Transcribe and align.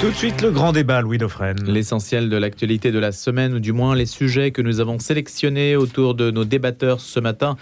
Tout 0.00 0.10
de 0.10 0.14
suite, 0.14 0.42
le 0.42 0.52
grand 0.52 0.70
débat, 0.70 1.00
Louis 1.00 1.18
Dauphren. 1.18 1.56
L'essentiel 1.66 2.28
de 2.28 2.36
l'actualité 2.36 2.92
de 2.92 3.00
la 3.00 3.10
semaine, 3.10 3.54
ou 3.54 3.58
du 3.58 3.72
moins 3.72 3.96
les 3.96 4.06
sujets 4.06 4.52
que 4.52 4.62
nous 4.62 4.78
avons 4.78 5.00
sélectionnés 5.00 5.74
autour 5.74 6.14
de 6.14 6.30
nos 6.30 6.44
débatteurs 6.44 7.00
ce 7.00 7.18
matin, 7.18 7.56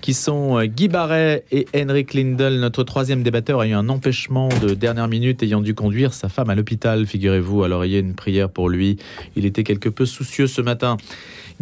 qui 0.00 0.14
sont 0.14 0.60
euh, 0.60 0.66
Guy 0.66 0.86
Barret 0.86 1.44
et 1.50 1.66
Henrik 1.74 2.14
Lindel. 2.14 2.60
Notre 2.60 2.84
troisième 2.84 3.24
débatteur 3.24 3.60
a 3.60 3.66
eu 3.66 3.72
un 3.72 3.88
empêchement 3.88 4.48
de 4.62 4.74
dernière 4.74 5.08
minute, 5.08 5.42
ayant 5.42 5.60
dû 5.60 5.74
conduire 5.74 6.14
sa 6.14 6.28
femme 6.28 6.50
à 6.50 6.54
l'hôpital, 6.54 7.04
figurez-vous. 7.04 7.64
Alors, 7.64 7.84
il 7.84 7.90
y 7.90 7.96
a 7.96 7.98
une 7.98 8.14
prière 8.14 8.48
pour 8.48 8.68
lui. 8.68 8.98
Il 9.34 9.44
était 9.44 9.64
quelque 9.64 9.88
peu 9.88 10.06
soucieux 10.06 10.46
ce 10.46 10.62
matin. 10.62 10.98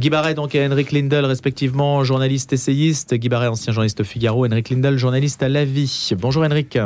Guy 0.01 0.09
Barret 0.09 0.32
donc 0.32 0.55
et 0.55 0.67
Henrik 0.67 0.93
Lindel, 0.93 1.27
respectivement 1.27 2.03
journaliste 2.05 2.55
essayiste. 2.55 3.12
Guy 3.12 3.29
Barret, 3.29 3.49
ancien 3.49 3.71
journaliste 3.71 4.03
Figaro. 4.03 4.46
Henrik 4.46 4.71
Lindel, 4.71 4.96
journaliste 4.96 5.43
à 5.43 5.50
La 5.50 5.67
Vie. 5.67 6.12
Bonjour 6.19 6.43
Henrik. 6.43 6.79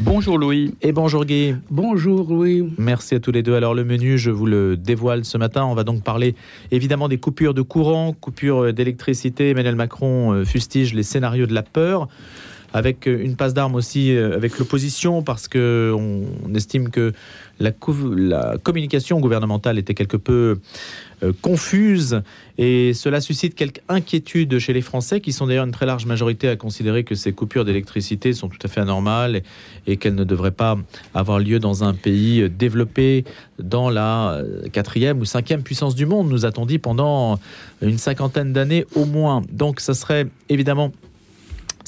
Bonjour 0.00 0.36
Louis. 0.36 0.74
Et 0.82 0.92
bonjour 0.92 1.24
Guy. 1.24 1.54
Bonjour 1.70 2.30
Louis. 2.30 2.70
Merci 2.76 3.14
à 3.14 3.20
tous 3.20 3.32
les 3.32 3.42
deux. 3.42 3.54
Alors 3.54 3.72
le 3.72 3.84
menu, 3.84 4.18
je 4.18 4.30
vous 4.30 4.44
le 4.44 4.76
dévoile 4.76 5.24
ce 5.24 5.38
matin. 5.38 5.64
On 5.64 5.72
va 5.72 5.82
donc 5.82 6.04
parler 6.04 6.34
évidemment 6.70 7.08
des 7.08 7.16
coupures 7.16 7.54
de 7.54 7.62
courant, 7.62 8.12
coupures 8.12 8.70
d'électricité. 8.74 9.48
Emmanuel 9.48 9.74
Macron 9.74 10.34
euh, 10.34 10.44
fustige 10.44 10.92
les 10.92 11.04
scénarios 11.04 11.46
de 11.46 11.54
la 11.54 11.62
peur 11.62 12.06
avec 12.72 13.06
une 13.06 13.36
passe 13.36 13.54
d'armes 13.54 13.74
aussi 13.74 14.14
euh, 14.14 14.36
avec 14.36 14.58
l'opposition 14.58 15.22
parce 15.22 15.48
que 15.48 15.94
on 15.96 16.54
estime 16.54 16.90
que 16.90 17.12
la, 17.60 17.72
la 18.16 18.56
communication 18.62 19.20
gouvernementale 19.20 19.78
était 19.78 19.94
quelque 19.94 20.16
peu 20.16 20.32
euh, 20.32 20.60
confuse 21.42 22.22
et 22.58 22.92
cela 22.92 23.20
suscite 23.20 23.54
quelques 23.54 23.80
inquiétudes 23.88 24.58
chez 24.58 24.72
les 24.72 24.80
Français 24.80 25.20
qui 25.20 25.32
sont 25.32 25.46
d'ailleurs 25.46 25.64
une 25.64 25.72
très 25.72 25.86
large 25.86 26.06
majorité 26.06 26.48
à 26.48 26.56
considérer 26.56 27.04
que 27.04 27.14
ces 27.14 27.32
coupures 27.32 27.64
d'électricité 27.64 28.32
sont 28.32 28.48
tout 28.48 28.58
à 28.62 28.68
fait 28.68 28.80
anormales 28.80 29.42
et, 29.86 29.96
qu'elles 29.96 30.14
ne 30.14 30.24
devraient 30.24 30.50
pas 30.50 30.76
avoir 31.14 31.38
lieu 31.38 31.58
dans 31.58 31.84
un 31.84 31.94
pays 31.94 32.48
développé 32.50 33.24
dans 33.58 33.90
la 33.90 34.32
euh, 34.32 34.68
quatrième 34.72 35.20
ou 35.20 35.24
cinquième 35.24 35.62
puissance 35.62 35.94
du 35.94 36.06
monde, 36.06 36.28
nous 36.28 36.46
a-t-on 36.46 36.66
dit 36.66 36.78
pendant 36.78 37.38
une 37.82 37.98
cinquantaine 37.98 38.52
d'années 38.52 38.84
au 38.94 39.04
moins. 39.04 39.42
Donc 39.52 39.80
ça 39.80 39.94
serait 39.94 40.26
évidemment 40.48 40.92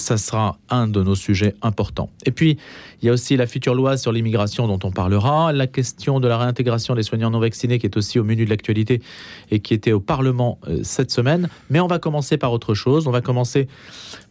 ça 0.00 0.16
sera 0.16 0.58
un 0.68 0.88
de 0.88 1.02
nos 1.02 1.14
sujets 1.14 1.54
importants. 1.62 2.10
Et 2.26 2.30
puis, 2.30 2.58
il 3.00 3.06
y 3.06 3.08
a 3.08 3.12
aussi 3.12 3.36
la 3.36 3.46
future 3.46 3.74
loi 3.74 3.96
sur 3.96 4.12
l'immigration 4.12 4.66
dont 4.66 4.78
on 4.82 4.90
parlera, 4.90 5.52
la 5.52 5.66
question 5.66 6.20
de 6.20 6.28
la 6.28 6.38
réintégration 6.38 6.94
des 6.94 7.02
soignants 7.02 7.30
non 7.30 7.40
vaccinés 7.40 7.78
qui 7.78 7.86
est 7.86 7.96
aussi 7.96 8.18
au 8.18 8.24
menu 8.24 8.44
de 8.44 8.50
l'actualité 8.50 9.00
et 9.50 9.60
qui 9.60 9.74
était 9.74 9.92
au 9.92 10.00
Parlement 10.00 10.58
euh, 10.68 10.80
cette 10.82 11.10
semaine. 11.10 11.48
Mais 11.70 11.80
on 11.80 11.86
va 11.86 11.98
commencer 11.98 12.36
par 12.36 12.52
autre 12.52 12.74
chose. 12.74 13.06
On 13.06 13.12
va 13.12 13.20
commencer 13.20 13.68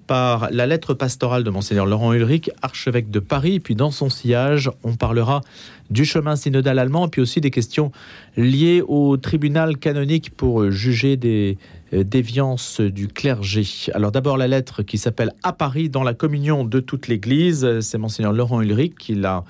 par 0.10 0.50
la 0.50 0.66
lettre 0.66 0.96
pastorale 0.96 1.44
de 1.44 1.52
monseigneur 1.52 1.86
Laurent 1.86 2.14
Ulrich, 2.14 2.50
archevêque 2.64 3.12
de 3.12 3.20
Paris. 3.20 3.60
Puis 3.60 3.76
dans 3.76 3.92
son 3.92 4.10
sillage, 4.10 4.72
on 4.84 4.96
parlera 4.96 5.42
du 5.90 6.06
chemin 6.06 6.36
synodal 6.36 6.80
allemand, 6.80 7.08
puis 7.08 7.22
aussi 7.22 7.42
des 7.42 7.52
questions 7.52 7.92
liées 8.38 8.82
au 8.88 9.18
tribunal 9.18 9.78
canonique 9.78 10.32
pour 10.36 10.70
juger 10.72 11.18
des 11.18 11.58
euh, 11.94 12.04
déviance 12.04 12.82
du 12.82 13.08
clergé. 13.08 13.66
Alors 13.94 14.12
d'abord 14.12 14.38
la 14.38 14.48
lettre 14.48 14.84
qui 14.84 15.00
s'appelle 15.00 15.34
À 15.42 15.54
Paris 15.54 15.90
dans 15.90 16.04
la 16.04 16.14
communion 16.14 16.64
de 16.64 16.80
toute 16.80 17.08
l'Église. 17.08 17.80
C'est 17.80 17.98
monseigneur 17.98 18.32
Laurent 18.32 18.62
Ulrich 18.62 18.94
qui 18.96 19.16
l'a 19.16 19.44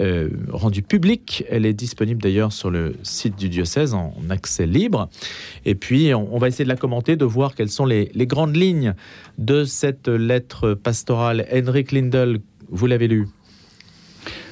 euh, 0.00 0.28
rendue 0.50 0.82
publique. 0.82 1.44
Elle 1.50 1.66
est 1.66 1.72
disponible 1.72 2.22
d'ailleurs 2.22 2.52
sur 2.52 2.70
le 2.70 2.94
site 3.02 3.36
du 3.36 3.48
diocèse 3.48 3.94
en 3.94 4.14
accès 4.30 4.66
libre. 4.66 5.08
Et 5.64 5.74
puis 5.74 6.14
on, 6.14 6.38
va 6.38 6.48
essayer 6.48 6.64
de 6.64 6.68
la 6.68 6.76
commenter, 6.76 7.16
de 7.16 7.24
voir 7.24 7.54
quelles 7.56 7.70
sont 7.70 7.86
les, 7.86 8.12
les 8.14 8.26
grandes 8.28 8.54
lignes 8.54 8.94
de 9.38 9.64
cette 9.64 10.06
lettre 10.06 10.74
pastorale. 10.74 11.46
Henrik 11.52 11.90
Lindel, 11.90 12.40
vous 12.70 12.86
l'avez 12.86 13.08
lu 13.08 13.26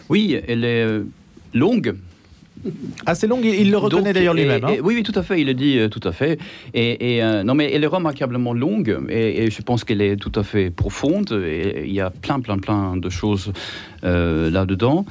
Oui, 0.08 0.36
elle 0.48 0.64
est 0.64 0.84
euh, 0.84 1.04
longue 1.54 1.94
Assez 3.06 3.26
longue, 3.26 3.44
il 3.44 3.70
le 3.70 3.78
reconnaît 3.78 4.12
d'ailleurs 4.12 4.34
lui-même. 4.34 4.64
Hein. 4.64 4.74
oui, 4.82 4.96
oui, 4.96 5.02
tout 5.02 5.18
à 5.18 5.22
fait, 5.22 5.40
il 5.40 5.46
le 5.46 5.54
dit 5.54 5.78
euh, 5.78 5.88
tout 5.88 6.06
à 6.06 6.12
fait. 6.12 6.38
Et, 6.74 7.22
euh, 7.22 7.42
non, 7.42 7.54
mais 7.54 7.72
elle 7.72 7.84
est 7.84 7.88
remarquablement 7.88 8.52
longue 8.52 8.98
et, 9.08 9.50
je 9.50 9.62
pense 9.62 9.84
qu'elle 9.84 10.02
est 10.02 10.16
tout 10.16 10.32
à 10.34 10.42
fait 10.42 10.70
profonde. 10.70 11.32
Et 11.46 11.84
il 11.86 11.92
y 11.92 12.00
a 12.00 12.10
plein, 12.10 12.40
plein, 12.40 12.58
plein 12.58 12.96
de 12.96 13.08
choses 13.08 13.52
euh, 14.04 14.50
là-dedans. 14.50 15.04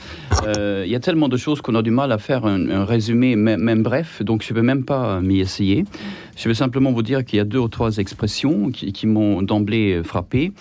il 0.45 0.89
y 0.89 0.95
a 0.95 1.00
tellement 1.00 1.29
de 1.29 1.38
choses 1.38 1.61
qu'on 1.61 1.75
a 1.75 1.81
du 1.81 1.91
mal 1.91 2.11
à 2.11 2.17
faire 2.17 2.45
un, 2.45 2.85
résumé, 2.85 3.35
même, 3.35 3.83
bref, 3.83 4.22
donc 4.23 4.44
je 4.44 4.53
ne 4.53 4.59
vais 4.59 4.66
même 4.66 4.85
pas 4.85 5.22
m'y 5.22 5.39
essayer. 5.39 5.85
Je 6.35 6.47
vais 6.47 6.55
simplement 6.55 6.91
vous 6.91 7.03
dire 7.03 7.25
qu'il 7.25 7.38
y 7.38 7.39
a 7.41 7.45
deux 7.45 7.59
ou 7.59 7.67
trois 7.67 7.97
expressions 7.97 8.72
qui 8.72 9.07
m'ont 9.07 9.41
d'emblée 9.41 10.01
frappé. 10.03 10.53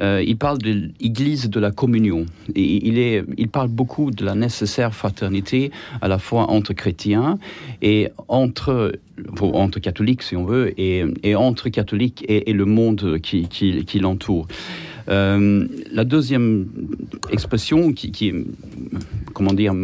Euh, 0.00 0.22
il 0.26 0.36
parle 0.36 0.58
de 0.58 0.90
l'Église 1.00 1.50
de 1.50 1.60
la 1.60 1.70
communion. 1.70 2.26
Et 2.54 2.86
il, 2.86 3.48
parle 3.48 3.68
beaucoup 3.68 4.10
de 4.10 4.24
la 4.24 4.34
nécessaire 4.34 4.94
fraternité 4.94 5.70
à 6.00 6.08
la 6.08 6.18
fois 6.18 6.50
entre 6.50 6.72
chrétiens 6.72 7.38
et 7.82 8.08
entre, 8.28 8.92
catholiques, 9.80 10.22
si 10.22 10.36
on 10.36 10.44
veut, 10.44 10.72
et, 10.78 11.04
entre 11.34 11.68
catholiques 11.68 12.24
et, 12.28 12.52
le 12.52 12.64
monde 12.64 13.18
qui 13.20 13.98
l'entoure. 14.00 14.46
Euh, 15.08 15.66
la 15.90 16.04
deuxième 16.04 16.68
expression 17.30 17.92
qui, 17.92 18.12
qui, 18.12 18.32
comment 19.32 19.52
dire, 19.52 19.74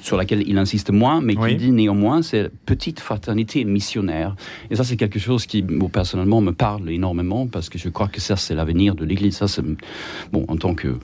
sur 0.00 0.16
laquelle 0.16 0.46
il 0.46 0.58
insiste 0.58 0.90
moins, 0.90 1.20
mais 1.20 1.34
qui 1.36 1.56
dit 1.56 1.70
néanmoins, 1.70 2.22
c'est 2.22 2.50
petite 2.66 3.00
fraternité 3.00 3.64
missionnaire. 3.64 4.36
Et 4.70 4.76
ça, 4.76 4.84
c'est 4.84 4.96
quelque 4.96 5.18
chose 5.18 5.46
qui, 5.46 5.64
personnellement, 5.92 6.40
me 6.40 6.52
parle 6.52 6.90
énormément 6.90 7.46
parce 7.46 7.68
que 7.68 7.78
je 7.78 7.88
crois 7.88 8.08
que 8.08 8.20
ça, 8.20 8.36
c'est 8.36 8.54
l'avenir 8.54 8.94
de 8.94 9.04
l'Église. 9.04 9.36
Ça, 9.36 9.48
c'est 9.48 9.64
bon 10.32 10.44
en 10.48 10.56
tant 10.56 10.74
que 10.74 10.96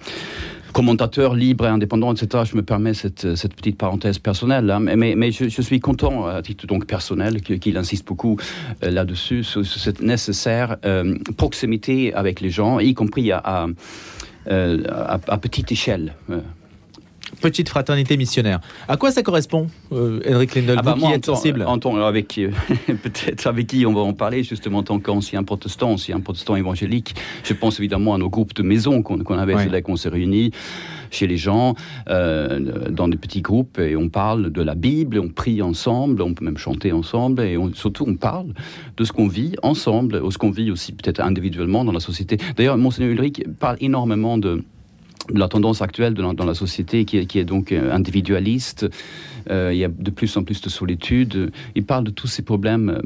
commentateur 0.72 1.34
libre 1.34 1.66
et 1.66 1.68
indépendant, 1.68 2.12
etc. 2.12 2.44
Je 2.50 2.56
me 2.56 2.62
permets 2.62 2.94
cette, 2.94 3.24
petite 3.54 3.76
parenthèse 3.76 4.18
personnelle, 4.18 4.70
hein. 4.70 4.80
mais, 4.80 5.32
je, 5.32 5.62
suis 5.62 5.80
content, 5.80 6.26
à 6.26 6.42
titre 6.42 6.66
donc 6.66 6.86
personnel, 6.86 7.40
qu'il 7.40 7.76
insiste 7.76 8.06
beaucoup 8.06 8.36
euh, 8.82 8.90
là-dessus, 8.90 9.44
sur, 9.44 9.64
cette 9.64 10.02
nécessaire 10.02 10.76
euh, 10.84 11.16
proximité 11.36 12.14
avec 12.14 12.40
les 12.40 12.50
gens, 12.50 12.78
y 12.78 12.94
compris 12.94 13.32
à, 13.32 13.66
euh, 14.48 14.82
à 15.28 15.38
petite 15.38 15.72
échelle 15.72 16.14
petite 17.40 17.68
fraternité 17.68 18.16
missionnaire. 18.16 18.60
À 18.88 18.96
quoi 18.96 19.10
ça 19.10 19.22
correspond, 19.22 19.66
euh, 19.92 20.20
Henrik 20.28 20.54
Lindel, 20.54 20.76
ah 20.78 20.82
bah 20.82 20.96
qui 20.98 21.06
êtes 21.06 21.26
sensible 21.26 21.64
en, 21.66 21.78
avec 22.02 22.38
euh, 22.38 22.50
peut-être 22.86 23.46
avec 23.46 23.66
qui 23.68 23.86
on 23.86 23.92
va 23.92 24.00
en 24.00 24.12
parler 24.12 24.42
justement 24.42 24.78
en 24.78 24.82
tant 24.82 24.98
qu'ancien 24.98 25.42
protestant, 25.42 25.92
ancien 25.92 26.20
protestant 26.20 26.56
évangélique. 26.56 27.14
Je 27.44 27.54
pense 27.54 27.78
évidemment 27.78 28.14
à 28.14 28.18
nos 28.18 28.28
groupes 28.28 28.54
de 28.54 28.62
maison 28.62 29.02
qu'on 29.02 29.38
avait, 29.38 29.54
ouais. 29.54 29.68
là 29.68 29.82
qu'on 29.82 29.96
s'est 29.96 30.08
réunis 30.08 30.50
chez 31.10 31.26
les 31.26 31.36
gens 31.36 31.74
euh, 32.08 32.88
dans 32.90 33.08
des 33.08 33.16
petits 33.16 33.42
groupes 33.42 33.78
et 33.78 33.96
on 33.96 34.08
parle 34.08 34.50
de 34.50 34.62
la 34.62 34.74
Bible, 34.74 35.18
on 35.18 35.28
prie 35.28 35.60
ensemble, 35.62 36.22
on 36.22 36.34
peut 36.34 36.44
même 36.44 36.58
chanter 36.58 36.92
ensemble 36.92 37.42
et 37.42 37.56
surtout 37.74 38.04
on 38.06 38.14
parle 38.14 38.54
de 38.96 39.04
ce 39.04 39.12
qu'on 39.12 39.28
vit 39.28 39.54
ensemble, 39.62 40.16
ou 40.16 40.30
ce 40.30 40.38
qu'on 40.38 40.50
vit 40.50 40.70
aussi 40.70 40.92
peut-être 40.92 41.20
individuellement 41.20 41.84
dans 41.84 41.92
la 41.92 42.00
société. 42.00 42.38
D'ailleurs, 42.56 42.76
Monseigneur 42.76 43.12
Ulrich 43.12 43.42
parle 43.58 43.76
énormément 43.80 44.38
de 44.38 44.62
la 45.28 45.48
tendance 45.48 45.82
actuelle 45.82 46.14
dans 46.14 46.44
la 46.44 46.54
société 46.54 47.04
qui 47.04 47.18
est, 47.18 47.44
donc 47.44 47.72
euh, 47.72 47.92
individualiste. 47.92 48.88
Euh, 49.50 49.70
il 49.72 49.78
y 49.78 49.84
a 49.84 49.88
de 49.88 50.10
plus 50.10 50.36
en 50.36 50.44
plus 50.44 50.60
de 50.60 50.68
solitude. 50.68 51.52
Il 51.74 51.84
parle 51.84 52.04
de 52.04 52.10
tous 52.10 52.26
ces 52.26 52.42
problèmes 52.42 52.90
euh, 52.90 53.00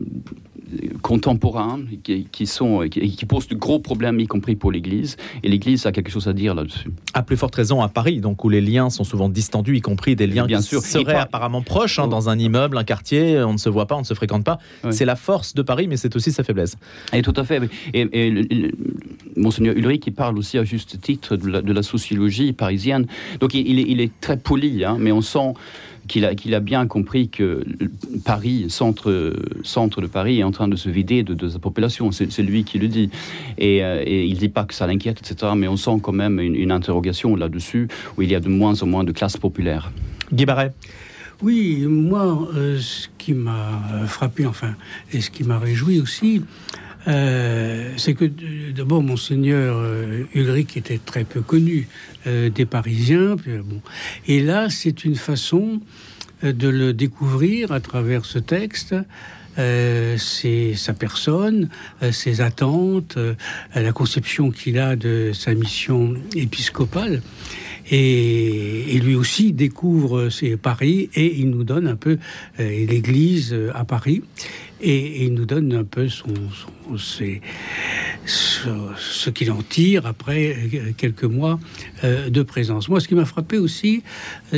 contemporains 1.02 1.80
qui, 2.02 2.46
sont, 2.46 2.86
qui, 2.88 3.24
posent 3.26 3.48
de 3.48 3.54
gros 3.54 3.78
problèmes, 3.78 4.20
y 4.20 4.26
compris 4.26 4.56
pour 4.56 4.72
l'Église. 4.72 5.16
Et 5.42 5.48
l'Église 5.48 5.86
a 5.86 5.92
quelque 5.92 6.10
chose 6.10 6.28
à 6.28 6.32
dire 6.32 6.54
là-dessus. 6.54 6.90
À 7.12 7.22
plus 7.22 7.36
forte 7.36 7.54
raison 7.54 7.82
à 7.82 7.88
Paris, 7.88 8.20
donc 8.20 8.44
où 8.44 8.48
les 8.48 8.60
liens 8.60 8.90
sont 8.90 9.04
souvent 9.04 9.28
distendus, 9.28 9.76
y 9.76 9.80
compris 9.80 10.16
des 10.16 10.26
liens 10.26 10.46
Bien 10.46 10.58
qui 10.58 10.64
sûr. 10.64 10.82
seraient 10.82 11.14
apparemment 11.14 11.62
proches 11.62 11.98
hein, 11.98 12.08
dans 12.08 12.28
un 12.28 12.38
immeuble, 12.38 12.76
un 12.78 12.84
quartier, 12.84 13.38
on 13.42 13.52
ne 13.52 13.58
se 13.58 13.68
voit 13.68 13.86
pas, 13.86 13.96
on 13.96 14.00
ne 14.00 14.04
se 14.04 14.14
fréquente 14.14 14.44
pas. 14.44 14.58
C'est 14.90 15.04
la 15.04 15.16
force 15.16 15.54
de 15.54 15.62
Paris, 15.62 15.86
mais 15.88 15.96
c'est 15.96 16.14
aussi 16.16 16.32
sa 16.32 16.44
faiblesse. 16.44 16.76
Et 17.12 17.22
tout 17.22 17.34
à 17.36 17.44
fait. 17.44 17.60
Et, 17.92 18.08
et 18.12 18.74
Monseigneur 19.36 19.76
Ulrich, 19.76 20.02
qui 20.02 20.10
parle 20.10 20.38
aussi 20.38 20.58
à 20.58 20.64
juste 20.64 21.00
titre 21.00 21.36
de 21.36 21.72
la, 21.72 21.82
sociologie 21.82 22.52
parisienne. 22.52 23.06
Donc 23.40 23.54
il, 23.54 23.78
il, 23.78 24.00
est, 24.00 24.10
très 24.20 24.36
poli, 24.36 24.84
hein, 24.84 24.96
mais 24.98 25.12
on 25.12 25.20
sent 25.20 25.52
qu'il 26.08 26.24
a, 26.24 26.34
qu'il 26.34 26.54
a, 26.54 26.60
bien 26.60 26.86
compris 26.86 27.28
que 27.28 27.64
Paris, 28.24 28.66
centre, 28.68 29.34
centre 29.62 30.00
de 30.00 30.06
Paris, 30.06 30.40
est 30.40 30.44
en 30.44 30.50
train 30.50 30.68
de 30.68 30.76
se 30.76 30.88
vider 30.88 31.22
de, 31.22 31.48
sa 31.48 31.58
population. 31.58 32.10
C'est, 32.12 32.42
lui 32.42 32.64
qui 32.64 32.78
le 32.78 32.88
dit. 32.88 33.10
Euh, 33.60 34.02
et, 34.04 34.26
il 34.26 34.34
ne 34.34 34.38
dit 34.38 34.48
pas 34.48 34.64
que 34.64 34.74
ça 34.74 34.86
l'inquiète, 34.86 35.20
etc. 35.20 35.52
Mais 35.56 35.68
on 35.68 35.76
sent 35.76 35.98
quand 36.02 36.12
même 36.12 36.40
une, 36.40 36.72
interrogation 36.72 37.36
là-dessus, 37.36 37.88
où 38.16 38.22
il 38.22 38.30
y 38.30 38.34
a 38.34 38.40
de 38.40 38.48
moins 38.48 38.82
en 38.82 38.86
moins 38.86 39.04
de 39.04 39.12
classes 39.12 39.36
populaires. 39.36 39.92
Guy 40.32 40.44
Barret. 40.44 40.72
Oui, 41.42 41.84
moi, 41.86 42.48
euh, 42.54 42.78
ce 42.80 43.08
qui 43.18 43.34
m'a 43.34 44.06
frappé, 44.06 44.46
enfin, 44.46 44.74
et 45.12 45.20
ce 45.20 45.30
qui 45.30 45.44
m'a 45.44 45.58
réjoui 45.58 46.00
aussi, 46.00 46.42
euh, 47.06 47.92
c'est 47.96 48.14
que 48.14 48.24
d'abord 48.74 49.02
monseigneur 49.02 49.76
euh, 49.78 50.24
Ulrich 50.34 50.76
était 50.76 50.98
très 50.98 51.24
peu 51.24 51.40
connu 51.40 51.88
euh, 52.26 52.50
des 52.50 52.66
Parisiens. 52.66 53.36
bon. 53.36 53.80
Et 54.26 54.40
là, 54.40 54.68
c'est 54.70 55.04
une 55.04 55.14
façon 55.14 55.80
de 56.42 56.68
le 56.68 56.92
découvrir 56.92 57.72
à 57.72 57.80
travers 57.80 58.24
ce 58.24 58.38
texte. 58.38 58.94
c'est 59.56 60.74
sa 60.74 60.92
personne, 60.92 61.68
ses 62.10 62.40
attentes, 62.40 63.16
la 63.74 63.92
conception 63.92 64.50
qu'il 64.50 64.78
a 64.78 64.96
de 64.96 65.30
sa 65.32 65.54
mission 65.54 66.14
épiscopale. 66.34 67.22
et, 67.90 69.00
lui 69.02 69.14
aussi 69.14 69.52
découvre 69.52 70.28
Paris 70.60 71.08
et 71.14 71.34
il 71.38 71.50
nous 71.50 71.64
donne 71.64 71.86
un 71.86 71.96
peu 71.96 72.18
l'Église 72.58 73.56
à 73.74 73.84
Paris 73.84 74.22
et, 74.84 75.24
il 75.24 75.34
nous 75.34 75.46
donne 75.46 75.72
un 75.72 75.84
peu 75.84 76.08
son, 76.08 76.34
ce, 78.26 79.30
qu'il 79.30 79.50
en 79.50 79.62
tire 79.62 80.06
après 80.06 80.56
quelques 80.96 81.24
mois 81.24 81.58
de 82.02 82.42
présence. 82.42 82.88
Moi, 82.88 83.00
ce 83.00 83.08
qui 83.08 83.14
m'a 83.14 83.24
frappé 83.24 83.58
aussi, 83.58 84.02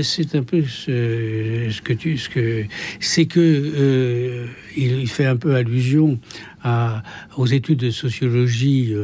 c'est 0.02 0.34
un 0.34 0.42
peu 0.42 0.62
ce, 0.62 1.80
que 1.80 1.92
tu, 1.92 2.18
ce 2.18 2.28
que 2.28 2.64
c'est 3.00 3.26
que 3.26 4.46
il 4.76 5.08
fait 5.08 5.26
un 5.26 5.36
peu 5.36 5.54
allusion 5.54 6.18
à, 6.62 7.02
aux 7.36 7.46
études 7.46 7.78
de 7.78 7.90
sociologie 7.90 8.94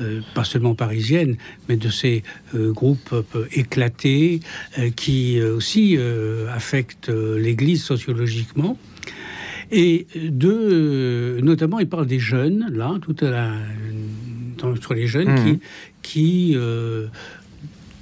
euh, 0.00 0.20
pas 0.34 0.44
seulement 0.44 0.74
parisienne, 0.74 1.36
mais 1.68 1.76
de 1.76 1.90
ces 1.90 2.22
euh, 2.54 2.72
groupes 2.72 3.14
éclatés 3.52 4.40
euh, 4.78 4.90
qui 4.90 5.40
aussi 5.42 5.98
affectent 6.50 7.10
l'Église 7.10 7.82
sociologiquement. 7.82 8.78
Et 9.72 10.06
de, 10.14 11.40
notamment, 11.42 11.78
il 11.78 11.88
parle 11.88 12.06
des 12.06 12.18
jeunes, 12.18 12.70
là, 12.72 12.98
tout 13.00 13.16
à 13.22 13.30
la, 13.30 13.54
sur 14.80 14.94
les 14.94 15.06
jeunes 15.06 15.34
qui, 15.34 15.52
mmh. 15.52 15.58
qui 16.02 16.56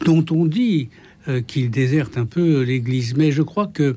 dont 0.04 0.24
on 0.30 0.46
dit 0.46 0.88
qu'ils 1.46 1.70
désertent 1.70 2.18
un 2.18 2.26
peu 2.26 2.62
l'Église. 2.62 3.14
Mais 3.16 3.30
je 3.30 3.42
crois 3.42 3.68
que 3.68 3.96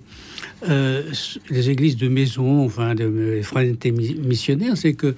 les 0.65 1.69
églises 1.69 1.97
de 1.97 2.07
maison, 2.07 2.65
enfin, 2.65 2.95
de 2.95 3.41
fraternités 3.43 3.91
missionnaires, 3.91 4.77
c'est 4.77 4.93
que 4.93 5.15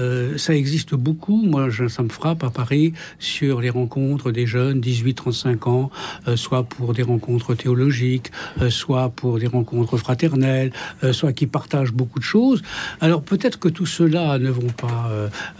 euh, 0.00 0.38
ça 0.38 0.54
existe 0.54 0.94
beaucoup. 0.94 1.42
Moi, 1.42 1.68
ça 1.88 2.02
me 2.02 2.08
frappe 2.08 2.44
à 2.44 2.50
Paris 2.50 2.92
sur 3.18 3.60
les 3.60 3.70
rencontres 3.70 4.30
des 4.30 4.46
jeunes 4.46 4.80
18-35 4.80 5.68
ans, 5.68 5.90
euh, 6.26 6.36
soit 6.36 6.62
pour 6.64 6.94
des 6.94 7.02
rencontres 7.02 7.54
théologiques, 7.54 8.30
euh, 8.62 8.70
soit 8.70 9.10
pour 9.10 9.38
des 9.38 9.46
rencontres 9.46 9.96
fraternelles, 9.96 10.72
soit 11.12 11.32
qui 11.32 11.46
partagent 11.46 11.92
beaucoup 11.92 12.18
de 12.18 12.24
choses. 12.24 12.62
Alors 13.00 13.22
peut-être 13.22 13.58
que 13.58 13.68
tout 13.68 13.86
cela 13.86 14.38
ne 14.38 14.50
vont 14.50 14.68
pas 14.68 15.10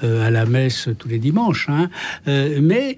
à 0.02 0.30
la 0.30 0.46
messe 0.46 0.88
tous 0.98 1.08
les 1.08 1.18
dimanches, 1.18 1.68
hein, 1.68 1.88
mais 2.26 2.96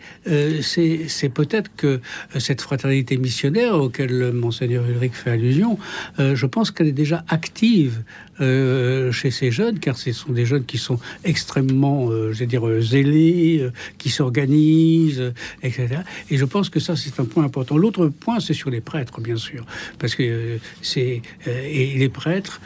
c'est 0.62 1.28
peut-être 1.32 1.70
que 1.76 2.00
cette 2.38 2.60
fraternité 2.60 3.16
missionnaire 3.16 3.74
auquel 3.74 4.32
monseigneur 4.32 4.84
Ulrich 4.88 5.12
fait 5.12 5.30
allusion, 5.30 5.78
je 6.18 6.46
pense 6.46 6.70
qu'elle 6.70 6.88
est 6.88 6.92
déjà 6.92 7.24
active 7.28 8.02
euh, 8.40 9.12
chez 9.12 9.30
ces 9.30 9.50
jeunes, 9.50 9.78
car 9.78 9.98
ce 9.98 10.12
sont 10.12 10.32
des 10.32 10.46
jeunes 10.46 10.64
qui 10.64 10.78
sont 10.78 10.98
extrêmement, 11.24 12.08
euh, 12.08 12.32
je 12.32 12.38
vais 12.38 12.46
dire, 12.46 12.66
euh, 12.66 12.80
zélés, 12.80 13.68
qui 13.98 14.08
s'organisent, 14.08 15.34
etc. 15.62 15.88
Et 16.30 16.38
je 16.38 16.44
pense 16.46 16.70
que 16.70 16.80
ça, 16.80 16.96
c'est 16.96 17.20
un 17.20 17.26
point 17.26 17.44
important. 17.44 17.76
L'autre 17.76 18.06
point, 18.06 18.40
c'est 18.40 18.54
sur 18.54 18.70
les 18.70 18.80
prêtres, 18.80 19.20
bien 19.20 19.36
sûr, 19.36 19.66
parce 19.98 20.14
que 20.14 20.58
c'est 20.80 21.20
et 21.46 21.98
les 21.98 22.08
prêtres 22.08 22.60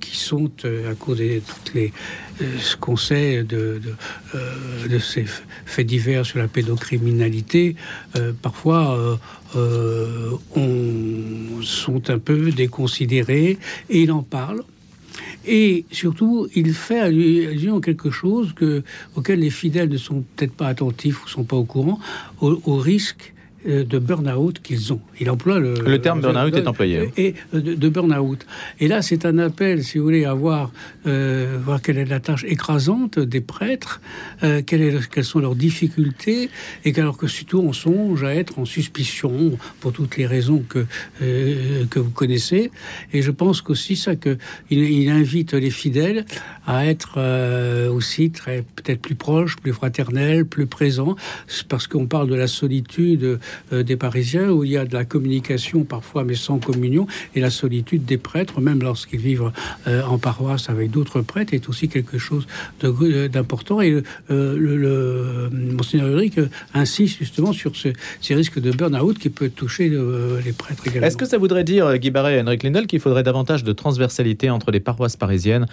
qui 0.00 0.16
sont 0.16 0.50
à 0.90 0.94
cause 0.94 1.18
de 1.18 1.40
toutes 1.40 1.74
les 1.74 1.92
ce 2.40 2.76
qu'on 2.76 2.96
sait 2.96 3.42
de, 3.42 3.80
ces 5.00 5.26
faits 5.66 5.86
divers 5.86 6.24
sur 6.24 6.38
la 6.38 6.48
pédocriminalité, 6.48 7.76
parfois 8.42 9.18
on, 9.54 10.78
sont 11.62 12.10
un 12.10 12.18
peu 12.18 12.50
déconsidérés 12.50 13.58
et 13.90 14.02
il 14.02 14.12
en 14.12 14.22
parle. 14.22 14.62
Et 15.46 15.86
surtout, 15.90 16.48
il 16.54 16.74
fait 16.74 17.00
allusion 17.00 17.78
à 17.78 17.80
quelque 17.80 18.10
chose 18.10 18.52
que, 18.54 18.82
auquel 19.16 19.40
les 19.40 19.50
fidèles 19.50 19.88
ne 19.88 19.96
sont 19.96 20.22
peut-être 20.36 20.52
pas 20.52 20.66
attentifs 20.68 21.24
ou 21.24 21.28
sont 21.28 21.44
pas 21.44 21.56
au 21.56 21.64
courant, 21.64 21.98
au, 22.40 22.76
risque 22.76 23.32
euh, 23.32 23.37
de 23.66 23.98
burn-out 23.98 24.60
qu'ils 24.62 24.92
ont. 24.92 25.00
Il 25.20 25.30
emploie 25.30 25.58
le, 25.58 25.74
le 25.74 26.00
terme 26.00 26.20
burn-out 26.20 26.54
est 26.54 26.66
employé. 26.66 26.98
Hein. 27.00 27.10
Et 27.16 27.34
euh, 27.54 27.60
de, 27.60 27.88
burn-out. 27.88 28.46
Et 28.80 28.88
là, 28.88 29.02
c'est 29.02 29.26
un 29.26 29.38
appel, 29.38 29.82
si 29.82 29.98
vous 29.98 30.04
voulez, 30.04 30.24
à 30.24 30.34
voir, 30.34 30.70
euh, 31.06 31.58
voir 31.62 31.82
quelle 31.82 31.98
est 31.98 32.04
la 32.04 32.20
tâche 32.20 32.44
écrasante 32.44 33.18
des 33.18 33.40
prêtres, 33.40 34.00
quelle 34.40 34.82
est, 34.82 35.08
quelles 35.10 35.24
sont 35.24 35.40
leurs 35.40 35.56
difficultés, 35.56 36.50
et 36.84 36.92
qu'alors 36.92 37.16
que 37.16 37.26
surtout 37.26 37.58
on 37.58 37.72
songe 37.72 38.22
à 38.24 38.34
être 38.34 38.58
en 38.58 38.64
suspicion 38.64 39.58
pour 39.80 39.92
toutes 39.92 40.16
les 40.16 40.26
raisons 40.26 40.64
que 40.68 40.86
que 41.18 41.98
vous 41.98 42.10
connaissez. 42.10 42.70
Et 43.12 43.22
je 43.22 43.30
pense 43.30 43.62
qu'aussi 43.62 43.96
ça 43.96 44.16
que 44.16 44.38
il, 44.70 45.08
invite 45.08 45.54
les 45.54 45.70
fidèles 45.70 46.24
à 46.68 46.86
être 46.86 47.18
aussi 47.88 48.30
très 48.30 48.62
peut-être 48.76 49.00
plus 49.00 49.14
proches, 49.14 49.56
plus 49.56 49.72
fraternels, 49.72 50.44
plus 50.44 50.66
présents, 50.66 51.16
parce 51.68 51.86
qu'on 51.86 52.06
parle 52.06 52.28
de 52.28 52.34
la 52.34 52.46
solitude 52.46 53.38
euh, 53.72 53.82
des 53.82 53.96
Parisiens, 53.96 54.50
où 54.50 54.64
il 54.64 54.72
y 54.72 54.76
a 54.76 54.84
de 54.84 54.94
la 54.94 55.04
communication 55.04 55.84
parfois, 55.84 56.24
mais 56.24 56.34
sans 56.34 56.58
communion, 56.58 57.06
et 57.34 57.40
la 57.40 57.50
solitude 57.50 58.04
des 58.04 58.18
prêtres, 58.18 58.60
même 58.60 58.82
lorsqu'ils 58.82 59.20
vivent 59.20 59.52
euh, 59.86 60.02
en 60.02 60.18
paroisse 60.18 60.70
avec 60.70 60.90
d'autres 60.90 61.20
prêtres, 61.22 61.54
est 61.54 61.68
aussi 61.68 61.88
quelque 61.88 62.18
chose 62.18 62.46
euh, 62.84 63.28
d'important. 63.28 63.80
Et 63.80 64.02
le, 64.28 65.48
Monseigneur 65.50 66.08
Ulrich 66.08 66.38
insiste 66.74 67.18
justement 67.18 67.52
sur 67.52 67.72
ces 67.76 68.34
risques 68.34 68.60
de 68.60 68.70
burn-out 68.70 69.18
qui 69.18 69.28
peuvent 69.28 69.50
toucher 69.50 69.88
les 69.88 70.52
prêtres 70.52 70.86
également. 70.86 71.06
Est-ce 71.06 71.16
que 71.16 71.24
ça 71.24 71.38
voudrait 71.38 71.64
dire, 71.64 71.96
Guy 71.98 72.10
Barret 72.10 72.36
et 72.36 72.40
Henrik 72.40 72.62
Lindel, 72.62 72.86
qu'il 72.86 73.00
faudrait 73.00 73.22
davantage 73.22 73.64
de 73.64 73.72
transversalité 73.72 74.50
entre 74.50 74.70
les 74.70 74.80
paroisses 74.80 75.16
parisiennes, 75.16 75.66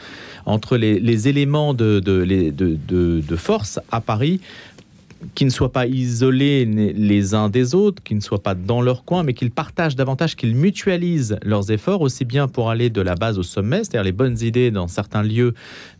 entre 0.46 0.78
les, 0.78 0.85
éléments 1.28 1.74
de, 1.74 2.00
de, 2.00 2.26
de, 2.26 3.22
de 3.22 3.36
force 3.36 3.80
à 3.92 4.02
Paris 4.02 4.40
qui 5.34 5.46
ne 5.46 5.50
soient 5.50 5.72
pas 5.72 5.88
isolés 5.88 6.66
les 6.66 7.34
uns 7.34 7.50
des 7.50 7.74
autres, 7.74 8.04
qui 8.04 8.14
ne 8.16 8.20
soient 8.20 8.44
pas 8.44 8.54
dans 8.54 8.82
leur 8.82 9.04
coin, 9.06 9.24
mais 9.24 9.34
qu'ils 9.34 9.52
partagent 9.52 9.96
davantage, 9.96 10.36
qu'ils 10.36 10.56
mutualisent 10.56 11.40
leurs 11.44 11.72
efforts, 11.72 12.02
aussi 12.02 12.26
bien 12.26 12.48
pour 12.48 12.70
aller 12.70 12.90
de 12.90 13.02
la 13.02 13.16
base 13.16 13.40
au 13.40 13.44
sommet, 13.44 13.78
c'est-à-dire 13.78 14.04
les 14.04 14.12
bonnes 14.12 14.40
idées 14.42 14.72
dans 14.72 14.88
certains 14.88 15.24
lieux 15.24 15.54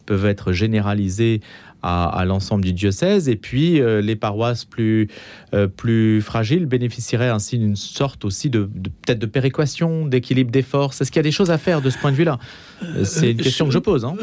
peuvent 0.06 0.26
être 0.26 0.52
généralisées 0.52 1.42
à, 1.86 2.26
l'ensemble 2.26 2.64
du 2.64 2.74
diocèse, 2.74 3.30
et 3.30 3.36
puis 3.36 3.80
euh, 3.80 4.02
les 4.02 4.16
paroisses 4.16 4.66
plus, 4.66 5.08
euh, 5.54 5.68
plus 5.68 6.20
fragiles 6.22 6.66
bénéficieraient 6.66 7.30
ainsi 7.30 7.60
d'une 7.60 7.76
sorte 7.76 8.26
aussi 8.26 8.50
de, 8.50 8.64
peut-être 8.64 9.20
de 9.20 9.28
péréquation, 9.28 10.08
d'équilibre 10.08 10.50
des 10.50 10.64
forces. 10.64 11.02
Est-ce 11.02 11.12
qu'il 11.12 11.20
y 11.20 11.22
a 11.22 11.24
des 11.24 11.32
choses 11.32 11.52
à 11.52 11.60
faire 11.60 11.82
de 11.82 11.92
ce 11.92 11.98
point 12.00 12.12
de 12.12 12.18
vue-là? 12.18 12.40
Euh, 12.84 13.04
C'est 13.04 13.32
une 13.32 13.38
question 13.38 13.66
que 13.68 13.72
je 13.72 13.80
pose. 13.80 14.04
Hein. 14.04 14.16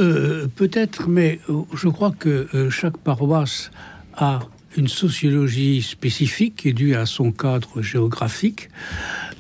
peut-être, 0.56 1.09
mais 1.09 1.38
je 1.75 1.88
crois 1.88 2.11
que 2.11 2.49
chaque 2.70 2.97
paroisse 2.99 3.70
a 4.17 4.41
une 4.76 4.88
sociologie 4.88 5.82
spécifique 5.82 6.56
qui 6.56 6.69
est 6.69 6.73
due 6.73 6.94
à 6.94 7.06
son 7.06 7.32
cadre 7.32 7.82
géographique, 7.82 8.70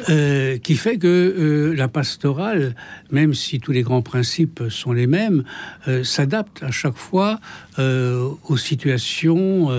euh, 0.08 0.58
qui 0.58 0.76
fait 0.76 0.98
que 0.98 1.06
euh, 1.06 1.74
la 1.74 1.88
pastorale, 1.88 2.74
même 3.10 3.34
si 3.34 3.60
tous 3.60 3.72
les 3.72 3.82
grands 3.82 4.02
principes 4.02 4.64
sont 4.68 4.92
les 4.92 5.06
mêmes, 5.06 5.44
euh, 5.88 6.04
s'adapte 6.04 6.62
à 6.62 6.70
chaque 6.70 6.96
fois 6.96 7.40
aux 7.78 8.56
situations 8.56 9.70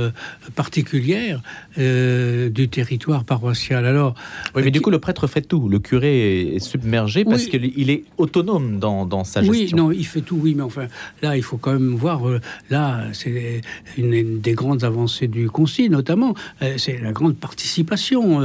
particulières 0.56 1.42
du 1.78 2.70
territoire 2.70 3.24
paroissial. 3.24 3.86
Alors, 3.86 4.16
oui, 4.56 4.64
mais 4.66 4.72
du 4.72 4.82
coup, 4.82 4.90
le 4.90 5.00
prêtre 5.00 5.28
fait 5.28 5.42
tout. 5.42 5.70
Le 5.70 5.80
curé 5.80 6.56
est 6.56 6.60
submergé 6.60 7.26
parce 7.26 7.46
qu'il 7.46 7.90
est 7.90 8.04
autonome 8.18 8.80
dans, 8.80 9.06
dans, 9.06 9.24
sa 9.24 9.42
gestion. 9.42 9.66
Oui, 9.66 9.74
non, 9.76 9.92
il 9.92 10.06
fait 10.06 10.22
tout, 10.22 10.40
oui, 10.42 10.54
mais 10.56 10.64
enfin, 10.64 10.88
là, 11.22 11.38
il 11.38 11.44
faut 11.44 11.58
quand 11.58 11.74
même 11.74 11.96
voir. 11.96 12.22
là, 12.70 13.06
c'est 13.14 13.62
une, 13.98 14.40
des 14.40 14.54
grandes 14.54 14.84
avancées 14.84 15.28
du 15.28 15.50
Concile, 15.50 15.92
notamment, 15.92 16.34
c'est 16.78 17.00
la 17.00 17.12
grande 17.12 17.36
participation 17.36 18.42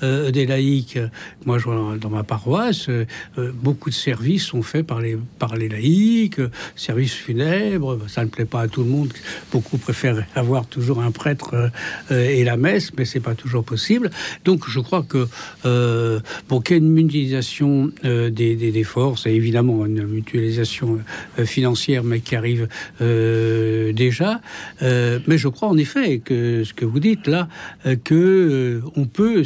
des 0.00 0.46
laïcs. 0.46 0.98
Moi, 1.44 1.58
je 1.58 1.64
vois 1.64 1.96
dans 2.00 2.10
ma 2.10 2.22
paroisse, 2.22 2.88
euh, 2.88 3.06
euh, 3.38 3.52
beaucoup 3.52 3.90
de 3.90 3.94
services 3.94 4.44
sont 4.44 4.62
faits 4.62 4.86
par 4.86 5.00
les, 5.00 5.16
par 5.38 5.56
les 5.56 5.68
laïcs, 5.68 6.38
euh, 6.38 6.50
services 6.76 7.14
funèbres, 7.14 7.98
ça 8.08 8.24
ne 8.24 8.30
plaît 8.30 8.44
pas 8.44 8.62
à 8.62 8.68
tout 8.68 8.82
le 8.82 8.90
monde. 8.90 8.91
Beaucoup 9.50 9.78
préfèrent 9.78 10.24
avoir 10.34 10.66
toujours 10.66 11.00
un 11.00 11.10
prêtre 11.10 11.70
et 12.10 12.44
la 12.44 12.56
messe, 12.56 12.92
mais 12.96 13.04
c'est 13.04 13.20
pas 13.20 13.34
toujours 13.34 13.64
possible. 13.64 14.10
Donc, 14.44 14.68
je 14.68 14.80
crois 14.80 15.02
que 15.02 15.28
pour 16.48 16.62
qu'il 16.62 16.76
y 16.76 16.78
ait 16.78 16.82
une 16.82 16.92
mutualisation 16.92 17.90
des, 18.02 18.30
des, 18.56 18.84
forces, 18.84 19.26
et 19.26 19.30
évidemment 19.30 19.86
une 19.86 20.06
mutualisation 20.06 21.00
financière, 21.44 22.04
mais 22.04 22.20
qui 22.20 22.36
arrive 22.36 22.68
déjà, 23.00 24.40
mais 24.80 25.38
je 25.38 25.48
crois 25.48 25.68
en 25.68 25.76
effet 25.76 26.18
que 26.18 26.64
ce 26.64 26.74
que 26.74 26.84
vous 26.84 27.00
dites 27.00 27.26
là, 27.26 27.48
que 28.04 28.82
on 28.96 29.04
peut 29.06 29.44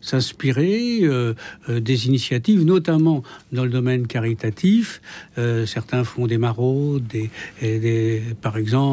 s'inspirer 0.00 1.00
euh, 1.02 1.34
euh, 1.68 1.80
des 1.80 2.06
initiatives, 2.06 2.64
notamment 2.64 3.22
dans 3.52 3.64
le 3.64 3.70
domaine 3.70 4.06
caritatif. 4.06 5.00
Euh, 5.38 5.66
certains 5.66 6.04
font 6.04 6.26
des 6.26 6.38
maraudes, 6.38 7.06
des, 7.06 8.22
par 8.42 8.56
exemple, 8.56 8.85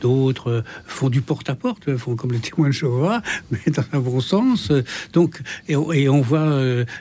d'autres 0.00 0.64
font 0.86 1.08
du 1.08 1.20
porte-à-porte, 1.20 1.96
font 1.96 2.16
comme 2.16 2.32
les 2.32 2.38
témoins 2.38 2.68
de 2.68 2.72
Jéhovah, 2.72 3.22
mais 3.50 3.72
dans 3.72 3.84
un 3.92 4.00
bon 4.00 4.20
sens. 4.20 4.72
Donc, 5.12 5.40
et, 5.68 5.76
on 5.76 6.20
voit 6.20 6.60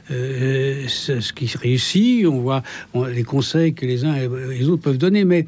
ce, 0.10 1.34
qui 1.34 1.58
réussit, 1.58 2.25
on 2.25 2.39
voit 2.39 2.63
les 3.10 3.24
conseils 3.24 3.74
que 3.74 3.86
les 3.86 4.05
uns 4.05 4.15
et 4.15 4.29
les 4.50 4.70
autres 4.70 4.84
peuvent 4.84 4.98
donner, 4.98 5.25
mais 5.25 5.46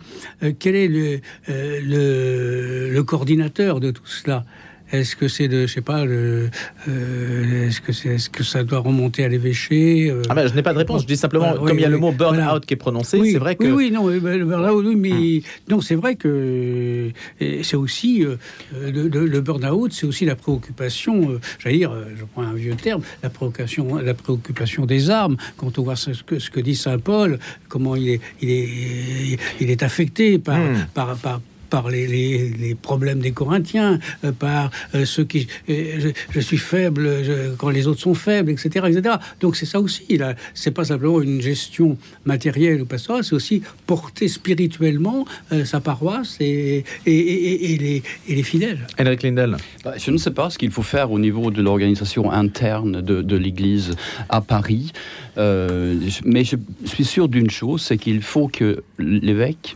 quel 0.60 0.76
est 0.76 0.88
le, 0.88 1.20
le, 1.48 2.90
le 2.92 3.04
coordinateur 3.04 3.80
de 3.80 3.92
tout 3.92 4.06
cela? 4.06 4.46
Est-ce 4.92 5.16
que 5.16 5.28
c'est 5.28 5.48
de, 5.48 5.66
je 5.66 5.74
sais 5.74 5.82
pas, 5.82 6.06
euh, 6.06 6.48
est-ce 6.88 7.82
que 7.82 7.92
c'est, 7.92 8.10
est-ce 8.10 8.30
que 8.30 8.44
ça 8.44 8.64
doit 8.64 8.80
remonter 8.80 9.24
à 9.26 9.28
l'évêché 9.28 10.10
euh, 10.12 10.22
ah 10.30 10.36
ben, 10.36 10.48
Je 10.48 10.54
n'ai 10.54 10.62
pas 10.62 10.74
de 10.74 10.78
réponse. 10.78 11.02
Je 11.02 11.08
dis 11.08 11.18
simplement, 11.18 11.46
Voilà, 11.46 11.62
oui, 11.62 11.68
comme 11.70 11.80
il 11.80 11.82
y 11.82 11.86
a 11.86 11.90
le 11.90 11.98
mot 11.98 12.12
burn-out 12.12 12.38
voilà. 12.46 12.60
qui 12.60 12.74
est 12.76 12.78
prononcé, 12.78 13.18
Oui, 13.20 13.32
c'est 13.32 13.40
vrai 13.40 13.56
que. 13.56 13.64
Oui, 13.66 13.72
oui, 13.72 13.92
non, 13.92 14.06
ben, 14.20 14.38
le 14.40 14.46
burn-out, 14.46 14.86
oui, 14.88 14.96
mais 14.96 15.42
non, 15.70 15.82
c'est 15.82 15.96
vrai 15.96 16.16
que 16.16 17.10
euh, 17.42 17.60
c'est 17.64 17.76
aussi 17.76 18.24
euh, 18.24 18.36
le, 18.74 19.08
le- 19.08 19.26
le 19.26 19.42
burn-out, 19.42 19.92
c'est 19.92 20.06
aussi 20.06 20.26
la 20.26 20.36
préoccupation. 20.36 21.40
J'allais 21.60 21.78
dire, 21.78 21.92
je 22.18 22.24
prends 22.26 22.44
un 22.44 22.54
vieux 22.54 22.76
terme, 22.76 23.02
la 23.24 23.30
préoccupation, 23.30 23.96
la 23.98 24.14
préoccupation 24.14 24.86
des 24.86 25.10
armes. 25.10 25.38
Quand 25.58 25.80
on 25.80 25.84
voit 25.84 25.96
ce 25.96 26.12
que, 26.24 26.38
ce 26.40 26.50
que 26.52 26.60
dit 26.60 26.76
saint 26.76 27.00
Paul, 27.00 27.40
comment 27.70 27.96
il 27.96 28.10
est, 28.10 28.22
il 28.42 28.52
est, 28.52 29.38
il 29.60 29.70
est 29.72 29.84
affecté 29.84 30.38
par, 30.38 30.56
Hmm. 30.60 30.86
par, 30.94 31.16
par 31.18 31.40
par 31.40 31.42
les, 31.90 32.08
les- 32.08 32.50
les 32.50 32.76
problèmes 32.76 33.20
des 33.20 33.32
Corinthiens, 33.32 34.00
euh, 34.24 34.32
par 34.32 34.72
euh, 34.96 35.06
ceux 35.06 35.26
qui... 35.26 35.48
euh, 35.70 36.00
je, 36.00 36.10
je 36.32 36.40
suis 36.40 36.58
faible 36.58 37.24
je- 37.24 37.56
quand 37.56 37.70
les 37.70 37.88
autres 37.88 38.02
sont 38.02 38.14
faibles, 38.14 38.52
etc. 38.52 38.86
etc. 38.90 39.16
Donc 39.42 39.56
c'est 39.56 39.66
ça 39.66 39.80
aussi. 39.80 40.18
là. 40.18 40.36
C'est 40.54 40.72
pas 40.72 40.86
simplement 40.86 41.22
une 41.22 41.42
gestion 41.42 41.98
matérielle 42.26 42.82
ou 42.82 42.86
pastorale, 42.86 43.24
c'est 43.24 43.36
aussi 43.36 43.62
porter 43.86 44.28
spirituellement 44.28 45.26
euh, 45.52 45.66
sa 45.66 45.80
paroisse 45.80 46.38
et, 46.40 46.84
et, 47.06 47.12
et- 47.18 47.74
et 47.74 47.78
les, 47.78 48.04
et 48.30 48.36
les 48.36 48.44
fidèles. 48.44 48.80
Henrik 49.00 49.24
Lindell. 49.24 49.58
Bah, 49.84 49.94
je 49.98 50.12
ne 50.12 50.18
sais 50.18 50.32
pas 50.32 50.50
ce 50.50 50.58
qu'il 50.58 50.72
faut 50.72 50.84
faire 50.84 51.12
au 51.12 51.20
niveau 51.20 51.52
de 51.52 51.62
l'organisation 51.62 52.32
interne 52.32 53.02
de, 53.02 53.22
de 53.22 53.36
l'Église 53.36 53.92
à 54.30 54.42
Paris, 54.42 54.92
Euh, 55.38 56.00
mais 56.24 56.46
je 56.46 56.56
suis 56.86 57.04
sûr 57.04 57.28
d'une 57.28 57.50
chose, 57.50 57.82
c'est 57.82 57.98
qu'il 57.98 58.22
faut 58.22 58.48
que 58.48 58.84
l'évêque, 58.98 59.76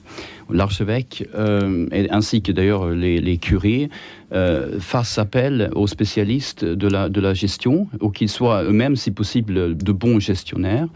l'archevêque, 0.52 1.28
euh, 1.36 1.88
ainsi 2.10 2.42
que 2.42 2.52
d'ailleurs 2.52 2.90
les, 2.90 3.38
curés, 3.38 3.90
euh, 4.34 4.80
fassent 4.80 5.18
appel 5.18 5.70
aux 5.76 5.88
spécialistes 5.88 6.66
de 6.66 6.88
la, 6.88 7.10
de 7.10 7.22
la 7.22 7.34
gestion, 7.34 7.88
ou 8.02 8.10
qu'ils 8.10 8.30
soient 8.30 8.64
eux-mêmes, 8.64 8.96
si 8.96 9.12
possible, 9.12 9.76
de 9.78 9.92
bons 9.92 10.20
gestionnaires. 10.20 10.88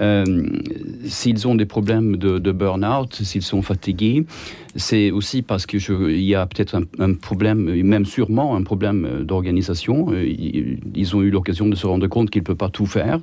Euh, 0.00 0.24
s'ils 1.06 1.48
ont 1.48 1.56
des 1.56 1.66
problèmes 1.66 2.16
de, 2.16 2.52
burn-out, 2.52 3.12
s'ils 3.14 3.42
sont 3.42 3.62
fatigués, 3.62 4.24
c'est 4.76 5.10
aussi 5.10 5.42
parce 5.42 5.66
que 5.66 5.78
je- 5.80 6.10
il 6.10 6.22
y 6.22 6.36
a 6.36 6.46
peut-être 6.46 6.80
un, 7.00 7.14
problème, 7.14 7.82
même 7.82 8.04
sûrement 8.04 8.54
un 8.54 8.62
problème 8.62 9.24
d'organisation. 9.24 10.12
Ils 10.14 11.16
ont 11.16 11.22
eu 11.22 11.30
l'occasion 11.30 11.66
de 11.68 11.74
se 11.74 11.86
rendre 11.86 12.06
compte 12.06 12.30
qu'ils 12.30 12.42
ne 12.42 12.46
peuvent 12.46 12.56
pas 12.56 12.68
tout 12.68 12.86
faire. 12.86 13.18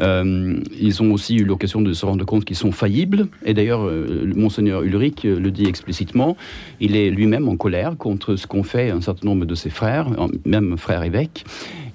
Euh, 0.00 0.60
ils 0.78 1.02
ont 1.02 1.12
aussi 1.12 1.36
eu 1.36 1.44
l'occasion 1.44 1.80
de 1.80 1.92
se 1.92 2.06
rendre 2.06 2.24
compte 2.24 2.44
qu'ils 2.44 2.56
sont 2.56 2.72
faillibles. 2.72 3.28
Et 3.44 3.54
d'ailleurs, 3.54 3.82
euh, 3.82 4.32
Monseigneur 4.34 4.82
Ulrich 4.82 5.24
euh, 5.24 5.38
le 5.38 5.50
dit 5.50 5.66
explicitement. 5.66 6.36
Il 6.80 6.96
est 6.96 7.10
lui-même 7.10 7.48
en 7.48 7.56
colère 7.56 7.96
contre 7.96 8.36
ce 8.36 8.46
qu'ont 8.46 8.62
fait 8.62 8.90
un 8.90 9.00
certain 9.00 9.26
nombre 9.26 9.44
de 9.44 9.54
ses 9.54 9.70
frères, 9.70 10.08
même 10.44 10.76
frères 10.76 11.02
évêques. 11.02 11.44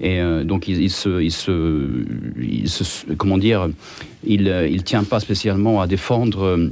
Et 0.01 0.19
donc, 0.43 0.67
il, 0.67 0.81
il 0.81 0.91
il 1.21 1.31
se, 2.69 3.15
comment 3.15 3.37
dire, 3.37 3.69
il, 4.25 4.53
il 4.69 4.83
tient 4.83 5.03
pas 5.03 5.19
spécialement 5.19 5.81
à 5.81 5.87
défendre. 5.87 6.69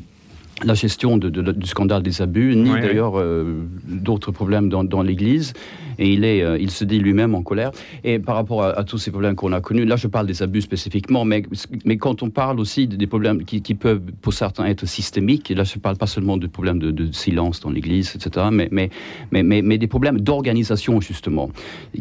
La 0.66 0.74
gestion 0.74 1.18
de- 1.18 1.30
de- 1.30 1.52
du 1.52 1.68
scandale 1.68 2.04
des 2.04 2.22
abus, 2.22 2.56
ni 2.56 2.70
d'ailleurs 2.82 3.14
euh, 3.20 3.64
d'autres 3.88 4.32
problèmes 4.32 4.70
dans, 4.70 4.84
dans 4.84 5.02
l'Église. 5.04 5.54
Et 6.00 6.12
il, 6.14 6.24
est, 6.26 6.42
euh, 6.42 6.58
il 6.60 6.72
se 6.72 6.86
dit 6.86 6.98
lui-même 6.98 7.36
en 7.36 7.44
colère. 7.44 7.72
Et 8.04 8.18
par 8.18 8.36
rapport 8.36 8.64
à, 8.64 8.70
à 8.80 8.84
tous 8.84 8.98
ces 8.98 9.12
problèmes 9.12 9.36
qu'on 9.36 9.52
a 9.54 9.62
connus, 9.62 9.86
là 9.86 9.96
je 9.96 10.08
parle 10.08 10.26
des 10.26 10.42
abus 10.42 10.62
spécifiquement, 10.62 11.24
mais, 11.24 11.44
mais 11.86 11.98
quand 11.98 12.24
on 12.24 12.32
parle 12.32 12.60
aussi 12.60 12.88
des 12.88 13.06
problèmes 13.06 13.44
qui, 13.46 13.62
qui 13.62 13.76
peuvent 13.76 14.02
pour 14.22 14.34
certains 14.34 14.66
être 14.66 14.88
systémiques, 14.88 15.52
et 15.52 15.56
là 15.56 15.64
je 15.64 15.76
ne 15.76 15.82
parle 15.82 15.98
pas 15.98 16.08
seulement 16.08 16.38
de 16.38 16.48
problèmes 16.48 16.80
de, 16.80 16.90
de 16.90 17.12
silence 17.12 17.60
dans 17.60 17.70
l'Église, 17.70 18.16
etc., 18.16 18.48
mais, 18.52 18.70
mais, 18.72 18.90
mais, 19.32 19.44
mais, 19.44 19.62
mais 19.62 19.78
des 19.78 19.88
problèmes 19.88 20.20
d'organisation 20.20 21.00
justement, 21.00 21.52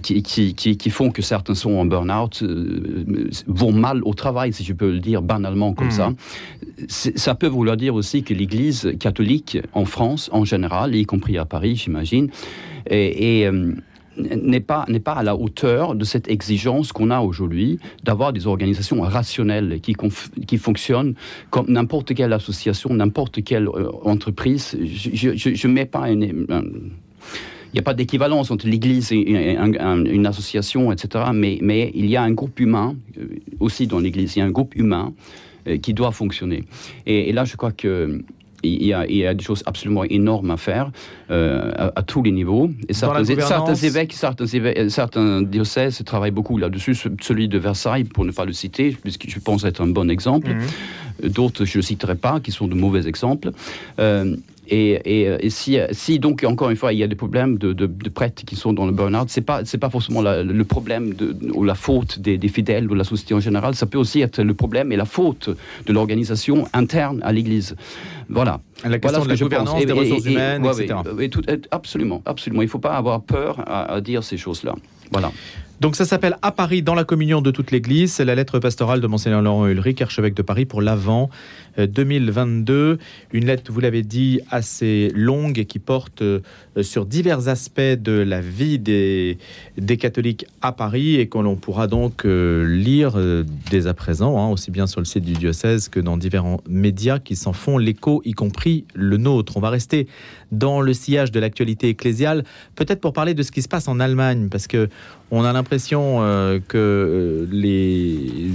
qui, 0.03 0.23
qui, 0.23 0.55
qui, 0.55 0.77
qui 0.79 0.91
font 0.91 1.11
que 1.11 1.21
certains 1.21 1.55
sont 1.55 1.73
en 1.73 1.85
burn-out, 1.85 2.43
euh, 2.43 3.29
vont 3.47 3.73
mal 3.73 4.01
au 4.05 4.15
travail, 4.15 4.55
si 4.55 4.65
je 4.65 4.73
peux 4.73 4.91
le 4.91 5.01
dire 5.01 5.21
banalement 5.21 5.75
comme 5.75 5.89
Mhm. 5.89 5.93
ça. 5.93 6.13
Ça 6.89 7.35
peut 7.35 7.47
vouloir 7.47 7.77
dire 7.77 7.95
aussi 7.95 8.23
que 8.23 8.35
l'Église 8.35 8.93
catholique 8.99 9.59
en 9.73 9.85
France, 9.85 10.29
en 10.33 10.45
général, 10.45 10.95
y 10.95 11.05
compris 11.05 11.39
à 11.39 11.45
Paris, 11.45 11.77
j'imagine, 11.77 12.29
euh, 12.91 13.73
n'est 14.17 14.61
pas, 14.61 14.85
n'est 14.89 15.01
pas 15.01 15.13
à 15.13 15.23
la 15.23 15.35
hauteur 15.37 15.95
de 15.95 16.05
cette 16.05 16.29
exigence 16.29 16.93
qu'on 16.93 17.11
a 17.11 17.21
aujourd'hui 17.21 17.79
d'avoir 18.05 18.33
des 18.35 18.47
organisations 18.47 19.01
rationnelles 19.01 19.81
qui, 19.81 19.95
qui 20.47 20.59
fonctionnent 20.59 21.15
comme 21.51 21.67
n'importe 21.71 22.13
quelle 22.15 22.33
association, 22.35 22.93
n'importe 22.93 23.43
quelle 23.43 23.69
euh, 23.69 23.89
entreprise. 24.05 24.77
Je 24.83 25.67
ne 25.67 25.73
mets 25.73 25.87
pas 25.87 26.11
il 26.11 27.77
n'y 27.77 27.81
a 27.81 27.83
pas 27.83 27.95
d'équivalence 27.95 28.51
entre 28.51 28.67
l'Église 28.69 29.13
et, 29.13 29.53
et 29.53 29.57
un- 29.57 29.73
un- 29.81 30.05
une 30.05 30.27
association, 30.27 30.93
etc. 30.93 31.25
Mais, 31.33 31.59
mais 31.63 31.91
il 31.95 32.05
y 32.05 32.17
a 32.17 32.23
un 32.23 32.33
groupe 32.33 32.61
humain 32.61 32.95
euh, 33.19 33.29
aussi 33.61 33.87
dans 33.87 33.99
l'Église. 33.99 34.37
Il 34.37 34.41
y 34.41 34.43
a 34.43 34.45
un 34.45 34.51
groupe 34.51 34.77
humain 34.77 35.15
qui 35.83 35.95
doit 35.95 36.13
fonctionner. 36.13 36.65
Et, 37.07 37.29
et 37.29 37.33
là, 37.33 37.45
je 37.45 37.57
crois 37.57 37.73
que 37.73 38.21
il 38.65 38.85
y, 38.87 38.93
a, 38.93 39.05
il 39.09 39.17
y 39.17 39.27
a 39.27 39.35
des 39.35 39.43
choses 39.43 39.65
absolument 39.67 40.05
énormes 40.05 40.53
à 40.53 40.57
faire 40.57 40.93
euh, 41.33 41.73
à, 41.75 41.93
à 41.97 42.03
tous 42.05 42.23
les 42.23 42.31
niveaux. 42.31 42.71
Et 42.89 42.93
certains, 42.95 43.25
évêques, 43.89 44.13
certains, 44.13 44.47
évêques- 44.47 44.79
euh, 44.79 44.89
certains 44.89 45.43
diocèses 45.43 46.01
travaillent 46.07 46.31
beaucoup 46.31 46.59
là-dessus. 46.59 46.95
Ce- 46.95 47.09
Celui 47.21 47.49
de 47.49 47.59
Versailles, 47.59 48.05
pour 48.05 48.25
ne 48.25 48.31
pas 48.31 48.45
le 48.45 48.53
citer, 48.53 48.97
puisque 49.03 49.29
je 49.29 49.41
pense 49.41 49.65
être 49.65 49.81
un 49.83 49.89
bon 49.89 50.09
exemple. 50.09 50.51
Mhm. 50.55 51.29
D'autres, 51.31 51.65
je 51.65 51.79
ne 51.79 51.83
citerai 51.83 52.15
pas, 52.15 52.39
qui 52.39 52.53
sont 52.53 52.69
de 52.69 52.77
mauvais 52.77 53.09
exemples. 53.09 53.51
Euh, 53.99 54.37
et, 54.73 54.93
et- 55.05 55.47
et 55.47 55.51
si, 55.51 55.79
si, 55.93 56.19
donc, 56.19 56.45
encore 56.45 56.71
une 56.71 56.77
fois, 56.77 56.93
il 56.93 56.99
y 56.99 57.03
a 57.03 57.07
des 57.07 57.15
problèmes 57.15 57.59
de, 57.59 57.73
de- 57.73 57.87
de 57.87 58.09
prêtres 58.09 58.43
qui 58.45 58.57
sont 58.57 58.73
dans 58.73 58.87
le 58.87 58.93
burn-out, 58.93 59.29
ce 59.29 59.39
n'est 59.41 59.45
pas, 59.45 59.65
c'est 59.65 59.79
pas 59.79 59.91
forcément 59.91 60.23
la- 60.23 60.43
le 60.43 60.65
problème 60.65 61.13
de, 61.15 61.37
ou 61.53 61.63
la 61.65 61.75
faute 61.75 62.19
des, 62.19 62.39
des 62.39 62.49
fidèles 62.49 62.87
ou 62.87 62.95
de 62.95 62.99
la 62.99 63.05
société 63.05 63.35
en 63.35 63.41
général, 63.41 63.75
ça 63.75 63.87
peut 63.87 63.99
aussi 63.99 64.21
être 64.23 64.43
le 64.43 64.55
problème 64.55 64.91
et 64.93 64.97
la 64.97 65.05
faute 65.05 65.51
de 65.87 65.93
l'organisation 65.93 66.67
interne 66.73 67.21
à 67.23 67.33
l'Église. 67.33 67.77
Voilà. 68.29 68.61
La 68.85 68.99
question 68.99 69.21
Voilà 69.21 69.35
de 69.35 69.41
la 69.41 69.45
gouvernance, 69.45 69.83
Et- 69.83 69.87
des 69.87 69.93
ressources 69.93 70.25
humaines, 70.27 70.63
ouais, 70.67 70.73
etc. 70.85 71.29
tout- 71.31 71.43
absolument, 71.71 72.23
absolument. 72.27 72.63
Il 72.63 72.67
ne 72.67 72.71
faut 72.71 72.79
pas 72.79 72.97
avoir 72.97 73.21
peur 73.23 73.61
à, 73.67 73.93
à 73.93 74.01
dire 74.01 74.25
ces 74.25 74.37
choses-là. 74.39 74.75
Voilà. 75.11 75.31
Donc 75.83 75.97
ça 75.97 76.05
s'appelle 76.05 76.37
À 76.43 76.53
Paris 76.53 76.81
dans 76.81 76.95
la 76.95 77.03
communion 77.03 77.43
de 77.43 77.51
toute 77.51 77.73
l'Église. 77.73 78.13
C'est 78.13 78.25
la 78.25 78.37
lettre 78.37 78.61
pastorale 78.61 79.01
de 79.01 79.07
Monseigneur 79.09 79.43
Laurent 79.43 79.67
Ulrich, 79.67 80.01
archevêque 80.01 80.35
de 80.35 80.43
Paris 80.43 80.65
pour 80.65 80.81
l'Avent 80.81 81.29
euh, 81.77 81.89
2022. 81.89 82.99
Une 83.33 83.47
lettre, 83.47 83.73
vous 83.73 83.81
l'avez 83.81 84.05
dit, 84.05 84.41
assez 84.49 85.11
longue 85.13 85.59
et 85.59 85.65
qui 85.65 85.81
porte 85.81 86.23
euh, 86.23 86.39
sur 86.83 87.05
divers 87.05 87.49
aspects 87.49 87.81
de 87.81 88.13
la 88.13 88.41
vie 88.41 88.79
des, 88.79 89.39
des 89.77 89.97
catholiques 89.97 90.47
à 90.61 90.71
Paris 90.71 91.17
et 91.17 91.27
que 91.27 91.39
l'on 91.39 91.57
pourra 91.57 91.89
donc 91.89 92.27
euh, 92.27 92.65
lire 92.65 93.15
euh, 93.17 93.45
dès 93.69 93.89
à 93.89 93.95
présent, 93.95 94.39
hein, 94.39 94.53
aussi 94.53 94.71
bien 94.71 94.87
sur 94.87 95.01
le 95.01 95.05
site 95.05 95.25
du 95.25 95.33
diocèse 95.33 95.89
que 95.89 95.99
dans 95.99 96.17
différents 96.17 96.61
médias 96.69 97.19
qui 97.19 97.35
s'en 97.35 97.53
font 97.53 97.77
l'écho, 97.77 98.23
y 98.25 98.35
compris 98.35 98.85
le 98.95 99.17
nôtre. 99.17 99.57
On 99.57 99.61
va 99.61 99.71
rester 99.71 100.07
dans 100.53 100.81
le 100.81 100.93
sillage 100.95 101.33
de 101.33 101.41
l'actualité 101.41 101.89
ecclésiale, 101.89 102.45
peut-être 102.77 103.01
pour 103.01 103.13
parler 103.13 103.35
de 103.35 103.43
ce 103.43 103.51
qui 103.51 103.63
se 103.63 103.69
passe 103.69 103.89
en 103.89 103.99
Allemagne, 103.99 104.49
parce 104.49 104.69
que 104.69 104.89
on 105.35 105.45
a 105.45 105.53
l'impression 105.55 106.19
euh, 106.21 106.61
que 106.61 106.77
euh, 106.77 107.47
les, 107.51 108.53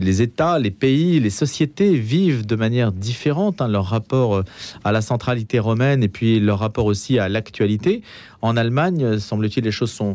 les 0.00 0.22
États, 0.22 0.58
les 0.58 0.72
pays, 0.72 1.20
les 1.20 1.30
sociétés 1.30 1.96
vivent 1.96 2.44
de 2.44 2.56
manière 2.56 2.90
différente 2.90 3.62
hein, 3.62 3.68
leur 3.68 3.84
rapport 3.84 4.34
euh, 4.34 4.42
à 4.82 4.90
la 4.90 5.00
centralité 5.00 5.60
romaine 5.60 6.02
et 6.02 6.08
puis 6.08 6.40
leur 6.40 6.58
rapport 6.58 6.86
aussi 6.86 7.20
à 7.20 7.28
l'actualité. 7.28 8.02
En 8.42 8.56
Allemagne, 8.56 9.20
semble-t-il, 9.20 9.64
les 9.64 9.70
choses 9.70 9.92
sont 9.92 10.14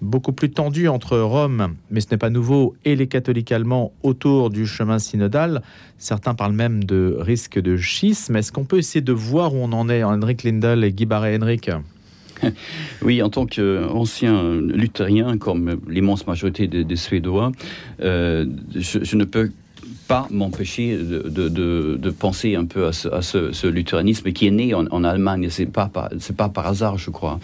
beaucoup 0.00 0.32
plus 0.32 0.50
tendues 0.50 0.88
entre 0.88 1.18
Rome, 1.18 1.74
mais 1.90 2.00
ce 2.00 2.06
n'est 2.10 2.16
pas 2.16 2.30
nouveau, 2.30 2.74
et 2.86 2.96
les 2.96 3.08
catholiques 3.08 3.52
allemands 3.52 3.92
autour 4.02 4.48
du 4.48 4.66
chemin 4.66 4.98
synodal. 4.98 5.60
Certains 5.98 6.32
parlent 6.32 6.54
même 6.54 6.84
de 6.84 7.14
risque 7.20 7.60
de 7.60 7.76
schisme. 7.76 8.36
Est-ce 8.36 8.52
qu'on 8.52 8.64
peut 8.64 8.78
essayer 8.78 9.02
de 9.02 9.12
voir 9.12 9.54
où 9.54 9.58
on 9.58 9.72
en 9.72 9.90
est, 9.90 10.02
Henrik 10.02 10.44
Lindel 10.44 10.82
et 10.82 10.92
Guy 10.92 11.04
Barré-Henrik 11.04 11.70
Oui, 13.02 13.22
en 13.22 13.30
tant 13.30 13.46
qu'ancien 13.46 14.54
luthérien, 14.60 15.38
comme 15.38 15.80
l'immense 15.88 16.26
majorité 16.26 16.66
des, 16.66 16.96
Suédois, 16.96 17.52
euh, 18.02 18.46
je, 18.74 19.16
ne 19.16 19.24
peux 19.24 19.50
pas 20.08 20.26
m'empêcher 20.30 20.96
de, 20.96 22.10
penser 22.10 22.56
un 22.56 22.64
peu 22.64 22.86
à 22.86 22.92
ce, 22.92 23.66
à 23.66 23.70
luthéranisme 23.70 24.32
qui 24.32 24.46
est 24.46 24.50
né 24.50 24.74
en, 24.74 25.04
Allemagne. 25.04 25.48
C'est 25.50 25.66
pas 25.66 25.88
pas 25.88 26.48
par 26.48 26.66
hasard, 26.66 26.98
je 26.98 27.10
crois. 27.10 27.38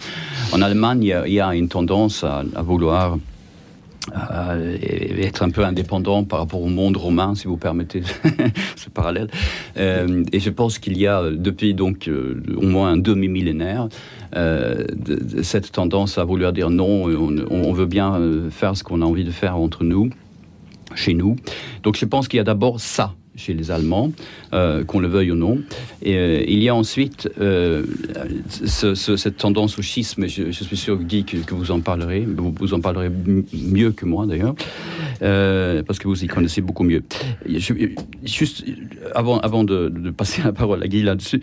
En 0.51 0.61
Allemagne, 0.61 1.03
il 1.25 1.33
y 1.33 1.39
a, 1.39 1.55
une 1.55 1.69
tendance 1.69 2.23
à, 2.23 2.43
vouloir 2.61 3.17
être 5.19 5.43
un 5.43 5.49
peu 5.49 5.63
indépendant 5.63 6.23
par 6.23 6.39
rapport 6.39 6.61
au 6.61 6.67
monde 6.67 6.97
romain, 6.97 7.33
si 7.35 7.47
vous 7.47 7.57
permettez 7.57 8.03
ce 8.75 8.89
parallèle. 8.89 9.29
Euh, 9.77 10.23
et 10.31 10.39
je 10.39 10.49
pense 10.49 10.79
qu'il 10.79 10.97
y 10.97 11.07
a 11.07 11.29
depuis 11.31 11.73
donc 11.73 12.07
euh, 12.07 12.41
au 12.55 12.65
moins 12.65 12.91
un 12.91 12.97
demi-millénaire 12.97 13.87
euh, 14.35 14.85
de- 14.95 15.41
cette 15.43 15.71
tendance 15.71 16.17
à 16.17 16.23
vouloir 16.23 16.53
dire 16.53 16.69
non, 16.69 17.05
on, 17.05 17.45
on 17.49 17.71
veut 17.73 17.85
bien 17.85 18.15
euh, 18.15 18.49
faire 18.49 18.75
ce 18.77 18.83
qu'on 18.83 19.01
a 19.01 19.05
envie 19.05 19.23
de 19.23 19.31
faire 19.31 19.57
entre 19.57 19.83
nous, 19.83 20.09
chez 20.95 21.13
nous. 21.13 21.35
Donc 21.83 21.97
je 21.97 22.05
pense 22.05 22.27
qu'il 22.27 22.37
y 22.37 22.41
a 22.41 22.43
d'abord 22.43 22.79
ça 22.79 23.13
chez 23.35 23.53
les 23.53 23.71
Allemands, 23.71 24.11
qu'on 24.51 24.99
le 24.99 25.07
veuille 25.07 25.31
ou 25.31 25.35
non. 25.35 25.59
Et 26.01 26.51
il 26.51 26.61
y 26.61 26.69
a 26.69 26.75
ensuite 26.75 27.29
cette 28.49 29.37
tendance 29.37 29.77
au 29.79 29.81
schisme, 29.81 30.27
je, 30.27 30.51
suis 30.51 30.77
sûr, 30.77 30.97
Guy, 30.97 31.23
que, 31.25 31.53
vous 31.53 31.71
en 31.71 31.79
parlerez, 31.79 32.25
vous 32.25 32.73
en 32.73 32.79
parlerez 32.79 33.09
mieux 33.53 33.91
que 33.91 34.05
moi 34.05 34.25
d'ailleurs, 34.25 34.55
parce 35.19 35.99
que 35.99 36.07
vous 36.07 36.23
y 36.23 36.27
connaissez 36.27 36.61
beaucoup 36.61 36.83
mieux. 36.83 37.03
juste 38.23 38.65
avant, 39.13 39.39
avant 39.39 39.63
de, 39.63 39.89
passer 40.15 40.41
la 40.43 40.53
parole 40.53 40.81
à 40.83 40.87
Guy 40.87 41.03
là-dessus, 41.03 41.41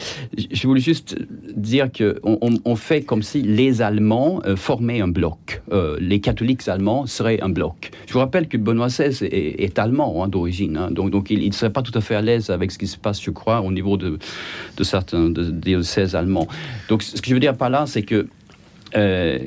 je 0.50 0.66
voulais 0.66 0.80
juste 0.80 1.16
dire 1.54 1.90
qu'on 1.92 2.38
on, 2.64 2.76
fait 2.76 3.02
comme 3.02 3.22
si 3.22 3.42
les 3.42 3.82
Allemands 3.82 4.40
formaient 4.56 5.00
un 5.00 5.08
bloc. 5.08 5.62
les 6.00 6.20
catholiques 6.20 6.62
allemands 6.68 7.06
seraient 7.06 7.40
un 7.40 7.48
bloc. 7.48 7.90
Je 8.06 8.12
vous 8.12 8.18
rappelle 8.18 8.48
que 8.48 8.56
Benoît 8.56 8.88
XVI 8.88 9.24
est, 9.24 9.78
allemand 9.78 10.22
hein, 10.22 10.28
d'origine, 10.28 10.76
hein. 10.76 10.90
donc, 10.90 11.10
donc 11.10 11.30
il 11.30 11.46
ne 11.46 11.52
serait 11.52 11.72
pas 11.72 11.81
tout 11.82 11.96
à 11.96 12.00
fait 12.00 12.14
à 12.14 12.22
l'aise 12.22 12.50
avec 12.50 12.70
ce 12.70 12.78
qui 12.78 12.86
se 12.86 12.96
passe, 12.96 13.20
je 13.22 13.30
crois, 13.30 13.60
au 13.60 13.72
niveau 13.72 13.96
de, 13.96 14.18
de 14.76 14.84
certains 14.84 15.30
diocèses 15.30 16.14
allemands. 16.14 16.48
Donc 16.88 17.02
ce 17.02 17.20
que 17.20 17.28
je 17.28 17.34
veux 17.34 17.40
dire 17.40 17.56
par 17.56 17.70
là, 17.70 17.84
c'est 17.86 18.02
que 18.02 18.26
euh, 18.96 19.38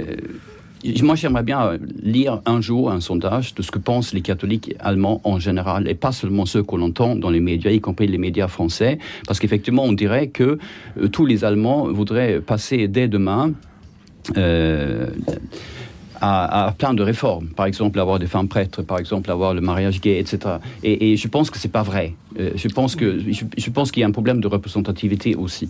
moi, 1.01 1.15
j'aimerais 1.15 1.44
bien 1.44 1.77
lire 2.04 2.42
un 2.46 2.62
jour 2.62 2.92
un 2.92 3.00
sondage 3.00 3.56
de 3.56 3.62
ce 3.62 3.72
que 3.72 3.80
pensent 3.80 4.13
les 4.13 4.22
catholiques 4.22 4.75
allemands 4.80 5.20
en 5.24 5.39
général, 5.39 5.88
et 5.88 5.96
pas 5.96 6.12
seulement 6.12 6.46
ceux 6.46 6.63
qu'on 6.63 6.82
entend 6.82 7.15
dans 7.15 7.30
les 7.30 7.39
médias, 7.39 7.72
y 7.72 7.82
compris 7.82 8.08
les 8.08 8.18
médias 8.18 8.48
français, 8.48 9.00
parce 9.25 9.39
qu'effectivement, 9.39 9.84
on 9.84 9.94
dirait 9.94 10.27
que 10.27 10.60
euh, 11.01 11.08
tous 11.08 11.25
les 11.25 11.44
Allemands 11.44 11.92
voudraient 11.92 12.39
passer 12.39 12.88
dès 12.88 13.08
demain. 13.08 13.54
Euh, 14.38 15.08
à, 16.22 16.74
plein 16.77 16.93
de 16.93 17.03
réformes. 17.03 17.48
Par 17.48 17.65
exemple, 17.65 18.00
avoir 18.00 18.19
des 18.19 18.27
femmes 18.27 18.48
prêtres, 18.48 18.81
par 18.81 19.00
exemple, 19.00 19.29
avoir 19.31 19.53
le 19.53 19.62
mariage 19.62 20.01
gay, 20.01 20.19
etc. 20.19 20.55
Et, 20.84 21.17
je 21.17 21.27
pense 21.27 21.50
que 21.50 21.57
c'est 21.57 21.72
pas 21.72 21.84
vrai. 21.84 22.13
Euh, 22.39 22.51
je 22.55 22.67
pense 22.67 22.95
que 22.95 23.19
je, 23.19 23.69
pense 23.69 23.91
qu'il 23.91 24.01
y 24.01 24.03
a 24.03 24.07
un 24.07 24.12
problème 24.12 24.41
de 24.41 24.48
représentativité 24.48 25.36
aussi. 25.36 25.69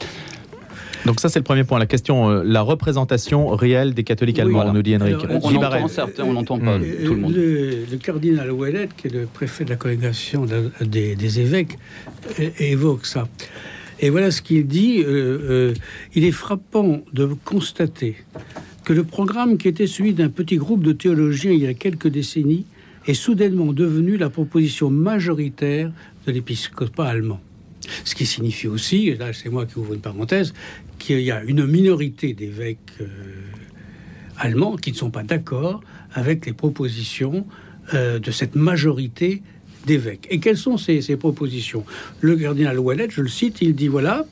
Donc 1.06 1.20
ça, 1.20 1.30
c'est 1.30 1.40
le 1.40 1.44
premier 1.44 1.64
point. 1.64 1.78
La 1.78 1.86
question, 1.86 2.30
euh, 2.30 2.44
la 2.44 2.62
représentation 2.62 3.50
réelle 3.50 3.94
des 3.94 4.04
catholiques 4.04 4.40
allemands, 4.40 4.74
nous 4.74 4.82
dit 4.82 4.96
Henrik. 4.96 5.18
on, 5.30 5.40
on 5.44 5.56
entend 5.56 5.88
certains, 5.88 6.24
on 6.24 6.34
n'entend 6.34 6.58
pas 6.58 6.80
tout 6.80 7.14
le 7.14 7.20
monde. 7.20 7.34
Le, 7.36 7.98
cardinal 7.98 8.52
Ouellet, 8.52 8.90
qui 8.98 9.08
est 9.08 9.14
le 9.14 9.28
préfet 9.28 9.66
de 9.66 9.70
la 9.70 9.76
congrégation 9.76 10.46
des, 10.82 11.40
évêques, 11.40 11.78
évoque 12.60 13.06
ça. 13.06 13.28
Et 14.00 14.10
voilà 14.10 14.32
ce 14.32 14.42
qu'il 14.42 14.68
dit. 14.68 15.04
Euh, 15.06 15.74
il 16.16 16.26
est 16.26 16.32
frappant 16.32 17.02
de 17.14 17.30
constater 17.46 18.18
que 18.86 18.94
le 18.94 19.04
programme 19.04 19.58
qui 19.58 19.68
était 19.68 19.88
celui 19.88 20.14
d'un 20.14 20.30
petit 20.30 20.58
groupe 20.58 20.84
de 20.84 20.92
théologiens 20.92 21.52
il 21.52 21.64
y 21.64 21.68
a 21.68 21.74
quelques 21.74 22.08
décennies 22.08 22.66
est 23.08 23.16
soudainement 23.16 23.74
devenu 23.74 24.16
la 24.16 24.30
proposition 24.30 24.90
majoritaire 24.92 25.92
de 26.26 26.32
l'épiscopat 26.32 27.08
allemand. 27.08 27.42
Ce 28.04 28.16
qui 28.16 28.26
signifie 28.26 28.68
aussi, 28.68 29.10
et 29.10 29.16
là 29.16 29.34
c'est 29.34 29.50
moi 29.50 29.66
qui 29.66 29.78
ouvre 29.80 29.94
une 29.94 30.02
parenthèse, 30.02 30.54
qu'il 31.00 31.22
y 31.22 31.32
a 31.32 31.44
une 31.44 31.66
minorité 31.66 32.34
d'évêques 32.34 32.78
euh, 33.02 33.08
allemands 34.38 34.76
qui 34.76 34.92
ne 34.92 34.96
sont 34.96 35.12
pas 35.12 35.24
d'accord 35.24 35.82
avec 36.14 36.46
les 36.46 36.54
propositions 36.54 37.46
euh, 37.94 38.20
de 38.20 38.32
cette 38.32 38.56
majorité 38.56 39.42
d'évêques. 39.86 40.28
Et 40.30 40.40
quelles 40.40 40.58
sont 40.58 40.78
ces, 40.78 41.02
propositions? 41.18 41.84
Le 42.22 42.36
cardinal 42.36 42.80
Ouellet, 42.80 43.08
je 43.10 43.22
le 43.22 43.28
cite, 43.28 43.62
il 43.62 43.76
dit 43.76 43.88
voilà, 43.88 44.26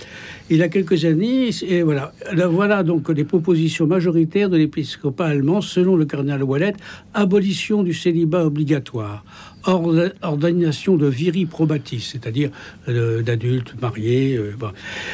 il 0.50 0.62
a 0.62 0.70
quelques 0.70 1.06
années, 1.06 1.50
et 1.68 1.82
voilà, 1.84 2.14
voilà 2.50 2.84
donc 2.84 3.10
les 3.10 3.24
propositions 3.24 3.88
majoritaires 3.88 4.50
de 4.50 4.58
l'épiscopat 4.58 5.26
allemand, 5.26 5.62
selon 5.62 5.96
le 5.96 6.06
cardinal 6.06 6.44
Ouellet, 6.44 6.74
abolition 7.14 7.84
du 7.84 7.94
célibat 7.94 8.46
obligatoire, 8.46 9.24
ordination 9.66 10.98
de 10.98 11.08
viri 11.08 11.46
probatis, 11.46 12.02
c'est-à-dire 12.12 12.50
euh, 12.90 13.22
d'adultes 13.22 13.76
mariés, 13.82 14.36
euh, 14.36 14.54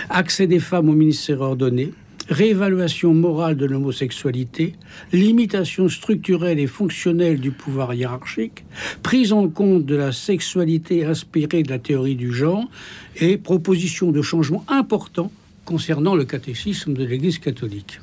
accès 0.09 0.47
des 0.47 0.59
femmes 0.59 0.89
au 0.89 0.93
ministère 0.93 1.41
ordonné, 1.41 1.91
réévaluation 2.29 3.13
morale 3.13 3.57
de 3.57 3.65
l'homosexualité, 3.65 4.75
limitation 5.11 5.89
structurelle 5.89 6.59
et 6.59 6.67
fonctionnelle 6.67 7.39
du 7.39 7.51
pouvoir 7.51 7.93
hiérarchique, 7.93 8.63
prise 9.03 9.33
en 9.33 9.49
compte 9.49 9.85
de 9.85 9.95
la 9.95 10.11
sexualité 10.11 11.05
inspirée 11.05 11.63
de 11.63 11.69
la 11.69 11.79
théorie 11.79 12.15
du 12.15 12.31
genre 12.31 12.69
et 13.17 13.37
proposition 13.37 14.11
de 14.11 14.21
changements 14.21 14.63
importants 14.67 15.31
concernant 15.65 16.15
le 16.15 16.25
catéchisme 16.25 16.93
de 16.93 17.03
l'Église 17.03 17.39
catholique. 17.39 17.99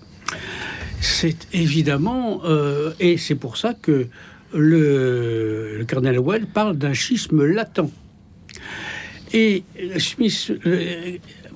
C'est 1.00 1.46
évidemment, 1.52 2.42
euh, 2.44 2.92
et 3.00 3.16
c'est 3.16 3.34
pour 3.34 3.56
ça 3.56 3.74
que 3.74 4.08
le, 4.54 5.76
le 5.78 5.84
cardinal 5.84 6.18
Well 6.18 6.46
parle 6.46 6.76
d'un 6.76 6.94
schisme 6.94 7.44
latent. 7.44 7.90
Et 9.32 9.64
Smith, 9.98 10.52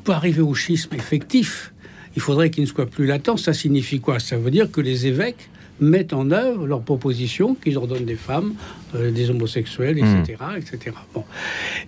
pour 0.04 0.14
arriver 0.14 0.40
au 0.40 0.54
schisme 0.54 0.94
effectif, 0.94 1.72
il 2.16 2.22
faudrait 2.22 2.50
qu'il 2.50 2.64
ne 2.64 2.68
soit 2.68 2.86
plus 2.86 3.06
latent. 3.06 3.38
Ça 3.38 3.52
signifie 3.52 4.00
quoi? 4.00 4.18
Ça 4.18 4.36
veut 4.36 4.50
dire 4.50 4.70
que 4.70 4.80
les 4.80 5.06
évêques 5.06 5.48
mettent 5.80 6.12
en 6.12 6.30
œuvre 6.30 6.66
leurs 6.66 6.82
propositions, 6.82 7.54
qu'ils 7.54 7.78
ordonnent 7.78 8.04
des 8.04 8.16
femmes, 8.16 8.54
euh, 8.94 9.10
des 9.10 9.30
homosexuels, 9.30 9.98
etc. 9.98 10.38
Hmm. 10.40 10.56
etc. 10.56 10.96
Bon. 11.14 11.24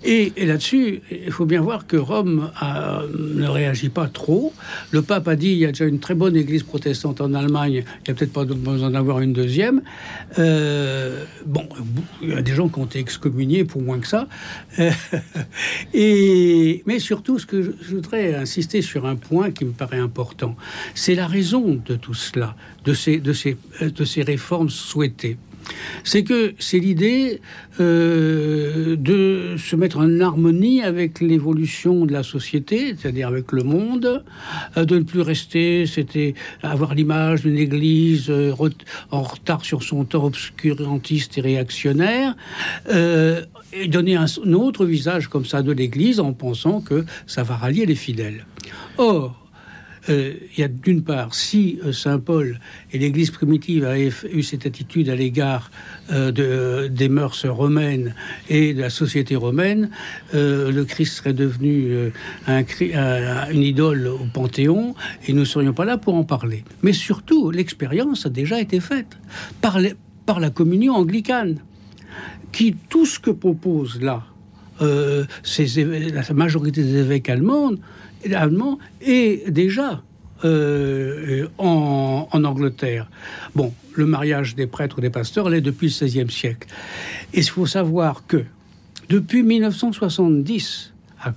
Et, 0.04 0.32
là-dessus, 0.44 1.00
il 1.10 1.32
faut 1.32 1.46
bien 1.46 1.60
voir 1.60 1.86
que 1.86 1.96
Rome 1.96 2.50
ne 3.18 3.46
réagit 3.46 3.88
pas 3.88 4.08
trop. 4.08 4.52
Le 4.90 5.02
pape 5.02 5.28
a 5.28 5.36
dit 5.36 5.48
il 5.48 5.58
y 5.58 5.64
a 5.64 5.68
déjà 5.68 5.86
une 5.86 6.00
très 6.00 6.14
bonne 6.14 6.36
église 6.36 6.62
protestante 6.62 7.20
en 7.20 7.34
Allemagne, 7.34 7.72
il 7.72 7.82
n'y 8.06 8.10
a 8.10 8.14
peut-être 8.14 8.32
pas 8.32 8.44
besoin 8.44 8.90
d'en 8.90 8.94
avoir 8.94 9.20
une 9.20 9.32
deuxième. 9.32 9.82
Euh, 10.38 11.24
bon, 11.46 11.68
il 12.22 12.30
y 12.30 12.34
a 12.34 12.42
des 12.42 12.54
gens 12.54 12.68
qui 12.68 12.78
ont 12.78 12.86
été 12.86 12.98
excommuniés 12.98 13.64
pour 13.64 13.82
moins 13.82 13.98
que 13.98 14.06
ça. 14.06 14.28
et, 15.94 16.82
mais 16.86 16.98
surtout, 16.98 17.38
ce 17.38 17.46
que 17.46 17.62
je 17.62 17.94
voudrais 17.94 18.34
insister 18.34 18.82
sur 18.82 19.06
un 19.06 19.16
point 19.16 19.50
qui 19.50 19.64
me 19.64 19.72
paraît 19.72 19.98
important, 19.98 20.56
c'est 20.94 21.14
la 21.14 21.26
raison 21.26 21.80
de 21.84 21.96
tout 21.96 22.14
cela, 22.14 22.56
de 22.84 22.94
ces, 22.94 23.18
de 23.18 23.32
ces 23.32 23.56
de 23.80 24.04
ces 24.04 24.22
réformes 24.22 24.70
souhaitées 24.70 25.36
c'est 26.04 26.24
que 26.24 26.54
c'est 26.58 26.78
l'idée 26.78 27.40
euh, 27.80 28.96
de 28.96 29.56
se 29.56 29.76
mettre 29.76 29.98
en 29.98 30.20
harmonie 30.20 30.82
avec 30.82 31.20
l'évolution 31.20 32.04
de 32.06 32.12
la 32.12 32.22
société, 32.22 32.94
c'est-à-dire 32.96 33.28
avec 33.28 33.52
le 33.52 33.62
monde, 33.62 34.24
euh, 34.76 34.84
de 34.84 34.98
ne 34.98 35.04
plus 35.04 35.20
rester, 35.20 35.86
c'était 35.86 36.34
avoir 36.62 36.94
l'image 36.94 37.42
d'une 37.42 37.58
Église 37.58 38.26
euh, 38.30 38.54
en 39.10 39.22
retard 39.22 39.64
sur 39.64 39.82
son 39.82 40.04
temps 40.04 40.24
obscurantiste 40.24 41.38
et 41.38 41.40
réactionnaire, 41.40 42.36
et 42.88 43.88
donner 43.88 44.16
un, 44.16 44.26
un, 44.26 44.52
autre 44.52 44.84
visage 44.84 45.28
comme 45.28 45.44
ça 45.44 45.62
de 45.62 45.72
l'Église 45.72 46.20
en 46.20 46.32
pensant 46.32 46.80
que 46.80 47.04
ça 47.26 47.42
va 47.42 47.56
rallier 47.56 47.86
les 47.86 47.94
fidèles. 47.94 48.44
Or, 48.98 49.41
euh, 50.08 50.34
il 50.56 50.60
y 50.60 50.64
a 50.64 50.68
d'une 50.68 51.02
part, 51.04 51.34
si 51.34 51.78
euh, 51.84 51.92
Saint 51.92 52.18
Paul 52.18 52.58
et 52.92 52.98
l'Église 52.98 53.30
primitive 53.30 53.84
avaient 53.84 54.10
eu 54.32 54.42
cette 54.42 54.66
attitude 54.66 55.08
à 55.08 55.14
l'égard 55.14 55.70
euh, 56.10 56.32
de, 56.32 56.88
des 56.88 57.08
mœurs 57.08 57.46
romaines 57.46 58.14
et 58.48 58.74
de 58.74 58.80
la 58.80 58.90
société 58.90 59.36
romaine, 59.36 59.90
le 60.32 60.82
Christ 60.82 61.18
serait 61.18 61.32
devenu 61.32 62.10
un, 62.46 62.62
une 63.50 63.62
idole 63.62 64.08
au 64.08 64.26
Panthéon 64.32 64.94
et 65.26 65.32
nous 65.32 65.40
ne 65.40 65.44
serions 65.44 65.72
pas 65.72 65.84
là 65.84 65.98
pour 65.98 66.14
en 66.14 66.24
parler. 66.24 66.64
Mais 66.82 66.92
surtout, 66.92 67.50
l'expérience 67.50 68.26
a 68.26 68.30
déjà 68.30 68.60
été 68.60 68.80
faite 68.80 69.18
par 69.60 69.78
la 70.40 70.50
communion 70.50 70.94
anglicane, 70.94 71.58
qui 72.50 72.74
tout 72.88 73.06
ce 73.06 73.18
que 73.18 73.30
propose 73.30 74.00
là, 74.00 74.24
c'est 75.42 75.66
la 75.76 76.34
majorité 76.34 76.82
des 76.82 76.96
évêques 76.96 77.28
allemands 77.28 77.72
allemand 78.30 78.78
est 79.00 79.50
déjà 79.50 80.02
euh, 80.44 81.46
en, 81.58 82.26
Angleterre. 82.32 83.08
Bon, 83.54 83.72
le 83.94 84.06
mariage 84.06 84.54
des 84.54 84.66
prêtres 84.66 84.98
ou 84.98 85.00
des 85.00 85.10
pasteurs 85.10 85.48
l'est 85.48 85.60
depuis 85.60 85.88
le 85.88 86.06
XVIe 86.06 86.30
siècle. 86.30 86.68
Et 87.32 87.38
il 87.38 87.48
faut 87.48 87.66
savoir 87.66 88.26
que 88.26 88.44
depuis 89.08 89.42
1970, 89.42 90.92
à, 91.22 91.32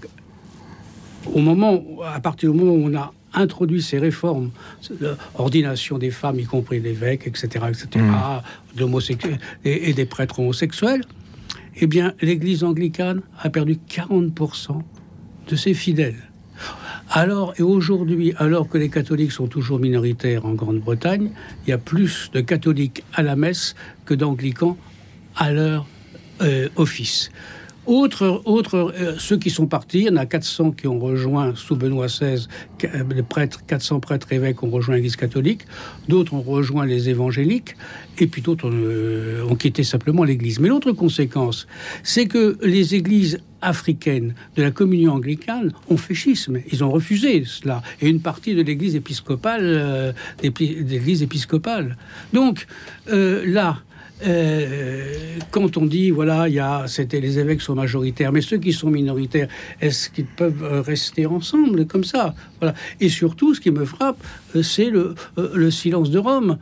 au 1.33 1.39
moment, 1.39 1.83
à 2.05 2.19
partir 2.19 2.51
du 2.51 2.57
moment 2.57 2.73
où 2.73 2.89
on 2.91 2.97
a 2.97 3.13
introduit 3.33 3.81
ces 3.81 3.99
réformes, 3.99 4.51
l'ordination 5.37 5.97
des 5.97 6.11
femmes, 6.11 6.39
y 6.39 6.45
compris 6.45 6.79
l'évêque, 6.79 7.27
etc., 7.27 7.65
etc., 7.67 8.05
mmh. 8.05 9.15
et, 9.65 9.89
et, 9.89 9.93
des 9.93 10.05
prêtres 10.05 10.39
homosexuels, 10.39 11.03
eh 11.77 11.87
bien, 11.87 12.13
l'Église 12.21 12.63
anglicane 12.63 13.21
a 13.39 13.49
perdu 13.49 13.77
40% 13.89 14.81
de 15.47 15.55
ses 15.55 15.73
fidèles. 15.73 16.31
Alors, 17.09 17.53
et 17.57 17.61
aujourd'hui, 17.61 18.33
alors 18.37 18.67
que 18.67 18.77
les 18.77 18.89
catholiques 18.89 19.31
sont 19.31 19.47
toujours 19.47 19.79
minoritaires 19.79 20.45
en 20.45 20.53
Grande-Bretagne, 20.53 21.31
il 21.65 21.69
y 21.69 21.73
a 21.73 21.77
plus 21.77 22.31
de 22.33 22.41
catholiques 22.41 23.03
à 23.13 23.21
la 23.21 23.35
messe 23.35 23.75
que 24.05 24.13
d'anglicans 24.13 24.77
à 25.35 25.51
leur 25.51 25.85
euh, 26.41 26.69
office. 26.75 27.31
Autre, 27.87 28.41
autre, 28.45 28.93
euh, 28.97 29.15
ceux 29.19 29.37
qui 29.37 29.49
sont 29.49 29.67
partis, 29.67 29.99
il 29.99 30.05
y 30.05 30.09
en 30.09 30.15
a 30.15 30.25
400 30.25 30.71
qui 30.71 30.87
ont 30.87 30.99
rejoint 30.99 31.53
sous 31.55 31.75
Benoît 31.75 32.07
XVI, 32.07 32.47
euh, 32.83 33.03
les 33.13 33.23
prêtres, 33.23 33.63
400 33.67 33.99
prêtres 33.99 34.31
évêques 34.33 34.63
ont 34.63 34.69
rejoint 34.69 34.95
l'Église 34.95 35.15
catholique, 35.15 35.61
d'autres 36.07 36.33
ont 36.33 36.41
rejoint 36.41 36.85
les 36.85 37.09
évangéliques, 37.09 37.75
et 38.17 38.27
puis 38.27 38.41
d'autres 38.41 38.69
ont, 38.69 39.51
ont 39.51 39.55
quitté 39.55 39.83
simplement 39.83 40.23
l'Église. 40.23 40.59
Mais 40.59 40.69
l'autre 40.69 40.91
conséquence, 40.93 41.67
c'est 42.03 42.25
que 42.25 42.57
les 42.61 42.95
églises 42.95 43.39
africaines 43.65 44.35
de 44.55 44.63
la 44.63 44.71
communion 44.71 45.13
anglicane 45.13 45.71
ont 45.89 45.97
fait 45.97 46.13
schisme. 46.13 46.59
Ils 46.71 46.83
ont 46.83 46.91
refusé 46.91 47.43
cela. 47.45 47.81
Et 48.01 48.07
une 48.07 48.21
partie 48.21 48.55
de 48.55 48.61
l'église 48.61 48.95
épiscopale, 48.95 49.61
euh, 49.63 50.11
d'église 50.41 51.23
épiscopale. 51.23 51.97
Donc, 52.33 52.67
euh, 53.09 53.43
là, 53.45 53.79
euh, 54.25 55.37
quand 55.51 55.77
on 55.77 55.85
dit 55.85 56.11
voilà, 56.11 56.47
il 56.47 56.55
y 56.55 56.59
a, 56.59 56.85
c'était 56.87 57.19
les 57.19 57.39
évêques 57.39 57.61
sont 57.61 57.75
majoritaires, 57.75 58.31
mais 58.31 58.41
ceux 58.41 58.57
qui 58.57 58.71
sont 58.73 58.89
minoritaires, 58.89 59.47
est-ce 59.81 60.09
qu'ils 60.09 60.25
peuvent 60.25 60.83
rester 60.85 61.25
ensemble 61.25 61.85
comme 61.85 62.03
ça? 62.03 62.33
Voilà. 62.59 62.75
Et 62.99 63.09
surtout, 63.09 63.53
ce 63.55 63.61
qui 63.61 63.71
me 63.71 63.85
frappe, 63.85 64.17
c'est 64.61 64.89
le, 64.89 65.15
le 65.53 65.71
silence 65.71 66.09
de 66.09 66.19
Rome. 66.19 66.57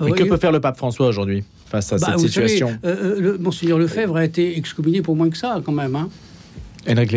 Mais 0.00 0.12
que 0.12 0.24
peut 0.24 0.36
faire 0.36 0.52
le 0.52 0.60
pape 0.60 0.76
François 0.76 1.06
aujourd'hui 1.06 1.44
face 1.66 1.92
à 1.92 1.98
bah, 1.98 2.06
cette 2.10 2.20
situation? 2.20 2.78
savez, 2.82 3.20
le, 3.20 3.38
Monseigneur 3.38 3.78
Lefebvre 3.78 4.16
a 4.16 4.24
été 4.24 4.56
excommunié 4.56 5.02
pour 5.02 5.16
moins 5.16 5.30
que 5.30 5.36
ça, 5.36 5.60
quand 5.64 5.72
même. 5.72 5.94
Hein. 5.96 6.08
Henrik 6.88 7.12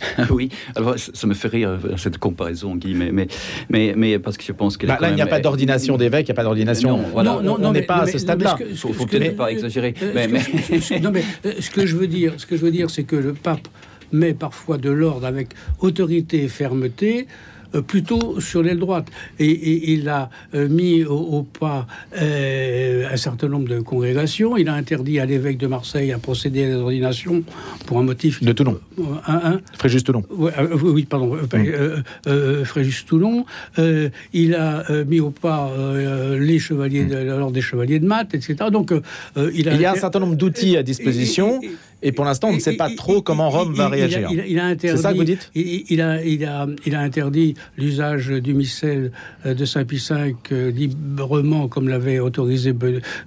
oui, 0.30 0.48
alors 0.74 0.94
ça 0.98 1.26
me 1.26 1.34
fait 1.34 1.48
rire 1.48 1.78
cette 1.96 2.18
comparaison, 2.18 2.76
Guy, 2.76 2.94
mais, 2.94 3.10
mais, 3.12 3.28
mais, 3.68 3.94
mais 3.96 4.18
parce 4.18 4.36
que 4.36 4.44
je 4.44 4.52
pense 4.52 4.76
que. 4.76 4.86
Bah, 4.86 4.98
là, 5.00 5.10
il 5.10 5.14
n'y 5.14 5.22
a 5.22 5.26
pas 5.26 5.40
d'ordination 5.40 5.96
d'évêque, 5.96 6.28
il 6.28 6.32
n'y 6.32 6.34
a 6.34 6.36
pas 6.36 6.44
d'ordination. 6.44 6.98
Non, 6.98 7.04
voilà, 7.12 7.40
non, 7.42 7.58
on 7.60 7.72
n'est 7.72 7.82
pas 7.82 8.02
à 8.02 8.06
ce 8.06 8.18
stade-là. 8.18 8.56
Il 8.68 8.76
faut, 8.76 8.92
faut 8.92 9.06
peut-être 9.06 9.36
pas 9.36 9.50
exagérer. 9.50 9.94
mais, 10.14 10.28
mais... 10.28 10.40
non, 11.00 11.10
mais 11.10 11.24
ce 11.60 11.70
que 11.70 11.86
je 11.86 11.96
veux 11.96 12.06
dire, 12.06 12.34
ce 12.36 12.46
que 12.46 12.56
je 12.56 12.62
veux 12.62 12.70
dire, 12.70 12.90
c'est 12.90 13.04
que 13.04 13.16
le 13.16 13.32
pape 13.32 13.68
met 14.12 14.34
parfois 14.34 14.78
de 14.78 14.90
l'ordre 14.90 15.26
avec 15.26 15.48
autorité 15.80 16.44
et 16.44 16.48
fermeté 16.48 17.26
euh, 17.26 17.26
plutôt 17.86 18.40
sur 18.40 18.62
l'aile 18.62 18.78
droite. 18.78 19.08
Et, 19.38 19.92
il 19.92 20.08
a 20.08 20.30
euh, 20.54 20.68
mis 20.68 21.04
au, 21.04 21.42
pas 21.42 21.86
euh, 22.16 23.08
un 23.10 23.16
certain 23.16 23.48
nombre 23.48 23.68
de 23.68 23.80
congrégations. 23.80 24.56
Il 24.56 24.68
a 24.68 24.74
interdit 24.74 25.18
à 25.20 25.26
l'évêque 25.26 25.58
de 25.58 25.66
Marseille 25.66 26.12
à 26.12 26.18
procéder 26.18 26.64
à 26.64 26.68
des 26.68 26.74
ordinations 26.74 27.42
pour 27.86 27.98
un 27.98 28.02
motif... 28.02 28.42
De 28.42 28.52
Toulon. 28.52 28.78
Un, 29.26 29.60
Fréjus 29.78 30.02
Toulon. 30.02 30.24
oui, 30.30 31.04
pardon. 31.04 31.36
Mmh. 31.36 32.64
Fréjus 32.64 33.04
Toulon. 33.04 33.44
il 34.32 34.54
a 34.54 34.84
mis 35.04 35.20
au 35.20 35.30
pas 35.30 35.70
les 36.38 36.58
chevaliers 36.58 37.04
de 37.04 37.16
l'ordre 37.16 37.52
des 37.52 37.60
chevaliers 37.60 37.98
de 37.98 38.06
maths, 38.06 38.34
etc. 38.34 38.70
Donc, 38.70 38.92
il, 39.36 39.68
a 39.68 39.74
il 39.74 39.80
y 39.80 39.84
a 39.84 39.92
un 39.92 39.96
certain 39.96 40.20
nombre 40.20 40.36
d'outils 40.36 40.76
à 40.76 40.82
disposition. 40.82 41.60
Et 41.62 41.68
pour 42.12 42.24
l'instant, 42.24 42.48
on 42.48 42.54
ne 42.54 42.60
sait 42.60 42.76
pas 42.76 42.90
trop 42.90 43.22
comment 43.22 43.50
Rome 43.50 43.74
va 43.74 43.88
réagir. 43.88 44.30
Il 44.30 44.58
a, 44.58 44.66
interdit. 44.66 44.96
C'est 44.96 45.02
ça 45.02 45.12
que 45.12 45.18
vous 45.18 45.24
dites 45.24 45.50
il, 45.54 46.00
a, 46.00 46.22
il, 46.22 46.44
a, 46.44 46.66
il 46.84 46.94
a 46.94 47.00
interdit 47.00 47.54
l'usage 47.76 48.28
du 48.28 48.54
missel 48.54 49.12
euh, 49.44 49.54
de 49.54 49.64
Saint 49.64 49.84
Pie 49.84 50.02
V 50.08 50.36
euh, 50.52 50.70
librement, 50.70 51.68
comme 51.68 51.88
l'avait 51.88 52.18
autorisé 52.18 52.74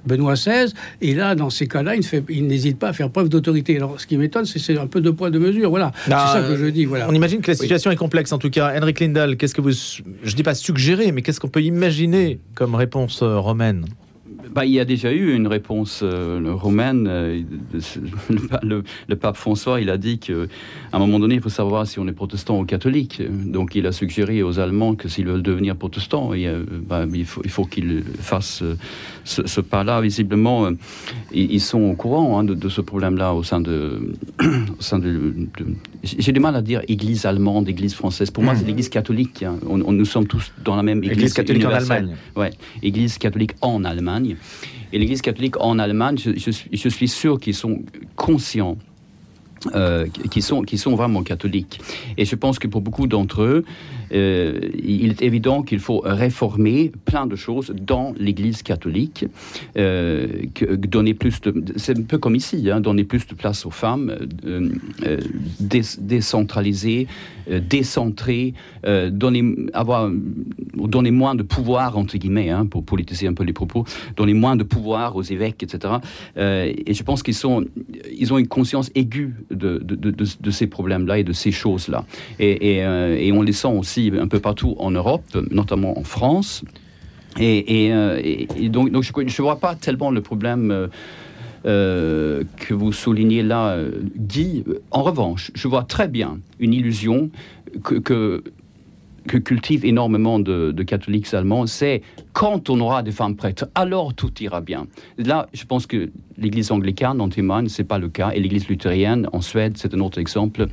Benoît 0.05 0.34
XVI. 0.34 0.73
Et 1.01 1.13
là, 1.13 1.36
dans 1.36 1.49
ces 1.49 1.67
cas-là, 1.67 1.95
il 2.29 2.47
n'hésite 2.47 2.77
pas 2.79 2.89
à 2.89 2.93
faire 2.93 3.10
preuve 3.10 3.29
d'autorité. 3.29 3.77
Alors, 3.77 3.99
ce 3.99 4.08
qui 4.08 4.17
m'étonne, 4.17 4.45
c'est 4.45 4.77
un 4.77 4.88
peu 4.88 5.01
de 5.01 5.10
poids 5.10 5.29
de 5.29 5.39
mesure. 5.39 5.69
Voilà. 5.69 5.91
c'est 6.05 6.12
ça 6.12 6.45
que 6.47 6.55
je 6.55 6.65
dis. 6.65 6.86
Voilà. 6.86 7.08
On 7.10 7.13
imagine 7.13 7.41
que 7.41 7.51
la 7.51 7.58
situation 7.58 7.91
est 7.91 7.95
complexe. 7.95 8.32
En 8.32 8.38
tout 8.38 8.49
cas, 8.49 8.73
Henrik 8.79 8.99
Lindahl, 8.99 9.38
qu'est-ce 9.38 9.55
que 9.55 9.62
vous, 9.62 9.71
je 9.71 10.36
dis 10.36 10.43
pas 10.43 10.55
suggérer, 10.55 11.12
mais 11.12 11.21
qu'est-ce 11.21 11.39
qu'on 11.39 11.49
peut 11.49 11.63
imaginer 11.63 12.39
comme 12.55 12.75
réponse 12.75 13.21
euh, 13.21 13.39
romaine? 13.39 13.86
Bah, 14.51 14.65
il 14.65 14.71
y 14.71 14.79
a 14.79 14.85
déjà 14.85 15.12
eu 15.12 15.33
une 15.33 15.47
réponse 15.47 16.01
euh, 16.03 16.41
romaine. 16.53 17.07
Euh, 17.07 17.41
le, 18.63 18.83
le, 19.07 19.15
pape 19.15 19.38
François, 19.38 19.81
il 19.81 19.89
a 19.89 19.97
dit 19.97 20.19
qu'à 20.19 20.33
un 20.93 20.99
moment 20.99 21.19
donné, 21.19 21.35
il 21.35 21.41
faut 21.41 21.49
savoir 21.49 21.85
si 21.88 21.99
on 21.99 22.07
est 22.07 22.13
protestant 22.13 22.59
ou 22.59 22.65
catholique. 22.65 23.21
Donc, 23.29 23.75
il 23.75 23.85
a 23.85 23.91
suggéré 23.91 24.43
aux 24.43 24.59
Allemands 24.59 24.95
que 24.95 25.07
s'ils 25.07 25.27
veulent 25.27 25.43
devenir 25.43 25.75
protestants, 25.75 26.33
il, 26.33 26.49
bah, 26.88 27.05
il 27.13 27.25
faut, 27.25 27.41
il 27.43 27.49
faut 27.51 27.65
qu'ils 27.65 28.03
fassent 28.19 28.63
ce, 29.23 29.62
pas-là. 29.62 30.01
Visiblement, 30.01 30.69
ils, 31.31 31.62
sont 31.62 31.81
au 31.81 31.93
courant 31.93 32.39
hein, 32.39 32.43
de, 32.43 32.69
ce 32.69 32.81
problème-là 32.81 33.33
au 33.33 33.43
sein 33.43 33.62
de. 33.62 34.13
au 34.41 34.81
sein 34.81 34.99
de, 34.99 35.33
J'ai 36.03 36.31
du 36.31 36.39
mal 36.39 36.55
à 36.55 36.62
dire 36.62 36.81
Église 36.88 37.25
allemande, 37.25 37.69
Église 37.69 37.93
française. 37.93 38.31
Pour 38.31 38.43
moi, 38.43 38.55
c'est 38.55 38.63
mmh. 38.63 38.67
l'Église 38.67 38.89
catholique. 38.89 39.43
Hein. 39.43 39.57
On, 39.67 39.91
nous 39.91 40.05
sommes 40.05 40.27
tous 40.27 40.51
dans 40.63 40.75
la 40.75 40.83
même 40.83 40.99
Église, 40.99 41.17
église 41.17 41.33
catholique 41.33 41.65
en 41.65 41.71
Allemagne. 41.71 42.15
Ouais, 42.35 42.51
Église 42.81 43.17
catholique 43.17 43.53
en 43.62 43.83
Allemagne. 43.83 44.38
Et 44.91 44.99
l'Église 44.99 45.21
catholique 45.21 45.60
en 45.60 45.78
Allemagne, 45.80 46.17
je, 46.17 46.89
suis 46.89 47.08
sûr 47.08 47.39
qu'ils 47.39 47.56
sont 47.56 47.84
conscients 48.15 48.78
euh, 49.75 50.07
qui, 50.31 50.41
sont, 50.41 50.61
qui 50.61 50.77
sont 50.77 50.95
vraiment 50.95 51.21
catholiques. 51.21 51.81
Et 52.17 52.23
je 52.23 52.35
pense 52.35 52.59
que 52.59 52.67
pour 52.67 52.79
beaucoup 52.79 53.07
d'entre 53.07 53.41
eux, 53.41 53.65
euh, 54.13 54.57
il 54.81 55.11
est 55.11 55.21
évident 55.21 55.63
qu'il 55.63 55.79
faut 55.79 56.01
réformer 56.03 56.93
plein 57.03 57.27
de 57.27 57.35
choses 57.35 57.73
dans 57.75 58.13
l'Église 58.17 58.63
catholique, 58.63 59.25
euh, 59.77 60.27
donner 60.79 61.13
plus 61.13 61.41
de, 61.41 61.53
c'est 61.75 61.97
un 61.97 62.03
peu 62.03 62.17
comme 62.17 62.35
ici, 62.35 62.69
hein, 62.71 62.79
donner 62.79 63.03
plus 63.03 63.27
de 63.27 63.35
place 63.35 63.65
aux 63.65 63.71
femmes, 63.71 64.15
décentraliser, 65.59 67.07
décentrer, 67.47 68.53
donner, 69.11 69.55
avoir, 69.73 70.09
donner 70.75 71.11
moins 71.11 71.35
de 71.35 71.43
pouvoir 71.43 71.97
entre 71.97 72.17
guillemets, 72.17 72.49
hein, 72.49 72.65
pour 72.65 72.83
politiser 72.83 73.27
un 73.27 73.33
peu 73.33 73.43
les 73.43 73.53
propos, 73.53 73.83
donner 74.15 74.33
moins 74.33 74.55
de 74.55 74.63
pouvoir 74.63 75.15
aux 75.15 75.23
évêques, 75.23 75.63
etc. 75.63 75.95
et 76.37 76.93
je 76.93 77.03
pense 77.03 77.23
qu'ils 77.23 77.35
sont, 77.35 77.65
ils 78.17 78.33
ont 78.33 78.37
une 78.37 78.47
conscience 78.47 78.89
aiguë 78.95 79.33
de, 79.51 79.77
de, 79.77 79.95
de, 79.95 80.51
ces 80.51 80.67
problèmes-là 80.67 81.19
et 81.19 81.23
de 81.23 81.33
ces 81.33 81.51
choses-là, 81.51 82.05
et, 82.39 82.77
et, 82.77 83.27
et 83.27 83.31
on 83.31 83.41
les 83.41 83.53
sent 83.53 83.67
aussi 83.67 84.12
un 84.19 84.27
peu 84.27 84.39
partout 84.39 84.75
en 84.79 84.91
Europe, 84.91 85.23
notamment 85.51 85.97
en 85.97 86.03
France. 86.03 86.63
Et, 87.38 87.89
euh, 87.91 88.45
donc, 88.69 88.91
donc, 88.91 89.03
je 89.03 89.12
ne 89.21 89.41
vois 89.41 89.59
pas 89.59 89.75
tellement 89.75 90.12
le 90.12 90.21
problème 90.21 90.71
euh, 90.71 90.88
euh, 91.65 92.43
que 92.57 92.73
vous 92.73 92.91
soulignez 92.91 93.43
là, 93.43 93.77
Guy. 94.17 94.63
En 94.91 95.03
revanche, 95.03 95.51
je 95.53 95.67
vois 95.67 95.83
très 95.83 96.07
bien 96.07 96.39
une 96.59 96.73
illusion 96.73 97.29
que, 97.83 98.43
cultivent 99.37 99.85
énormément 99.85 100.39
de, 100.39 100.71
catholiques 100.83 101.33
allemands, 101.33 101.67
c'est 101.67 102.01
quand 102.33 102.69
on 102.69 102.79
aura 102.79 103.03
des 103.03 103.11
femmes 103.11 103.35
prêtres, 103.35 103.67
alors 103.75 104.13
tout 104.13 104.31
ira 104.41 104.61
bien. 104.61 104.87
Là, 105.17 105.47
je 105.53 105.65
pense 105.65 105.85
que 105.85 106.09
l'Église 106.37 106.71
anglicane 106.71 107.21
en 107.21 107.29
témoigne, 107.29 107.67
c'est 107.67 107.83
pas 107.83 107.99
le 107.99 108.09
cas, 108.09 108.31
et 108.31 108.39
l'Église 108.39 108.67
luthérienne 108.67 109.27
en 109.33 109.41
Suède, 109.41 109.73
c'est 109.77 109.93
un 109.93 109.99
autre 109.99 110.19
exemple. 110.19 110.67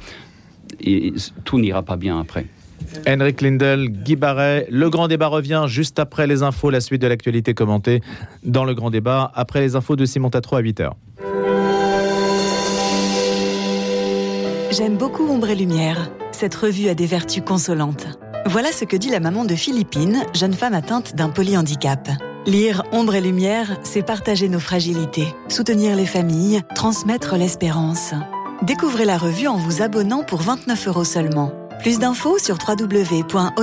Et 0.81 1.12
tout 1.45 1.59
n'ira 1.59 1.83
pas 1.83 1.97
bien 1.97 2.19
après. 2.19 2.47
Henrik 3.07 3.40
Lindel, 3.40 3.88
Guy 3.88 4.16
Barret. 4.16 4.66
Le 4.71 4.90
grand 4.90 5.09
débat 5.09 5.29
revient 5.29 5.64
juste 5.66 5.99
après 5.99 6.27
les 6.27 6.42
infos, 6.42 6.71
la 6.71 6.81
suite 6.81 7.03
de 7.03 7.07
l'actualité 7.07 7.55
commentée 7.55 8.01
dans 8.42 8.64
le 8.64 8.75
grand 8.75 8.90
débat, 8.90 9.31
après 9.35 9.61
les 9.61 9.77
infos 9.77 9.97
de 9.97 10.05
Simon 10.05 10.31
Tatro 10.31 10.57
à 10.57 10.62
8h. 10.62 10.90
J'aime 14.71 14.97
beaucoup 14.97 15.27
Ombre 15.27 15.51
et 15.51 15.55
Lumière. 15.55 16.11
Cette 16.33 16.55
revue 16.55 16.88
a 16.88 16.95
des 16.95 17.07
vertus 17.07 17.42
consolantes. 17.42 18.09
Voilà 18.49 18.71
ce 18.71 18.85
que 18.85 18.97
dit 18.97 19.11
la 19.11 19.19
maman 19.19 19.45
de 19.45 19.57
Philippine, 19.57 20.23
jeune 20.33 20.55
femme 20.55 20.75
atteinte 20.75 21.17
d'un 21.17 21.31
polyhandicap. 21.31 22.09
Lire 22.47 22.85
Ombre 22.93 23.17
et 23.17 23.21
Lumière, 23.21 23.77
c'est 23.83 24.07
partager 24.07 24.49
nos 24.49 24.61
fragilités, 24.61 25.35
soutenir 25.49 25.97
les 25.97 26.07
familles, 26.07 26.63
transmettre 26.77 27.35
l'espérance. 27.37 28.15
Découvrez 28.63 29.05
la 29.05 29.19
revue 29.19 29.49
en 29.49 29.57
vous 29.57 29.83
abonnant 29.83 30.23
pour 30.23 30.43
29 30.43 30.87
euros 30.87 31.05
seulement. 31.05 31.51
Plus 31.81 31.99
d'infos 31.99 32.39
sur 32.39 32.57
www.och.fr 32.57 33.57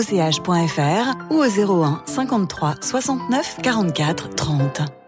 ou 1.32 1.36
au 1.36 1.84
01 1.84 2.04
53 2.06 2.76
69 2.82 3.58
44 3.64 4.36
30. 4.36 5.03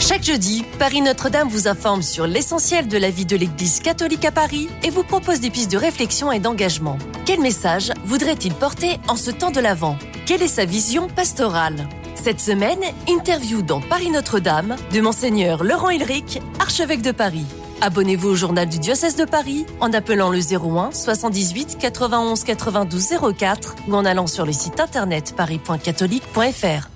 Chaque 0.00 0.22
jeudi, 0.22 0.64
Paris 0.78 1.00
Notre-Dame 1.00 1.48
vous 1.48 1.68
informe 1.68 2.02
sur 2.02 2.26
l'essentiel 2.26 2.86
de 2.86 2.98
la 2.98 3.10
vie 3.10 3.26
de 3.26 3.36
l'Église 3.36 3.80
catholique 3.80 4.24
à 4.24 4.30
Paris 4.30 4.68
et 4.84 4.90
vous 4.90 5.02
propose 5.02 5.40
des 5.40 5.50
pistes 5.50 5.72
de 5.72 5.78
réflexion 5.78 6.30
et 6.30 6.38
d'engagement. 6.38 6.98
Quel 7.24 7.40
message 7.40 7.92
voudrait-il 8.04 8.54
porter 8.54 8.98
en 9.08 9.16
ce 9.16 9.30
temps 9.30 9.50
de 9.50 9.58
l'Avent? 9.58 9.96
Quelle 10.26 10.42
est 10.42 10.48
sa 10.48 10.64
vision 10.64 11.08
pastorale? 11.08 11.88
Cette 12.14 12.40
semaine, 12.40 12.80
interview 13.08 13.62
dans 13.62 13.80
Paris 13.80 14.10
Notre-Dame 14.10 14.76
de 14.92 15.00
Monseigneur 15.00 15.64
Laurent 15.64 15.90
Hilric, 15.90 16.40
archevêque 16.60 17.02
de 17.02 17.12
Paris. 17.12 17.46
Abonnez-vous 17.80 18.28
au 18.28 18.36
journal 18.36 18.68
du 18.68 18.78
diocèse 18.78 19.16
de 19.16 19.24
Paris 19.24 19.66
en 19.80 19.92
appelant 19.92 20.30
le 20.30 20.38
01 20.38 20.92
78 20.92 21.78
91 21.78 22.44
92 22.44 23.08
04 23.36 23.76
ou 23.88 23.94
en 23.94 24.04
allant 24.04 24.26
sur 24.26 24.46
le 24.46 24.52
site 24.52 24.78
internet 24.78 25.34
paris.catholique.fr. 25.36 26.95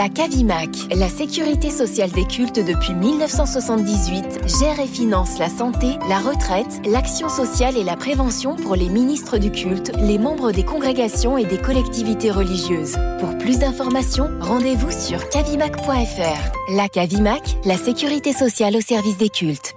La 0.00 0.08
CAVIMAC, 0.08 0.94
la 0.96 1.10
sécurité 1.10 1.68
sociale 1.68 2.10
des 2.10 2.24
cultes 2.24 2.58
depuis 2.58 2.94
1978, 2.94 4.48
gère 4.58 4.80
et 4.80 4.86
finance 4.86 5.38
la 5.38 5.50
santé, 5.50 5.98
la 6.08 6.20
retraite, 6.20 6.80
l'action 6.86 7.28
sociale 7.28 7.76
et 7.76 7.84
la 7.84 7.96
prévention 7.96 8.56
pour 8.56 8.76
les 8.76 8.88
ministres 8.88 9.36
du 9.36 9.50
culte, 9.52 9.92
les 9.98 10.16
membres 10.16 10.52
des 10.52 10.64
congrégations 10.64 11.36
et 11.36 11.44
des 11.44 11.58
collectivités 11.58 12.30
religieuses. 12.30 12.96
Pour 13.18 13.36
plus 13.36 13.58
d'informations, 13.58 14.30
rendez-vous 14.40 14.90
sur 14.90 15.28
cavimac.fr. 15.28 16.74
La 16.74 16.88
CAVIMAC, 16.88 17.58
la 17.66 17.76
sécurité 17.76 18.32
sociale 18.32 18.76
au 18.76 18.80
service 18.80 19.18
des 19.18 19.28
cultes. 19.28 19.74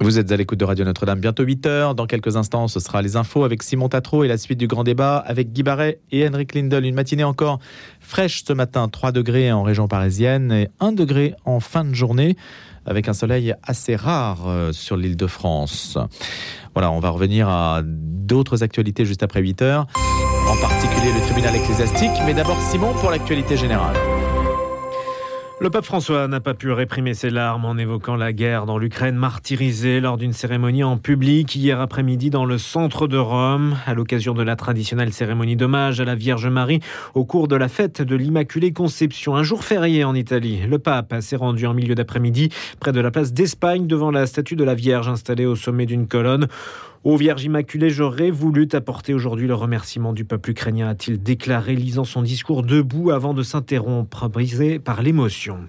Vous 0.00 0.18
êtes 0.18 0.30
à 0.30 0.36
l'écoute 0.36 0.60
de 0.60 0.64
Radio 0.64 0.84
Notre-Dame, 0.84 1.18
bientôt 1.18 1.42
8 1.42 1.66
heures. 1.66 1.94
Dans 1.96 2.06
quelques 2.06 2.36
instants, 2.36 2.68
ce 2.68 2.78
sera 2.78 3.02
les 3.02 3.16
infos 3.16 3.42
avec 3.42 3.64
Simon 3.64 3.88
Tatro 3.88 4.22
et 4.22 4.28
la 4.28 4.38
suite 4.38 4.58
du 4.58 4.68
grand 4.68 4.84
débat 4.84 5.16
avec 5.18 5.52
Guy 5.52 5.64
Barret 5.64 5.98
et 6.12 6.26
Henrik 6.28 6.54
Lindel. 6.54 6.84
Une 6.84 6.94
matinée 6.94 7.24
encore 7.24 7.58
fraîche 8.00 8.44
ce 8.44 8.52
matin, 8.52 8.88
3 8.88 9.10
degrés 9.10 9.50
en 9.50 9.64
région 9.64 9.88
parisienne 9.88 10.52
et 10.52 10.68
1 10.78 10.92
degré 10.92 11.34
en 11.44 11.58
fin 11.58 11.84
de 11.84 11.94
journée 11.94 12.36
avec 12.86 13.08
un 13.08 13.12
soleil 13.12 13.54
assez 13.64 13.96
rare 13.96 14.44
euh, 14.46 14.72
sur 14.72 14.96
l'île 14.96 15.16
de 15.16 15.26
France. 15.26 15.98
Voilà, 16.74 16.92
on 16.92 17.00
va 17.00 17.10
revenir 17.10 17.48
à 17.48 17.82
d'autres 17.84 18.62
actualités 18.62 19.04
juste 19.04 19.24
après 19.24 19.40
8 19.40 19.62
heures, 19.62 19.86
en 20.48 20.56
particulier 20.56 21.12
le 21.12 21.20
tribunal 21.22 21.56
ecclésiastique, 21.56 22.10
mais 22.24 22.34
d'abord 22.34 22.60
Simon 22.60 22.94
pour 22.94 23.10
l'actualité 23.10 23.56
générale. 23.56 23.96
Le 25.60 25.70
pape 25.70 25.86
François 25.86 26.28
n'a 26.28 26.38
pas 26.38 26.54
pu 26.54 26.70
réprimer 26.70 27.14
ses 27.14 27.30
larmes 27.30 27.64
en 27.64 27.76
évoquant 27.76 28.14
la 28.14 28.32
guerre 28.32 28.64
dans 28.64 28.78
l'Ukraine 28.78 29.16
martyrisée 29.16 29.98
lors 29.98 30.16
d'une 30.16 30.32
cérémonie 30.32 30.84
en 30.84 30.98
public 30.98 31.56
hier 31.56 31.80
après-midi 31.80 32.30
dans 32.30 32.44
le 32.44 32.58
centre 32.58 33.08
de 33.08 33.16
Rome, 33.16 33.76
à 33.84 33.94
l'occasion 33.94 34.34
de 34.34 34.44
la 34.44 34.54
traditionnelle 34.54 35.12
cérémonie 35.12 35.56
d'hommage 35.56 36.00
à 36.00 36.04
la 36.04 36.14
Vierge 36.14 36.46
Marie 36.46 36.78
au 37.14 37.24
cours 37.24 37.48
de 37.48 37.56
la 37.56 37.66
fête 37.66 38.02
de 38.02 38.14
l'Immaculée 38.14 38.72
Conception, 38.72 39.34
un 39.34 39.42
jour 39.42 39.64
férié 39.64 40.04
en 40.04 40.14
Italie. 40.14 40.60
Le 40.64 40.78
pape 40.78 41.12
s'est 41.20 41.34
rendu 41.34 41.66
en 41.66 41.74
milieu 41.74 41.96
d'après-midi 41.96 42.50
près 42.78 42.92
de 42.92 43.00
la 43.00 43.10
place 43.10 43.32
d'Espagne 43.32 43.88
devant 43.88 44.12
la 44.12 44.26
statue 44.26 44.54
de 44.54 44.62
la 44.62 44.76
Vierge 44.76 45.08
installée 45.08 45.44
au 45.44 45.56
sommet 45.56 45.86
d'une 45.86 46.06
colonne. 46.06 46.46
Ô 47.04 47.16
Vierge 47.16 47.44
Immaculée, 47.44 47.90
j'aurais 47.90 48.32
voulu 48.32 48.66
t'apporter 48.66 49.14
aujourd'hui 49.14 49.46
le 49.46 49.54
remerciement 49.54 50.12
du 50.12 50.24
peuple 50.24 50.50
ukrainien, 50.50 50.88
a-t-il 50.88 51.22
déclaré, 51.22 51.76
lisant 51.76 52.02
son 52.02 52.22
discours 52.22 52.64
debout 52.64 53.12
avant 53.12 53.34
de 53.34 53.44
s'interrompre, 53.44 54.28
brisé 54.28 54.80
par 54.80 55.00
l'émotion. 55.00 55.60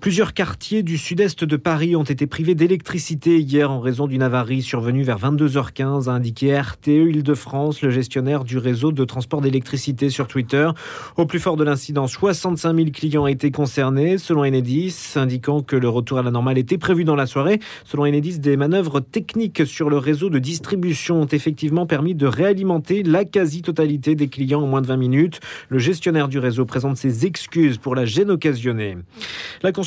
Plusieurs 0.00 0.32
quartiers 0.32 0.84
du 0.84 0.96
sud-est 0.96 1.42
de 1.42 1.56
Paris 1.56 1.96
ont 1.96 2.04
été 2.04 2.28
privés 2.28 2.54
d'électricité 2.54 3.40
hier 3.40 3.72
en 3.72 3.80
raison 3.80 4.06
d'une 4.06 4.22
avarie 4.22 4.62
survenue 4.62 5.02
vers 5.02 5.18
22h15, 5.18 6.08
a 6.08 6.12
indiqué 6.12 6.56
RTE 6.56 6.86
Île-de-France, 6.86 7.82
le 7.82 7.90
gestionnaire 7.90 8.44
du 8.44 8.58
réseau 8.58 8.92
de 8.92 9.04
transport 9.04 9.40
d'électricité 9.40 10.08
sur 10.08 10.28
Twitter. 10.28 10.70
Au 11.16 11.26
plus 11.26 11.40
fort 11.40 11.56
de 11.56 11.64
l'incident, 11.64 12.06
65 12.06 12.76
000 12.76 12.90
clients 12.92 13.24
ont 13.24 13.26
été 13.26 13.50
concernés, 13.50 14.18
selon 14.18 14.42
Enedis, 14.42 15.14
indiquant 15.16 15.62
que 15.62 15.74
le 15.74 15.88
retour 15.88 16.18
à 16.18 16.22
la 16.22 16.30
normale 16.30 16.58
était 16.58 16.78
prévu 16.78 17.02
dans 17.02 17.16
la 17.16 17.26
soirée. 17.26 17.58
Selon 17.84 18.04
Enedis, 18.04 18.38
des 18.38 18.56
manœuvres 18.56 19.00
techniques 19.00 19.66
sur 19.66 19.90
le 19.90 19.98
réseau 19.98 20.30
de 20.30 20.38
distribution 20.38 21.22
ont 21.22 21.26
effectivement 21.26 21.86
permis 21.86 22.14
de 22.14 22.26
réalimenter 22.26 23.02
la 23.02 23.24
quasi-totalité 23.24 24.14
des 24.14 24.28
clients 24.28 24.62
en 24.62 24.68
moins 24.68 24.80
de 24.80 24.86
20 24.86 24.96
minutes. 24.96 25.40
Le 25.70 25.80
gestionnaire 25.80 26.28
du 26.28 26.38
réseau 26.38 26.64
présente 26.66 26.96
ses 26.96 27.26
excuses 27.26 27.78
pour 27.78 27.96
la 27.96 28.04
gêne 28.04 28.30
occasionnée. 28.30 28.96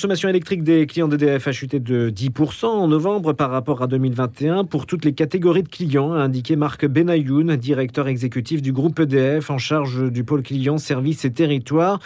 Consommation 0.02 0.30
électrique 0.30 0.64
des 0.64 0.88
clients 0.88 1.08
d'EDF 1.08 1.48
a 1.48 1.52
chuté 1.52 1.80
de 1.80 2.10
10% 2.10 2.66
en 2.66 2.88
novembre 2.88 3.34
par 3.34 3.52
rapport 3.52 3.84
à 3.84 3.88
2021 3.88 4.66
pour 4.66 4.88
toutes 4.88 5.06
les 5.06 5.14
catégories 5.14 5.62
de 5.62 5.70
clients, 5.70 6.14
a 6.14 6.22
indiqué 6.22 6.56
Marc 6.56 6.88
Benayoun, 6.88 7.56
directeur 7.56 8.08
exécutif 8.08 8.64
du 8.64 8.74
groupe 8.74 9.00
EDF 9.00 9.52
en 9.52 9.60
charge 9.60 10.12
du 10.12 10.24
pôle 10.24 10.42
client, 10.42 10.80
services 10.80 11.24
et 11.24 11.30
territoires. 11.30 12.00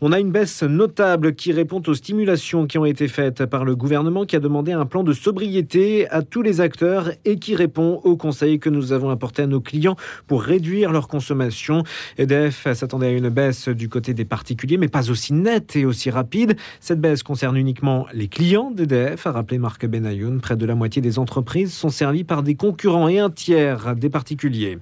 On 0.00 0.12
a 0.12 0.18
une 0.18 0.30
baisse 0.30 0.62
notable 0.62 1.34
qui 1.34 1.52
répond 1.52 1.82
aux 1.86 1.92
stimulations 1.92 2.66
qui 2.66 2.78
ont 2.78 2.86
été 2.86 3.06
faites 3.06 3.44
par 3.44 3.66
le 3.66 3.76
gouvernement 3.76 4.24
qui 4.24 4.34
a 4.34 4.40
demandé 4.40 4.72
un 4.72 4.86
plan 4.86 5.04
de 5.04 5.12
sobriété 5.12 6.08
à 6.08 6.22
tous 6.22 6.40
les 6.40 6.62
acteurs 6.62 7.10
et 7.26 7.36
qui 7.36 7.54
répond 7.54 8.00
aux 8.02 8.16
conseils 8.16 8.60
que 8.60 8.70
nous 8.70 8.94
avons 8.94 9.10
apportés 9.10 9.42
à 9.42 9.46
nos 9.46 9.60
clients 9.60 9.96
pour 10.26 10.42
réduire 10.42 10.90
leur 10.90 11.06
consommation. 11.06 11.82
EDF 12.16 12.72
s'attendait 12.72 13.08
à 13.08 13.10
une 13.10 13.28
baisse 13.28 13.68
du 13.68 13.90
côté 13.90 14.14
des 14.14 14.24
particuliers, 14.24 14.78
mais 14.78 14.88
pas 14.88 15.10
aussi 15.10 15.34
nette 15.34 15.76
et 15.76 15.84
aussi 15.84 16.08
rapide. 16.08 16.56
Cette 16.80 16.98
baisse 16.98 17.22
concerne 17.22 17.41
concerne 17.42 17.56
uniquement 17.56 18.06
les 18.14 18.28
clients 18.28 18.70
d'EDF, 18.70 19.26
a 19.26 19.32
rappelé 19.32 19.58
Marc 19.58 19.84
Benayoun. 19.84 20.40
Près 20.40 20.56
de 20.56 20.64
la 20.64 20.76
moitié 20.76 21.02
des 21.02 21.18
entreprises 21.18 21.72
sont 21.72 21.88
servies 21.88 22.22
par 22.22 22.44
des 22.44 22.54
concurrents 22.54 23.08
et 23.08 23.18
un 23.18 23.30
tiers 23.30 23.96
des 23.96 24.10
particuliers. 24.10 24.78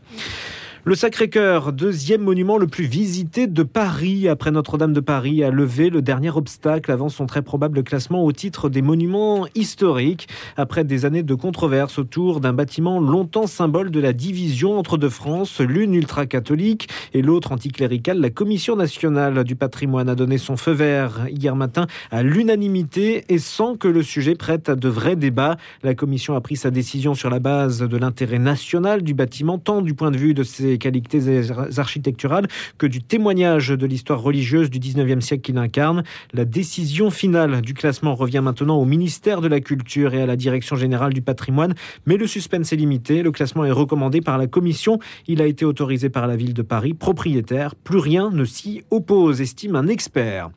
Le 0.86 0.94
Sacré-Cœur, 0.94 1.74
deuxième 1.74 2.22
monument 2.22 2.56
le 2.56 2.66
plus 2.66 2.86
visité 2.86 3.46
de 3.46 3.62
Paris 3.62 4.28
après 4.28 4.50
Notre-Dame 4.50 4.94
de 4.94 5.00
Paris, 5.00 5.44
a 5.44 5.50
levé 5.50 5.90
le 5.90 6.00
dernier 6.00 6.30
obstacle 6.30 6.90
avant 6.90 7.10
son 7.10 7.26
très 7.26 7.42
probable 7.42 7.82
classement 7.82 8.24
au 8.24 8.32
titre 8.32 8.70
des 8.70 8.80
monuments 8.80 9.46
historiques. 9.54 10.26
Après 10.56 10.84
des 10.84 11.04
années 11.04 11.22
de 11.22 11.34
controverses 11.34 11.98
autour 11.98 12.40
d'un 12.40 12.54
bâtiment 12.54 12.98
longtemps 12.98 13.46
symbole 13.46 13.90
de 13.90 14.00
la 14.00 14.14
division 14.14 14.78
entre 14.78 14.96
deux 14.96 15.10
France, 15.10 15.60
l'une 15.60 15.94
ultra-catholique 15.94 16.88
et 17.12 17.20
l'autre 17.20 17.52
anticléricale, 17.52 18.18
la 18.18 18.30
Commission 18.30 18.74
nationale 18.74 19.44
du 19.44 19.56
patrimoine 19.56 20.08
a 20.08 20.14
donné 20.14 20.38
son 20.38 20.56
feu 20.56 20.72
vert 20.72 21.26
hier 21.28 21.56
matin 21.56 21.88
à 22.10 22.22
l'unanimité 22.22 23.26
et 23.28 23.38
sans 23.38 23.76
que 23.76 23.86
le 23.86 24.02
sujet 24.02 24.34
prête 24.34 24.70
à 24.70 24.76
de 24.76 24.88
vrais 24.88 25.16
débats. 25.16 25.58
La 25.82 25.94
Commission 25.94 26.36
a 26.36 26.40
pris 26.40 26.56
sa 26.56 26.70
décision 26.70 27.12
sur 27.12 27.28
la 27.28 27.38
base 27.38 27.80
de 27.80 27.96
l'intérêt 27.98 28.38
national 28.38 29.02
du 29.02 29.12
bâtiment, 29.12 29.58
tant 29.58 29.82
du 29.82 29.92
point 29.92 30.10
de 30.10 30.16
vue 30.16 30.32
de 30.32 30.42
ses 30.42 30.69
qualités 30.78 31.50
architecturales 31.76 32.48
que 32.78 32.86
du 32.86 33.02
témoignage 33.02 33.68
de 33.68 33.86
l'histoire 33.86 34.20
religieuse 34.20 34.70
du 34.70 34.78
19e 34.78 35.20
siècle 35.20 35.42
qu'il 35.42 35.58
incarne. 35.58 36.02
La 36.32 36.44
décision 36.44 37.10
finale 37.10 37.60
du 37.60 37.74
classement 37.74 38.14
revient 38.14 38.40
maintenant 38.42 38.78
au 38.78 38.84
ministère 38.84 39.40
de 39.40 39.48
la 39.48 39.60
Culture 39.60 40.14
et 40.14 40.22
à 40.22 40.26
la 40.26 40.36
Direction 40.36 40.76
générale 40.76 41.12
du 41.12 41.22
patrimoine, 41.22 41.74
mais 42.06 42.16
le 42.16 42.26
suspense 42.26 42.72
est 42.72 42.76
limité. 42.76 43.22
Le 43.22 43.32
classement 43.32 43.64
est 43.64 43.70
recommandé 43.70 44.20
par 44.20 44.38
la 44.38 44.46
Commission. 44.46 44.98
Il 45.26 45.42
a 45.42 45.46
été 45.46 45.64
autorisé 45.64 46.08
par 46.10 46.26
la 46.26 46.36
ville 46.36 46.54
de 46.54 46.62
Paris, 46.62 46.94
propriétaire. 46.94 47.74
Plus 47.74 47.98
rien 47.98 48.30
ne 48.30 48.44
s'y 48.44 48.82
oppose, 48.90 49.40
estime 49.40 49.76
un 49.76 49.88
expert. 49.88 50.50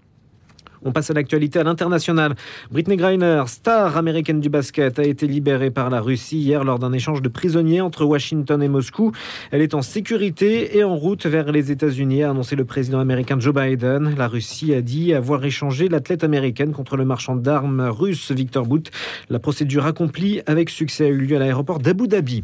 On 0.86 0.92
passe 0.92 1.10
à 1.10 1.14
l'actualité 1.14 1.60
à 1.60 1.64
l'international. 1.64 2.36
Britney 2.72 2.98
Griner, 2.98 3.44
star 3.48 3.98
américaine 3.98 4.42
du 4.42 4.50
basket, 4.50 5.00
a 5.00 5.04
été 5.04 5.28
libérée 5.28 5.72
par 5.72 5.90
la 5.90 6.02
Russie 6.02 6.38
hier 6.38 6.64
lors 6.64 6.80
d'un 6.80 6.92
échange 6.92 7.22
de 7.22 7.30
prisonniers 7.30 7.82
entre 7.82 8.04
Washington 8.06 8.62
et 8.62 8.68
Moscou. 8.68 9.12
Elle 9.52 9.62
est 9.62 9.74
en 9.74 9.82
sécurité 9.82 10.78
et 10.78 10.84
en 10.84 10.96
route 10.96 11.26
vers 11.26 11.52
les 11.52 11.72
États-Unis, 11.72 12.24
a 12.24 12.32
annoncé 12.32 12.56
le 12.56 12.66
président 12.66 13.00
américain 13.00 13.40
Joe 13.40 13.54
Biden. 13.54 14.16
La 14.18 14.28
Russie 14.28 14.74
a 14.74 14.82
dit 14.82 15.14
avoir 15.14 15.46
échangé 15.46 15.88
l'athlète 15.88 16.24
américaine 16.24 16.74
contre 16.74 16.98
le 16.98 17.06
marchand 17.06 17.36
d'armes 17.36 17.82
russe 17.82 18.32
Victor 18.32 18.66
Bout. 18.66 18.90
La 19.30 19.40
procédure 19.40 19.86
accomplie 19.86 20.42
avec 20.46 20.70
succès 20.70 21.06
a 21.06 21.10
eu 21.10 21.18
lieu 21.18 21.36
à 21.38 21.40
l'aéroport 21.40 21.80
d'Abu 21.80 22.08
Dhabi. 22.08 22.44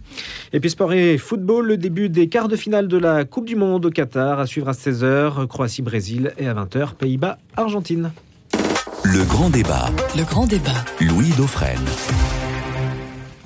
Et 0.54 0.60
puis 0.60 0.70
sport 0.70 0.94
et 0.94 1.18
football, 1.18 1.68
le 1.68 1.78
début 1.78 2.10
des 2.10 2.30
quarts 2.30 2.48
de 2.48 2.56
finale 2.56 2.88
de 2.88 2.98
la 2.98 3.26
Coupe 3.26 3.46
du 3.46 3.56
Monde 3.56 3.86
au 3.86 3.90
Qatar 3.90 4.40
à 4.40 4.46
suivre 4.46 4.70
à 4.70 4.74
16h, 4.74 5.48
Croatie-Brésil 5.48 6.34
et 6.38 6.48
à 6.48 6.54
20h, 6.54 6.96
Pays-Bas-Argentine. 6.96 8.12
Le 9.12 9.24
grand 9.24 9.50
débat. 9.50 9.90
Le 10.16 10.24
grand 10.24 10.46
débat. 10.46 10.86
Louis 11.02 11.32
Dauphren. 11.36 11.80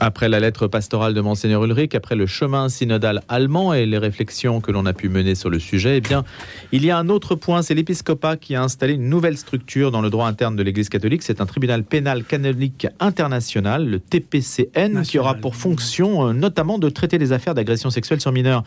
Après 0.02 0.28
la 0.28 0.42
lettre 0.42 0.68
pastorale 0.68 1.14
de 1.14 1.22
Monseigneur 1.22 1.64
Ulrich, 1.64 1.96
après 1.96 2.16
le 2.16 2.26
chemin 2.26 2.68
synodal 2.68 3.22
allemand 3.30 3.74
et 3.74 3.86
les 3.86 3.98
réflexions 3.98 4.60
que 4.60 4.74
l'on 4.74 4.86
a 4.86 4.92
pu 4.92 5.08
mener 5.08 5.36
sur 5.36 5.50
le 5.50 5.60
sujet, 5.60 6.00
eh 6.00 6.02
bien, 6.02 6.26
il 6.74 6.84
y 6.84 6.92
a 6.92 6.98
un 6.98 7.08
autre 7.08 7.36
point, 7.36 7.62
c'est 7.62 7.76
l'épiscopat 7.76 8.36
qui 8.36 8.56
a 8.56 8.62
installé 8.62 8.96
une 8.96 9.08
nouvelle 9.08 9.38
structure 9.38 9.90
dans 9.92 10.02
le 10.02 10.10
droit 10.10 10.28
interne 10.28 10.58
de 10.58 10.64
l'Église 10.64 10.90
catholique. 10.90 11.24
C'est 11.24 11.40
un 11.40 11.46
tribunal 11.46 11.86
pénal 11.86 12.26
canonique 12.26 12.88
international, 13.00 13.88
le 13.88 14.02
TPCN, 14.02 15.04
qui 15.04 15.18
aura 15.18 15.36
pour 15.36 15.56
fonction 15.56 16.28
euh, 16.28 16.34
notamment 16.34 16.78
de 16.78 16.90
traiter 16.90 17.18
les 17.18 17.32
affaires 17.32 17.54
d'agression 17.54 17.90
sexuelle 17.90 18.20
sur 18.20 18.34
mineurs. 18.34 18.66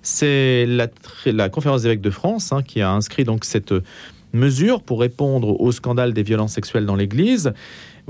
C'est 0.00 0.64
la, 0.64 0.86
la 1.26 1.50
conférence 1.50 1.82
des 1.82 1.88
évêques 1.88 2.00
de 2.00 2.08
France 2.08 2.52
hein, 2.52 2.62
qui 2.62 2.80
a 2.80 2.90
inscrit 2.90 3.24
donc 3.24 3.44
cette 3.44 3.74
mesures 4.32 4.82
pour 4.82 5.00
répondre 5.00 5.60
au 5.60 5.72
scandale 5.72 6.12
des 6.12 6.22
violences 6.22 6.52
sexuelles 6.52 6.86
dans 6.86 6.96
l'Église. 6.96 7.52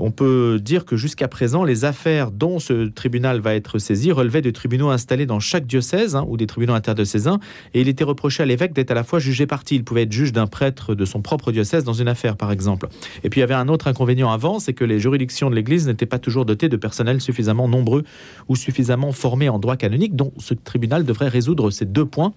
On 0.01 0.11
peut 0.11 0.59
dire 0.61 0.85
que 0.85 0.95
jusqu'à 0.95 1.27
présent, 1.27 1.65
les 1.65 1.83
affaires 1.83 2.31
dont 2.31 2.59
ce 2.59 2.87
tribunal 2.87 3.41
va 3.41 3.53
être 3.55 3.79
saisi 3.79 4.13
relevaient 4.13 4.41
de 4.41 4.49
tribunaux 4.49 4.89
installés 4.89 5.25
dans 5.25 5.41
chaque 5.41 5.67
diocèse 5.67 6.15
hein, 6.15 6.25
ou 6.29 6.37
des 6.37 6.47
tribunaux 6.47 6.73
interdiocésains. 6.73 7.39
Et 7.73 7.81
il 7.81 7.89
était 7.89 8.05
reproché 8.05 8.41
à 8.41 8.45
l'évêque 8.45 8.71
d'être 8.71 8.91
à 8.91 8.93
la 8.93 9.03
fois 9.03 9.19
jugé 9.19 9.45
parti. 9.45 9.75
Il 9.75 9.83
pouvait 9.83 10.03
être 10.03 10.13
juge 10.13 10.31
d'un 10.31 10.47
prêtre 10.47 10.95
de 10.95 11.03
son 11.03 11.21
propre 11.21 11.51
diocèse 11.51 11.83
dans 11.83 11.93
une 11.93 12.07
affaire, 12.07 12.37
par 12.37 12.53
exemple. 12.53 12.87
Et 13.25 13.29
puis 13.29 13.39
il 13.39 13.41
y 13.41 13.43
avait 13.43 13.53
un 13.53 13.67
autre 13.67 13.87
inconvénient 13.87 14.31
avant, 14.31 14.59
c'est 14.59 14.73
que 14.73 14.85
les 14.85 14.99
juridictions 14.99 15.49
de 15.49 15.55
l'Église 15.55 15.85
n'étaient 15.85 16.05
pas 16.05 16.19
toujours 16.19 16.45
dotées 16.45 16.69
de 16.69 16.77
personnel 16.77 17.19
suffisamment 17.19 17.67
nombreux 17.67 18.05
ou 18.47 18.55
suffisamment 18.55 19.11
formés 19.11 19.49
en 19.49 19.59
droit 19.59 19.75
canonique, 19.75 20.15
dont 20.15 20.31
ce 20.37 20.53
tribunal 20.53 21.03
devrait 21.03 21.27
résoudre 21.27 21.71
ces 21.71 21.85
deux 21.85 22.05
points 22.05 22.33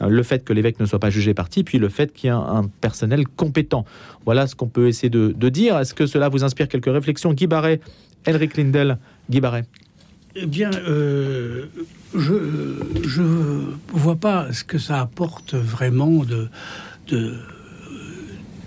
le 0.00 0.22
fait 0.22 0.44
que 0.44 0.52
l'évêque 0.52 0.80
ne 0.80 0.86
soit 0.86 0.98
pas 0.98 1.10
jugé 1.10 1.34
parti, 1.34 1.64
puis 1.64 1.78
le 1.78 1.88
fait 1.88 2.12
qu'il 2.12 2.28
y 2.28 2.30
ait 2.30 2.36
un, 2.36 2.68
personnel 2.80 3.26
compétent. 3.26 3.84
Voilà 4.24 4.46
ce 4.46 4.54
qu'on 4.54 4.68
peut 4.68 4.88
essayer 4.88 5.10
de, 5.10 5.48
dire. 5.48 5.78
Est-ce 5.78 5.94
que 5.94 6.06
cela 6.06 6.28
vous 6.28 6.44
inspire 6.44 6.68
quelques 6.68 6.92
réflexions 6.92 7.32
Guy 7.32 7.46
Barret, 7.46 7.80
Elric 8.26 8.56
Lindel, 8.56 8.98
Guy 9.30 9.40
Barret? 9.40 9.64
Eh 10.36 10.46
bien, 10.46 10.70
euh, 10.74 11.66
je 12.14 12.32
ne 13.22 13.72
vois 13.92 14.16
pas 14.16 14.52
ce 14.52 14.62
que 14.62 14.78
ça 14.78 15.00
apporte 15.00 15.54
vraiment 15.54 16.24
de, 16.24 16.48
de 17.08 17.34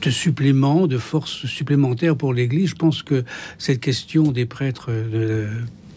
supplément, 0.09 0.87
de 0.87 0.97
force 0.97 1.45
supplémentaire 1.45 2.15
pour 2.15 2.33
l'Église. 2.33 2.71
Je 2.71 2.75
pense 2.75 3.03
que 3.03 3.23
cette 3.57 3.79
question 3.79 4.31
des 4.31 4.45
prêtres 4.45 4.89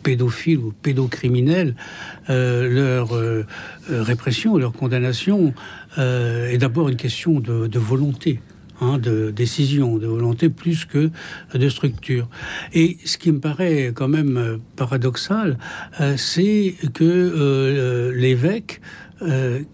pédophiles 0.04 0.58
ou 0.58 0.72
pédocriminels, 0.72 1.74
euh, 2.30 2.68
leur 2.68 3.16
euh, 3.16 3.44
euh, 3.90 4.02
répression, 4.02 4.56
leur 4.56 4.72
condamnation 4.72 5.52
est 5.96 6.58
d'abord 6.58 6.88
une 6.88 6.96
question 6.96 7.38
de, 7.38 7.78
volonté. 7.78 8.40
Hein, 8.80 8.98
de 8.98 9.30
décision, 9.30 9.96
de 9.96 10.08
volonté 10.08 10.48
plus 10.48 10.84
que 10.84 11.10
de 11.54 11.68
structure. 11.68 12.28
Et 12.72 12.98
ce 13.04 13.16
qui 13.16 13.30
me 13.30 13.38
paraît 13.38 13.92
quand 13.94 14.08
même 14.08 14.58
paradoxal, 14.74 15.56
c'est 16.16 16.74
que 16.92 18.10
l'évêque, 18.12 18.80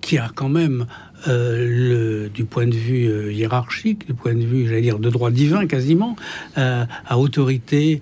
qui 0.02 0.18
a 0.18 0.30
quand 0.34 0.50
même 0.50 0.84
euh, 1.28 1.66
le, 1.68 2.28
du 2.28 2.44
point 2.44 2.66
de 2.66 2.74
vue 2.74 3.06
euh, 3.06 3.32
hiérarchique, 3.32 4.06
du 4.06 4.14
point 4.14 4.34
de 4.34 4.44
vue, 4.44 4.66
j'allais 4.66 4.80
dire, 4.80 4.98
de 4.98 5.10
droit 5.10 5.30
divin 5.30 5.66
quasiment, 5.66 6.16
euh, 6.56 6.84
à 7.06 7.18
autorité 7.18 8.00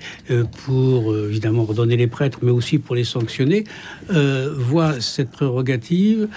pour 0.65 1.17
évidemment 1.17 1.65
redonner 1.65 1.97
les 1.97 2.07
prêtres, 2.07 2.39
mais 2.43 2.51
aussi 2.51 2.79
pour 2.79 2.95
les 2.95 3.05
sanctionner, 3.05 3.65
voit 4.57 5.01
cette 5.01 5.31
prérogative 5.31 6.29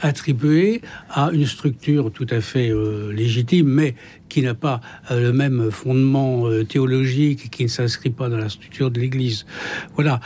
attribuée 0.00 0.80
à 1.10 1.30
une 1.32 1.46
structure 1.46 2.10
tout 2.12 2.26
à 2.30 2.40
fait 2.40 2.72
légitime, 3.12 3.68
mais 3.68 3.94
qui 4.28 4.42
n'a 4.42 4.54
pas 4.54 4.80
le 5.10 5.32
même 5.32 5.70
fondement 5.70 6.48
théologique, 6.68 7.50
qui 7.50 7.64
ne 7.64 7.68
s'inscrit 7.68 8.10
pas 8.10 8.28
dans 8.28 8.38
la 8.38 8.48
structure 8.48 8.90
de 8.90 9.00
l'Église. 9.00 9.46
Voilà. 9.94 10.20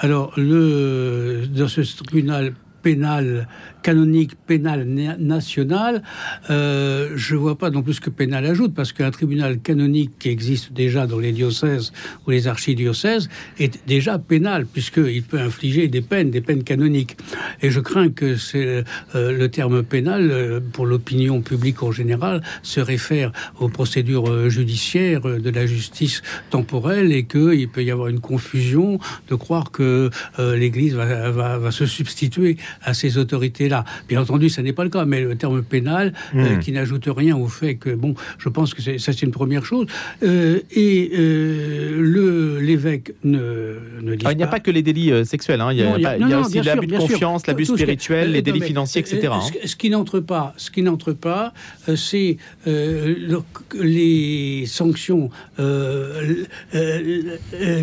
alors, 0.00 0.32
le, 0.36 1.44
dans 1.48 1.68
ce 1.68 1.80
tribunal 2.02 2.54
pénal 2.86 3.48
canonique 3.86 4.34
pénal 4.48 4.84
national, 5.20 6.02
euh, 6.50 7.10
je 7.14 7.36
vois 7.36 7.56
pas 7.56 7.70
non 7.70 7.82
plus 7.82 8.00
que 8.00 8.10
pénal 8.10 8.44
ajoute, 8.44 8.74
parce 8.74 8.92
qu'un 8.92 9.12
tribunal 9.12 9.60
canonique 9.60 10.10
qui 10.18 10.28
existe 10.28 10.72
déjà 10.72 11.06
dans 11.06 11.20
les 11.20 11.30
diocèses 11.30 11.92
ou 12.26 12.32
les 12.32 12.48
archidiocèses 12.48 13.28
est 13.60 13.86
déjà 13.86 14.18
pénal, 14.18 14.66
puisqu'il 14.66 15.22
peut 15.22 15.38
infliger 15.38 15.86
des 15.86 16.00
peines, 16.00 16.32
des 16.32 16.40
peines 16.40 16.64
canoniques. 16.64 17.16
Et 17.62 17.70
je 17.70 17.78
crains 17.78 18.10
que 18.10 18.34
euh, 18.56 18.82
le 19.14 19.48
terme 19.50 19.84
pénal, 19.84 20.30
euh, 20.32 20.58
pour 20.72 20.84
l'opinion 20.84 21.40
publique 21.40 21.84
en 21.84 21.92
général, 21.92 22.42
se 22.64 22.80
réfère 22.80 23.30
aux 23.60 23.68
procédures 23.68 24.28
euh, 24.28 24.48
judiciaires 24.48 25.22
de 25.46 25.50
la 25.50 25.64
justice 25.64 26.22
temporelle 26.50 27.12
et 27.12 27.24
qu'il 27.24 27.68
peut 27.68 27.84
y 27.84 27.92
avoir 27.92 28.08
une 28.08 28.20
confusion 28.20 28.98
de 29.28 29.36
croire 29.36 29.70
que 29.70 30.10
l'Église 30.38 30.94
va 30.94 31.70
se 31.70 31.86
substituer 31.86 32.56
à 32.82 32.92
ces 32.92 33.18
autorités-là. 33.18 33.75
Bien 34.08 34.20
entendu, 34.20 34.48
ça 34.48 34.62
n'est 34.62 34.72
pas 34.72 34.84
le 34.84 34.90
cas, 34.90 35.04
mais 35.04 35.20
le 35.20 35.36
terme 35.36 35.62
pénal, 35.62 36.12
euh, 36.34 36.56
hmm. 36.56 36.60
qui 36.60 36.72
n'ajoute 36.72 37.08
rien 37.08 37.36
au 37.36 37.48
fait 37.48 37.76
que, 37.76 37.90
bon, 37.90 38.14
je 38.38 38.48
pense 38.48 38.74
que 38.74 38.82
ça, 38.82 39.12
c'est 39.12 39.22
une 39.22 39.30
première 39.30 39.64
chose. 39.64 39.86
Euh, 40.22 40.60
et 40.70 41.10
euh, 41.14 41.96
le, 41.98 42.60
l'évêque 42.60 43.12
ne, 43.24 43.78
ne 44.02 44.14
dit 44.14 44.24
ah, 44.26 44.32
Il 44.32 44.38
n'y 44.38 44.44
a 44.44 44.48
pas 44.48 44.60
que 44.60 44.70
les 44.70 44.82
délits 44.82 45.24
sexuels, 45.24 45.60
hein. 45.60 45.72
il, 45.72 45.78
y 45.78 45.82
a, 45.82 46.40
aussi 46.40 46.60
l'abus 46.62 46.86
de 46.86 46.96
confiance, 46.96 47.46
l'abus 47.46 47.66
spirituel, 47.66 48.32
les 48.32 48.42
délits 48.42 48.60
financiers, 48.60 49.00
etc. 49.00 49.28
Hein. 49.32 49.40
Ce, 49.64 49.76
qui 49.76 49.90
n'entre 49.90 50.20
pas, 50.20 50.54
ce 50.56 50.70
qui 50.70 50.82
n'entre 50.82 51.12
pas, 51.12 51.52
c'est 51.94 52.36
les 52.66 54.64
sanctions 54.66 55.30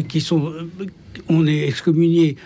qui 0.07 0.21
sont 0.21 0.53
on 1.29 1.47
est 1.47 1.67
excommunié 1.67 2.37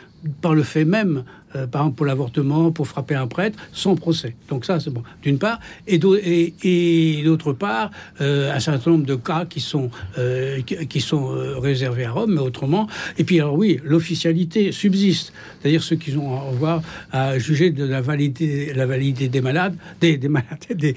par 0.41 0.53
le 0.53 0.63
fait 0.63 0.86
même 0.86 1.23
euh, 1.56 1.65
par 1.65 1.82
exemple 1.82 1.95
pour 1.95 2.06
l'avortement, 2.06 2.71
pour 2.71 2.88
frapper 2.88 3.15
un 3.15 3.27
prêtre, 3.27 3.58
sans 3.71 3.95
procès. 3.95 4.36
Donc 4.49 4.65
ça, 4.65 4.82
c'est 4.82 4.89
bon, 4.89 5.03
d'une 5.23 5.39
part. 5.39 5.60
Et 5.88 5.97
d'autre 5.97 7.53
part, 7.53 7.89
euh, 8.19 8.53
un 8.53 8.60
certain 8.60 8.91
nombre 8.91 9.06
de 9.06 9.15
cas 9.15 9.45
qui 9.45 9.62
sont, 9.62 9.89
euh, 10.17 10.62
qui, 10.62 10.99
sont 10.99 11.30
réservés 11.60 12.03
à 12.03 12.12
Rome, 12.12 12.34
mais 12.34 12.41
autrement. 12.41 12.88
Et 13.17 13.23
puis, 13.23 13.39
alors 13.39 13.56
oui, 13.56 13.80
l'officialité 13.84 14.73
subsiste. 14.73 15.32
C'est-à-dire 15.62 15.82
ceux 15.82 15.95
qui 15.95 16.15
ont 16.17 16.36
à 16.36 16.51
voir 16.51 16.82
à 17.12 17.39
juger 17.39 17.71
de 17.71 17.86
la 17.86 18.01
validité, 18.01 18.73
la 18.73 18.86
validité 18.86 19.30
des 19.30 19.41
malades, 19.41 19.75
des, 20.01 20.17
des, 20.17 20.27
malades, 20.27 20.47
des, 20.75 20.95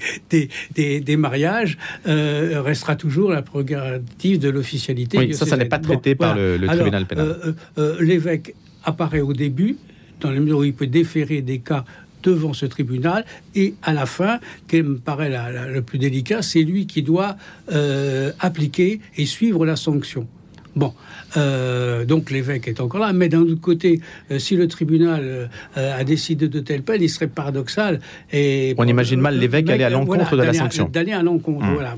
des, 0.75 0.99
des, 0.99 1.17
mariages, 1.17 1.77
restera 2.05 2.97
toujours 2.97 3.31
la 3.31 3.41
prérogative 3.41 4.39
de 4.39 4.49
l'officialité. 4.49 5.17
Oui, 5.17 5.33
ça, 5.33 5.45
ça 5.45 5.55
n'est 5.55 5.65
pas 5.65 5.79
traité 5.79 6.13
par 6.13 6.35
le, 6.35 6.59
tribunal 6.67 7.05
pénal. 7.05 7.55
L'évêque 8.01 8.53
apparaît 8.83 9.21
au 9.21 9.33
début, 9.33 9.77
dans 10.19 10.31
la 10.31 10.39
mesure 10.39 10.59
où 10.59 10.63
il 10.63 10.73
peut 10.73 10.87
déférer 10.87 11.41
des 11.41 11.59
cas 11.59 11.85
devant 12.23 12.53
ce 12.53 12.65
tribunal. 12.65 13.25
Et 13.55 13.75
à 13.83 13.93
la 13.93 14.05
fin, 14.05 14.39
qui 14.67 14.81
me 14.81 14.97
paraît 14.97 15.31
le 15.69 15.81
plus 15.81 15.97
délicat, 15.97 16.41
c'est 16.41 16.61
lui 16.61 16.85
qui 16.87 17.01
doit 17.01 17.37
euh, 17.71 18.31
appliquer 18.39 19.01
et 19.17 19.25
suivre 19.25 19.65
la 19.65 19.75
sanction. 19.75 20.27
Bon, 20.73 20.93
euh, 21.35 22.05
donc 22.05 22.31
l'évêque 22.31 22.69
est 22.69 22.79
encore 22.79 23.01
là, 23.01 23.11
mais 23.11 23.27
d'un 23.27 23.41
autre 23.41 23.59
côté, 23.59 23.99
euh, 24.29 24.39
si 24.39 24.55
le 24.55 24.69
tribunal 24.69 25.49
a 25.75 26.03
décidé 26.05 26.47
de 26.47 26.59
telle 26.61 26.81
peine, 26.81 27.01
il 27.01 27.09
serait 27.09 27.27
paradoxal. 27.27 27.99
Et 28.31 28.73
on 28.77 28.87
imagine 28.87 29.19
mal 29.19 29.37
l'évêque 29.37 29.69
aller 29.69 29.83
à 29.83 29.89
l'encontre 29.89 30.37
de 30.37 30.43
la 30.43 30.53
sanction. 30.53 30.87
D'aller 30.87 31.11
à 31.11 31.23
l'encontre, 31.23 31.65
hmm. 31.65 31.73
voilà. 31.73 31.97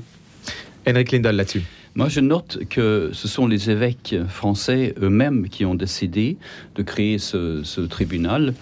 Henrik 0.86 1.12
Lindahl 1.12 1.36
là-dessus. 1.36 1.62
Moi, 1.96 2.08
je 2.08 2.18
note 2.18 2.58
que 2.68 3.10
ce 3.12 3.28
sont 3.28 3.46
les 3.46 3.70
évêques 3.70 4.16
français 4.28 4.96
eux-mêmes 5.00 5.48
qui 5.48 5.64
ont 5.64 5.76
décidé 5.76 6.36
de 6.74 6.82
créer 6.82 7.18
ce, 7.18 7.80
tribunal. 7.86 8.54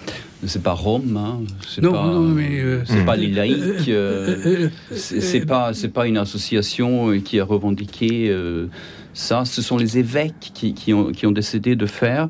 C'est 0.45 0.63
pas 0.63 0.73
Rome, 0.73 1.17
hein. 1.17 1.41
c'est 1.67 1.81
pas, 1.81 2.09
euh, 2.09 2.83
c'est 2.85 3.05
pas 3.07 3.17
les 3.17 3.29
laïcs, 3.29 3.89
euh, 3.89 4.69
c'est 4.91 5.47
pas, 5.47 5.73
c'est 5.73 5.89
pas 5.89 6.07
une 6.07 6.19
association 6.19 7.19
qui 7.21 7.41
a 7.41 7.45
revendiqué 7.45 8.29
euh, 8.29 8.67
ça. 9.15 9.45
Ce 9.47 9.63
sont 9.63 9.79
les 9.79 9.97
évêques 9.99 10.51
qui, 10.53 10.75
qui, 10.75 10.93
ont, 10.93 11.13
qui 11.13 11.27
ont 11.27 11.33
décidé 11.33 11.75
de 11.75 11.87
faire 11.87 12.29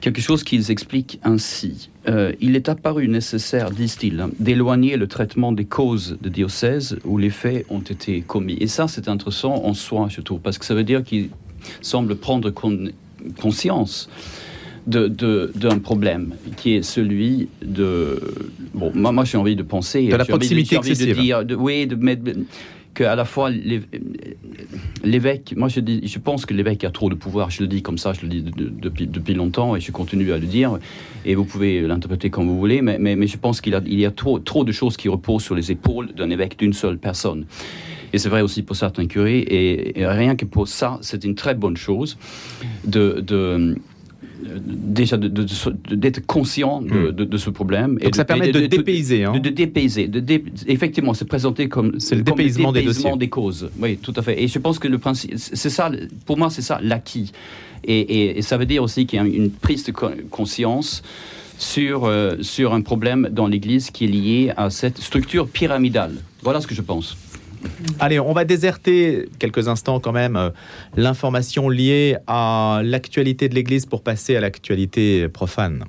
quelque 0.00 0.20
chose 0.20 0.44
qu'ils 0.44 0.70
expliquent 0.70 1.20
ainsi. 1.22 1.90
Euh, 2.08 2.32
il 2.40 2.56
est 2.56 2.68
apparu 2.68 3.08
nécessaire, 3.08 3.70
disent-ils, 3.70 4.26
d'éloigner 4.38 4.96
le 4.96 5.06
traitement 5.06 5.52
des 5.52 5.64
causes 5.64 6.18
de 6.20 6.28
diocèse 6.28 6.98
où 7.04 7.18
les 7.18 7.30
faits 7.30 7.66
ont 7.70 7.80
été 7.80 8.22
commis. 8.22 8.56
Et 8.60 8.66
ça, 8.66 8.88
c'est 8.88 9.08
intéressant 9.08 9.64
en 9.64 9.74
soi, 9.74 10.08
je 10.08 10.20
trouve, 10.20 10.40
parce 10.40 10.58
que 10.58 10.64
ça 10.64 10.74
veut 10.74 10.84
dire 10.84 11.04
qu'ils 11.04 11.30
semblent 11.82 12.16
prendre 12.16 12.50
conscience 13.40 14.08
d'un 14.86 15.78
problème 15.78 16.34
qui 16.56 16.74
est 16.74 16.82
celui 16.82 17.48
de 17.62 18.18
bon 18.72 18.90
moi, 18.94 19.12
moi 19.12 19.24
j'ai 19.24 19.36
envie 19.36 19.54
de 19.54 19.62
penser 19.62 20.08
de 20.08 20.16
la 20.16 20.24
proximité 20.24 20.76
excessive 20.76 21.16
de 21.16 21.20
dire 21.20 21.44
oui 21.58 21.86
de 21.86 21.96
mettre 21.96 22.22
qu'à 22.94 23.14
la 23.14 23.24
fois 23.24 23.50
l'évêque, 25.02 25.54
moi 25.56 25.68
je, 25.68 26.18
pense 26.18 26.46
que 26.46 26.54
l'évêque 26.54 26.84
a 26.84 26.90
trop 26.90 27.08
de 27.08 27.14
pouvoir, 27.14 27.50
je 27.50 27.62
le 27.62 27.68
dis 27.68 27.82
comme 27.82 27.98
ça, 27.98 28.12
je 28.12 28.22
le 28.22 28.28
dis 28.28 28.42
depuis, 28.42 29.06
depuis 29.06 29.34
longtemps 29.34 29.76
et 29.76 29.80
je 29.80 29.92
continue 29.92 30.32
à 30.32 30.38
le 30.38 30.46
dire, 30.46 30.78
et 31.24 31.34
vous 31.34 31.44
pouvez 31.44 31.80
l'interpréter 31.82 32.30
comme 32.30 32.46
vous 32.46 32.58
voulez, 32.58 32.82
mais, 32.82 32.98
mais, 32.98 33.26
je 33.26 33.36
pense 33.36 33.60
qu'il 33.60 33.80
il 33.86 34.00
y 34.00 34.06
a 34.06 34.10
trop, 34.10 34.38
trop 34.38 34.64
de 34.64 34.72
choses 34.72 34.96
qui 34.96 35.08
reposent 35.08 35.44
sur 35.44 35.54
les 35.54 35.70
épaules 35.70 36.12
d'un 36.12 36.30
évêque 36.30 36.58
d'une 36.58 36.72
seule 36.72 36.98
personne. 36.98 37.46
Et 38.12 38.18
c'est 38.18 38.28
vrai 38.28 38.42
aussi 38.42 38.62
pour 38.62 38.76
certains 38.76 39.06
curés, 39.06 39.44
et, 39.48 40.06
rien 40.06 40.34
que 40.36 40.44
pour 40.44 40.66
ça, 40.66 40.98
c'est 41.00 41.24
une 41.24 41.34
très 41.34 41.54
bonne 41.54 41.76
chose 41.76 42.18
de, 42.84 43.20
de 43.20 43.76
déjà 44.42 45.16
d'être 45.16 46.26
conscient 46.26 46.80
hmm. 46.80 47.12
de, 47.12 47.36
ce 47.36 47.50
problème. 47.50 47.98
Donc 47.98 48.14
et 48.14 48.16
ça 48.16 48.24
permet 48.24 48.52
de, 48.52 48.66
dépayser. 48.66 49.24
Hein. 49.24 49.38
De, 49.38 49.50
dépayser. 49.50 50.10
effectivement, 50.66 51.14
c'est 51.14 51.24
présenté 51.24 51.68
comme, 51.68 51.98
c'est 51.98 52.14
le 52.14 52.22
dépaysement, 52.22 52.72
des, 52.72 52.86
des, 53.18 53.28
causes. 53.28 53.70
Oui, 53.78 53.96
tout 53.96 54.14
à 54.16 54.22
fait. 54.22 54.42
Et 54.42 54.48
je 54.48 54.58
pense 54.58 54.78
que 54.78 54.88
le 54.88 54.98
principe, 54.98 55.32
c'est 55.36 55.70
ça, 55.70 55.90
pour 56.26 56.38
moi, 56.38 56.50
c'est 56.50 56.62
ça 56.62 56.80
l'acquis. 56.82 57.32
Et, 57.84 58.38
et, 58.38 58.42
ça 58.42 58.58
veut 58.58 58.66
dire 58.66 58.82
aussi 58.82 59.06
qu'il 59.06 59.18
y 59.18 59.22
a 59.22 59.24
une 59.24 59.50
prise 59.50 59.84
de 59.84 59.92
conscience 59.92 61.02
sur, 61.60 62.04
euh, 62.04 62.36
sur 62.40 62.74
un 62.74 62.80
problème 62.80 63.28
dans 63.30 63.46
l'Église 63.46 63.90
qui 63.90 64.04
est 64.04 64.08
lié 64.08 64.52
à 64.56 64.70
cette 64.70 64.98
structure 64.98 65.48
pyramidale. 65.48 66.16
Voilà 66.42 66.60
ce 66.60 66.66
que 66.66 66.74
je 66.74 66.82
pense. 66.82 67.16
Allez, 67.98 68.18
on 68.20 68.32
va 68.32 68.44
déserter 68.44 69.28
quelques 69.38 69.68
instants 69.68 70.00
quand 70.00 70.12
même 70.12 70.36
euh, 70.36 70.50
l'information 70.96 71.68
liée 71.68 72.16
à 72.26 72.80
l'actualité 72.84 73.48
de 73.48 73.54
l'Église 73.54 73.86
pour 73.86 74.02
passer 74.02 74.36
à 74.36 74.40
l'actualité 74.40 75.28
profane. 75.28 75.84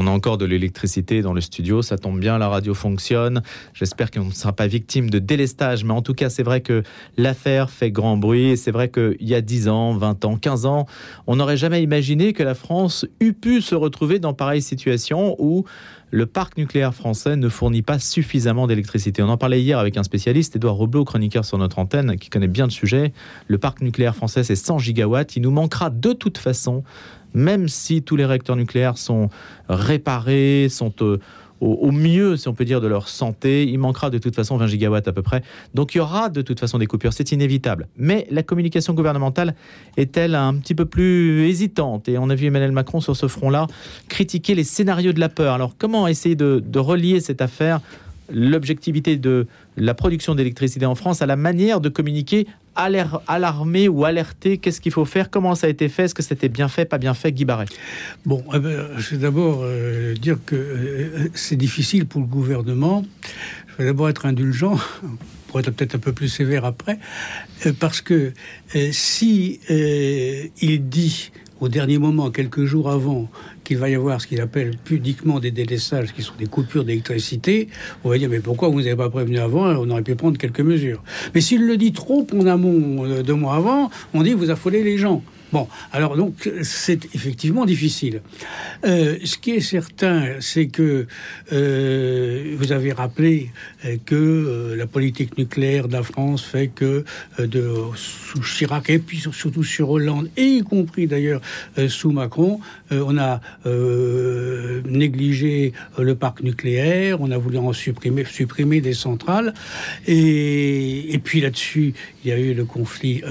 On 0.00 0.06
a 0.06 0.10
encore 0.10 0.38
de 0.38 0.46
l'électricité 0.46 1.20
dans 1.20 1.34
le 1.34 1.42
studio, 1.42 1.82
ça 1.82 1.98
tombe 1.98 2.18
bien, 2.18 2.38
la 2.38 2.48
radio 2.48 2.72
fonctionne. 2.72 3.42
J'espère 3.74 4.10
qu'on 4.10 4.24
ne 4.24 4.32
sera 4.32 4.54
pas 4.54 4.66
victime 4.66 5.10
de 5.10 5.18
délestage, 5.18 5.84
mais 5.84 5.92
en 5.92 6.00
tout 6.00 6.14
cas, 6.14 6.30
c'est 6.30 6.42
vrai 6.42 6.62
que 6.62 6.82
l'affaire 7.18 7.68
fait 7.68 7.90
grand 7.90 8.16
bruit. 8.16 8.56
c'est 8.56 8.70
vrai 8.70 8.88
qu'il 8.88 9.16
y 9.20 9.34
a 9.34 9.42
10 9.42 9.68
ans, 9.68 9.92
20 9.92 10.24
ans, 10.24 10.36
15 10.38 10.64
ans, 10.64 10.86
on 11.26 11.36
n'aurait 11.36 11.58
jamais 11.58 11.82
imaginé 11.82 12.32
que 12.32 12.42
la 12.42 12.54
France 12.54 13.04
eût 13.20 13.34
pu 13.34 13.60
se 13.60 13.74
retrouver 13.74 14.20
dans 14.20 14.32
pareille 14.32 14.62
situation 14.62 15.36
où 15.38 15.66
le 16.10 16.26
parc 16.26 16.56
nucléaire 16.56 16.94
français 16.94 17.36
ne 17.36 17.48
fournit 17.48 17.82
pas 17.82 17.98
suffisamment 17.98 18.66
d'électricité. 18.66 19.22
On 19.22 19.28
en 19.28 19.36
parlait 19.36 19.60
hier 19.60 19.78
avec 19.78 19.96
un 19.96 20.02
spécialiste, 20.02 20.56
Edouard 20.56 20.74
Roblot, 20.74 21.04
chroniqueur 21.04 21.44
sur 21.44 21.58
notre 21.58 21.78
antenne, 21.78 22.16
qui 22.16 22.30
connaît 22.30 22.48
bien 22.48 22.64
le 22.64 22.70
sujet. 22.70 23.12
Le 23.46 23.58
parc 23.58 23.80
nucléaire 23.80 24.16
français, 24.16 24.42
c'est 24.42 24.56
100 24.56 24.78
gigawatts. 24.78 25.36
Il 25.36 25.42
nous 25.42 25.50
manquera 25.50 25.90
de 25.90 26.12
toute 26.12 26.38
façon, 26.38 26.82
même 27.32 27.68
si 27.68 28.02
tous 28.02 28.16
les 28.16 28.24
réacteurs 28.24 28.56
nucléaires 28.56 28.98
sont 28.98 29.30
réparés, 29.68 30.68
sont... 30.68 30.92
Euh, 31.02 31.18
au, 31.60 31.92
mieux, 31.92 32.36
si 32.36 32.48
on 32.48 32.54
peut 32.54 32.64
dire, 32.64 32.80
de 32.80 32.86
leur 32.86 33.08
santé. 33.08 33.66
Il 33.66 33.78
manquera 33.78 34.10
de 34.10 34.18
toute 34.18 34.34
façon 34.34 34.56
20 34.56 34.66
gigawatts 34.66 35.08
à 35.08 35.12
peu 35.12 35.22
près. 35.22 35.42
Donc 35.74 35.94
il 35.94 35.98
y 35.98 36.00
aura 36.00 36.28
de 36.28 36.42
toute 36.42 36.58
façon 36.58 36.78
des 36.78 36.86
coupures, 36.86 37.12
c'est 37.12 37.32
inévitable. 37.32 37.88
Mais 37.96 38.26
la 38.30 38.42
communication 38.42 38.94
gouvernementale 38.94 39.54
est-elle 39.96 40.34
un 40.34 40.54
petit 40.54 40.74
peu 40.74 40.86
plus 40.86 41.48
hésitante? 41.48 42.08
Et 42.08 42.18
on 42.18 42.30
a 42.30 42.34
vu 42.34 42.46
Emmanuel 42.46 42.72
Macron 42.72 43.00
sur 43.00 43.16
ce 43.16 43.28
front-là 43.28 43.66
critiquer 44.08 44.54
les 44.54 44.64
scénarios 44.64 45.12
de 45.12 45.20
la 45.20 45.28
peur. 45.28 45.54
Alors 45.54 45.76
comment 45.76 46.08
essayer 46.08 46.34
de, 46.34 46.62
de 46.64 46.78
relier 46.78 47.20
cette 47.20 47.42
affaire 47.42 47.80
l'objectivité 48.32 49.16
de 49.16 49.46
la 49.76 49.94
production 49.94 50.34
d'électricité 50.34 50.86
en 50.86 50.94
France 50.94 51.22
à 51.22 51.26
la 51.26 51.36
manière 51.36 51.80
de 51.80 51.88
communiquer, 51.88 52.46
alarmer 52.74 53.88
ou 53.88 54.04
alerter 54.04 54.58
Qu'est-ce 54.58 54.80
qu'il 54.80 54.92
faut 54.92 55.04
faire? 55.04 55.30
Comment 55.30 55.54
ça 55.54 55.66
a 55.66 55.70
été 55.70 55.88
fait? 55.88 56.04
Est-ce 56.04 56.14
que 56.14 56.22
c'était 56.22 56.48
bien 56.48 56.68
fait, 56.68 56.84
pas 56.84 56.98
bien 56.98 57.14
fait 57.14 57.32
Guy 57.32 57.44
Barret 57.44 57.66
Bon, 58.26 58.42
eh 58.54 58.58
ben, 58.58 58.86
je 58.96 59.10
vais 59.10 59.18
d'abord 59.18 59.60
euh, 59.62 60.14
dire 60.14 60.38
que 60.44 60.56
euh, 60.56 61.28
c'est 61.34 61.56
difficile 61.56 62.06
pour 62.06 62.20
le 62.20 62.26
gouvernement. 62.26 63.04
Je 63.68 63.76
vais 63.78 63.84
d'abord 63.86 64.08
être 64.08 64.26
indulgent 64.26 64.78
pour 65.48 65.60
être 65.60 65.70
peut-être 65.70 65.96
un 65.96 65.98
peu 65.98 66.12
plus 66.12 66.28
sévère 66.28 66.64
après, 66.64 66.98
euh, 67.66 67.72
parce 67.78 68.00
que 68.00 68.32
si 68.92 69.60
il 69.68 70.88
dit 70.88 71.32
au 71.60 71.68
dernier 71.68 71.98
moment, 71.98 72.30
quelques 72.30 72.64
jours 72.64 72.90
avant, 72.90 73.28
qu'il 73.70 73.78
va 73.78 73.88
y 73.88 73.94
avoir 73.94 74.20
ce 74.20 74.26
qu'il 74.26 74.40
appelle 74.40 74.76
pudiquement 74.84 75.38
des 75.38 75.52
délaissages, 75.52 76.12
qui 76.12 76.22
sont 76.22 76.32
des 76.36 76.48
coupures 76.48 76.82
d'électricité, 76.82 77.68
on 78.02 78.08
va 78.08 78.18
dire 78.18 78.28
mais 78.28 78.40
pourquoi 78.40 78.68
vous 78.68 78.80
n'avez 78.80 78.96
pas 78.96 79.08
prévenu 79.10 79.38
avant 79.38 79.66
On 79.76 79.88
aurait 79.90 80.02
pu 80.02 80.16
prendre 80.16 80.36
quelques 80.38 80.60
mesures. 80.60 81.00
Mais 81.36 81.40
s'il 81.40 81.64
le 81.64 81.76
dit 81.76 81.92
trop 81.92 82.26
en 82.34 82.46
amont, 82.46 83.04
euh, 83.04 83.22
deux 83.22 83.34
mois 83.34 83.54
avant, 83.54 83.88
on 84.12 84.24
dit 84.24 84.32
vous 84.32 84.50
affolez 84.50 84.82
les 84.82 84.98
gens. 84.98 85.22
Bon, 85.52 85.66
alors 85.92 86.16
donc 86.16 86.48
c'est 86.62 87.12
effectivement 87.12 87.64
difficile. 87.64 88.22
Euh, 88.84 89.16
ce 89.24 89.36
qui 89.36 89.50
est 89.50 89.60
certain, 89.60 90.36
c'est 90.38 90.66
que 90.66 91.06
euh, 91.52 92.54
vous 92.56 92.70
avez 92.70 92.92
rappelé 92.92 93.50
euh, 93.84 93.96
que 94.06 94.74
la 94.76 94.86
politique 94.86 95.38
nucléaire 95.38 95.88
de 95.88 95.94
la 95.94 96.04
France 96.04 96.42
fait 96.42 96.68
que 96.68 97.04
de 97.38 97.74
sous 97.96 98.40
Chirac 98.42 98.90
et 98.90 99.00
puis 99.00 99.18
surtout 99.18 99.64
sur 99.64 99.90
Hollande 99.90 100.30
et 100.36 100.44
y 100.44 100.62
compris 100.62 101.06
d'ailleurs 101.06 101.40
sous 101.88 102.12
Macron, 102.12 102.60
on 102.90 103.18
a 103.18 103.40
négligé 104.88 105.72
le 105.98 106.14
parc 106.14 106.42
nucléaire, 106.42 107.20
on 107.20 107.30
a 107.30 107.38
voulu 107.38 107.58
en 107.58 107.72
supprimer, 107.72 108.80
des 108.80 108.94
centrales 108.94 109.54
et, 110.06 111.12
et 111.12 111.18
puis 111.18 111.40
là-dessus 111.40 111.94
il 112.24 112.30
y 112.30 112.32
a 112.32 112.38
eu 112.38 112.54
le 112.54 112.64
conflit 112.64 113.22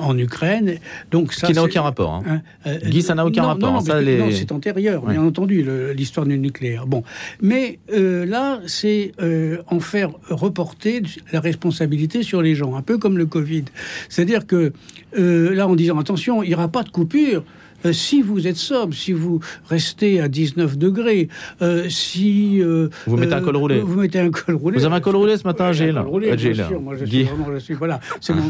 en 0.00 0.16
Ukraine. 0.18 0.78
Donc 1.10 1.32
qui 1.46 1.52
n'a 1.52 1.62
aucun 1.62 1.82
rapport. 1.82 2.14
Hein. 2.14 2.22
Hein, 2.26 2.40
euh, 2.66 2.78
Guy, 2.88 3.02
ça 3.02 3.14
n'a 3.14 3.26
aucun 3.26 3.44
rapport. 3.44 3.72
Non, 3.72 4.30
c'est 4.30 4.52
antérieur, 4.52 5.02
bien 5.06 5.22
entendu, 5.22 5.66
l'histoire 5.94 6.26
du 6.26 6.38
nucléaire. 6.38 6.86
Bon, 6.86 7.02
mais 7.40 7.78
euh, 7.92 8.24
là, 8.24 8.60
c'est 8.66 9.12
euh, 9.20 9.58
en 9.68 9.80
faire 9.80 10.10
reporter 10.28 11.02
la 11.32 11.40
responsabilité 11.40 12.22
sur 12.22 12.42
les 12.42 12.54
gens, 12.54 12.76
un 12.76 12.82
peu 12.82 12.98
comme 12.98 13.18
le 13.18 13.26
Covid. 13.26 13.64
C'est-à-dire 14.08 14.46
que 14.46 14.72
là, 15.14 15.68
en 15.68 15.74
disant 15.74 15.98
attention, 15.98 16.42
il 16.42 16.48
n'y 16.48 16.54
aura 16.54 16.68
pas 16.68 16.82
de 16.82 16.90
coupure. 16.90 17.44
Euh, 17.84 17.92
si 17.92 18.22
vous 18.22 18.46
êtes 18.46 18.56
sobre, 18.56 18.94
si 18.94 19.12
vous 19.12 19.40
restez 19.68 20.20
à 20.20 20.28
19 20.28 20.78
degrés, 20.78 21.28
euh, 21.60 21.88
si 21.88 22.62
euh, 22.62 22.88
vous 23.06 23.16
mettez 23.16 23.34
un 23.34 23.40
col 23.40 23.56
roulé, 23.56 23.80
vous 23.80 24.00
mettez 24.00 24.20
un 24.20 24.30
col 24.30 24.54
roulé. 24.54 24.78
Vous 24.78 24.84
avez 24.84 24.96
un 24.96 25.00
col 25.00 25.16
roulé 25.16 25.36
ce 25.36 25.44
matin, 25.44 25.72
Gilles. 25.72 25.92
Sûr, 25.92 26.80
moi 26.80 26.94
je 26.96 27.04
suis 27.04 27.24
vraiment, 27.24 27.46
je 27.52 27.58
suis, 27.58 27.74
voilà, 27.74 28.00
c'est 28.20 28.34
mon, 28.34 28.42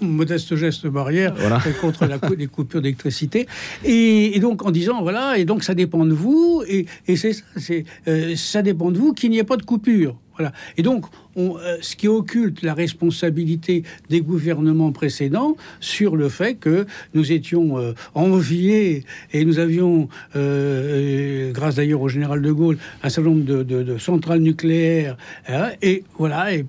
modeste 0.00 0.54
geste 0.56 0.86
barrière 0.86 1.34
contre 1.80 2.06
la, 2.06 2.18
les 2.36 2.46
coupures 2.46 2.80
d'électricité. 2.80 3.46
Et, 3.84 4.38
donc 4.40 4.64
en 4.64 4.70
disant 4.70 5.02
voilà, 5.02 5.38
et 5.38 5.44
donc 5.44 5.64
ça 5.64 5.74
dépend 5.74 6.04
de 6.04 6.14
vous, 6.14 6.62
et, 6.68 6.86
et 7.06 7.16
c'est 7.16 7.32
ça, 7.32 7.74
ça 8.36 8.62
dépend 8.62 8.90
de 8.90 8.98
vous 8.98 9.12
qu'il 9.12 9.30
n'y 9.30 9.38
ait 9.38 9.44
pas 9.44 9.56
de 9.56 9.62
coupure. 9.62 10.16
Voilà. 10.36 10.52
Et 10.76 10.82
donc, 10.82 11.06
euh, 11.36 11.76
ce 11.82 11.96
qui 11.96 12.08
occulte 12.08 12.62
la 12.62 12.72
responsabilité 12.72 13.82
des 14.08 14.22
gouvernements 14.22 14.92
précédents 14.92 15.56
sur 15.80 16.16
le 16.16 16.30
fait 16.30 16.54
que 16.54 16.86
nous 17.14 17.30
étions 17.30 17.78
euh, 17.78 17.92
enviés 18.14 19.04
et 19.32 19.44
nous 19.44 19.58
avions, 19.58 20.08
euh, 20.34 21.52
grâce 21.52 21.74
d'ailleurs 21.74 22.00
au 22.00 22.08
général 22.08 22.40
de 22.40 22.50
Gaulle, 22.50 22.78
un 23.02 23.10
certain 23.10 23.30
nombre 23.30 23.44
de, 23.44 23.98
centrales 23.98 24.40
nucléaires. 24.40 25.16
Hein, 25.48 25.70
et 25.82 26.04
voilà, 26.18 26.54
et, 26.54 26.64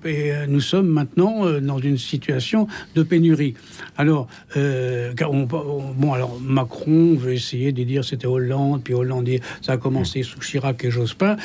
nous 0.48 0.60
sommes 0.60 0.88
maintenant 0.88 1.60
dans 1.60 1.78
une 1.78 1.98
situation 1.98 2.66
de 2.94 3.02
pénurie. 3.02 3.54
Alors, 3.96 4.28
bon, 4.54 6.12
alors 6.12 6.38
Macron 6.40 7.14
veut 7.14 7.32
essayer 7.32 7.72
de 7.72 7.82
dire 7.84 8.04
c'était 8.04 8.26
Hollande, 8.26 8.82
puis 8.82 8.94
Hollande 8.94 9.24
dit 9.24 9.40
ça 9.62 9.72
a 9.72 9.76
commencé 9.76 10.22
sous 10.22 10.40
Chirac 10.40 10.84
et 10.84 10.90
Jospin. 10.90 11.36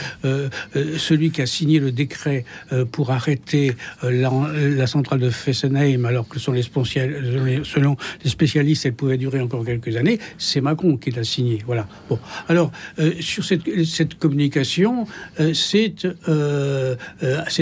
celui 0.73 1.31
qui 1.31 1.41
a 1.41 1.45
signé 1.45 1.79
le 1.79 1.91
décret 1.91 2.45
pour 2.91 3.12
arrêter 3.13 3.75
euh, 4.03 4.75
la, 4.77 4.87
centrale 4.87 5.19
de 5.19 5.29
Fessenheim, 5.29 6.05
alors 6.05 6.27
que 6.27 6.39
selon 6.39 6.55
les, 6.55 8.29
spécialistes, 8.29 8.85
elle 8.85 8.93
pouvait 8.93 9.17
durer 9.17 9.39
encore 9.39 9.65
quelques 9.65 9.95
années, 9.95 10.19
c'est 10.37 10.61
Macron 10.61 10.97
qui 10.97 11.11
l'a 11.11 11.23
signé. 11.23 11.59
Voilà. 11.65 11.87
Bon. 12.09 12.19
Alors, 12.47 12.71
euh, 12.99 13.13
sur 13.19 13.43
cette, 13.43 13.85
cette 13.85 14.15
communication, 14.15 15.07
euh, 15.39 15.53
c'est 15.53 15.95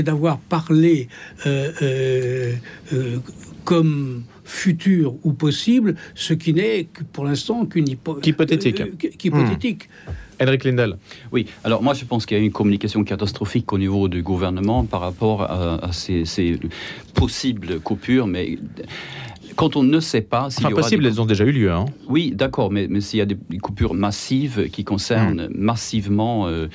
d'avoir 0.04 0.40
parlé 0.40 1.08
comme 3.64 4.24
futur 4.52 5.16
ou 5.24 5.32
possible, 5.32 5.96
ce 6.14 6.34
qui 6.34 6.54
n'est 6.54 6.88
pour 7.14 7.24
l'instant 7.24 7.66
qu'une 7.66 7.88
hypothétique. 7.88 8.84
hypothétique. 9.24 9.90
Henrik 10.42 10.64
Lindel. 10.66 10.98
Oui, 11.32 11.46
alors 11.64 11.82
moi 11.82 11.94
je 11.94 12.04
pense 12.04 12.26
qu'il 12.26 12.38
y 12.38 12.42
a 12.42 12.44
une 12.44 12.52
communication 12.52 13.04
catastrophique 13.04 13.72
au 13.72 13.78
niveau 13.78 14.08
du 14.08 14.24
gouvernement 14.24 14.84
par 14.84 15.02
rapport 15.02 15.44
à, 15.44 15.92
ces, 15.94 16.60
possibles 17.14 17.80
coupures, 17.80 18.28
mais 18.28 18.58
quand 19.56 19.76
on 19.76 19.84
ne 19.84 20.00
sait 20.00 20.22
pas 20.22 20.50
si 20.50 20.66
enfin, 20.66 20.76
possible, 20.76 21.06
elles 21.06 21.22
ont 21.22 21.26
déjà 21.26 21.46
eu 21.46 21.52
lieu. 21.52 21.72
Hein. 21.72 21.86
Oui, 22.10 22.32
d'accord, 22.36 22.72
mais, 22.72 22.88
mais 22.90 23.02
s'il 23.02 23.20
y 23.20 23.22
a 23.22 23.26
des 23.26 23.38
coupures 23.62 23.94
massives 23.94 24.70
qui 24.70 24.84
concernent 24.84 25.48
hmm. 25.48 25.58
massivement 25.58 26.48
euh, 26.48 26.52
euh, 26.52 26.68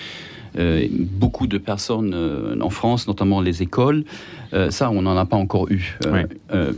beaucoup 0.57 1.47
de 1.47 1.59
personnes 1.59 2.13
euh, 2.15 2.57
en 2.61 2.71
France, 2.71 3.07
notamment 3.07 3.41
les 3.41 3.63
écoles. 3.63 4.05
Euh, 4.55 4.71
ça, 4.71 4.91
on 4.91 5.03
n'en 5.03 5.17
a 5.17 5.27
pas 5.27 5.37
encore 5.37 5.69
eu. 5.71 5.99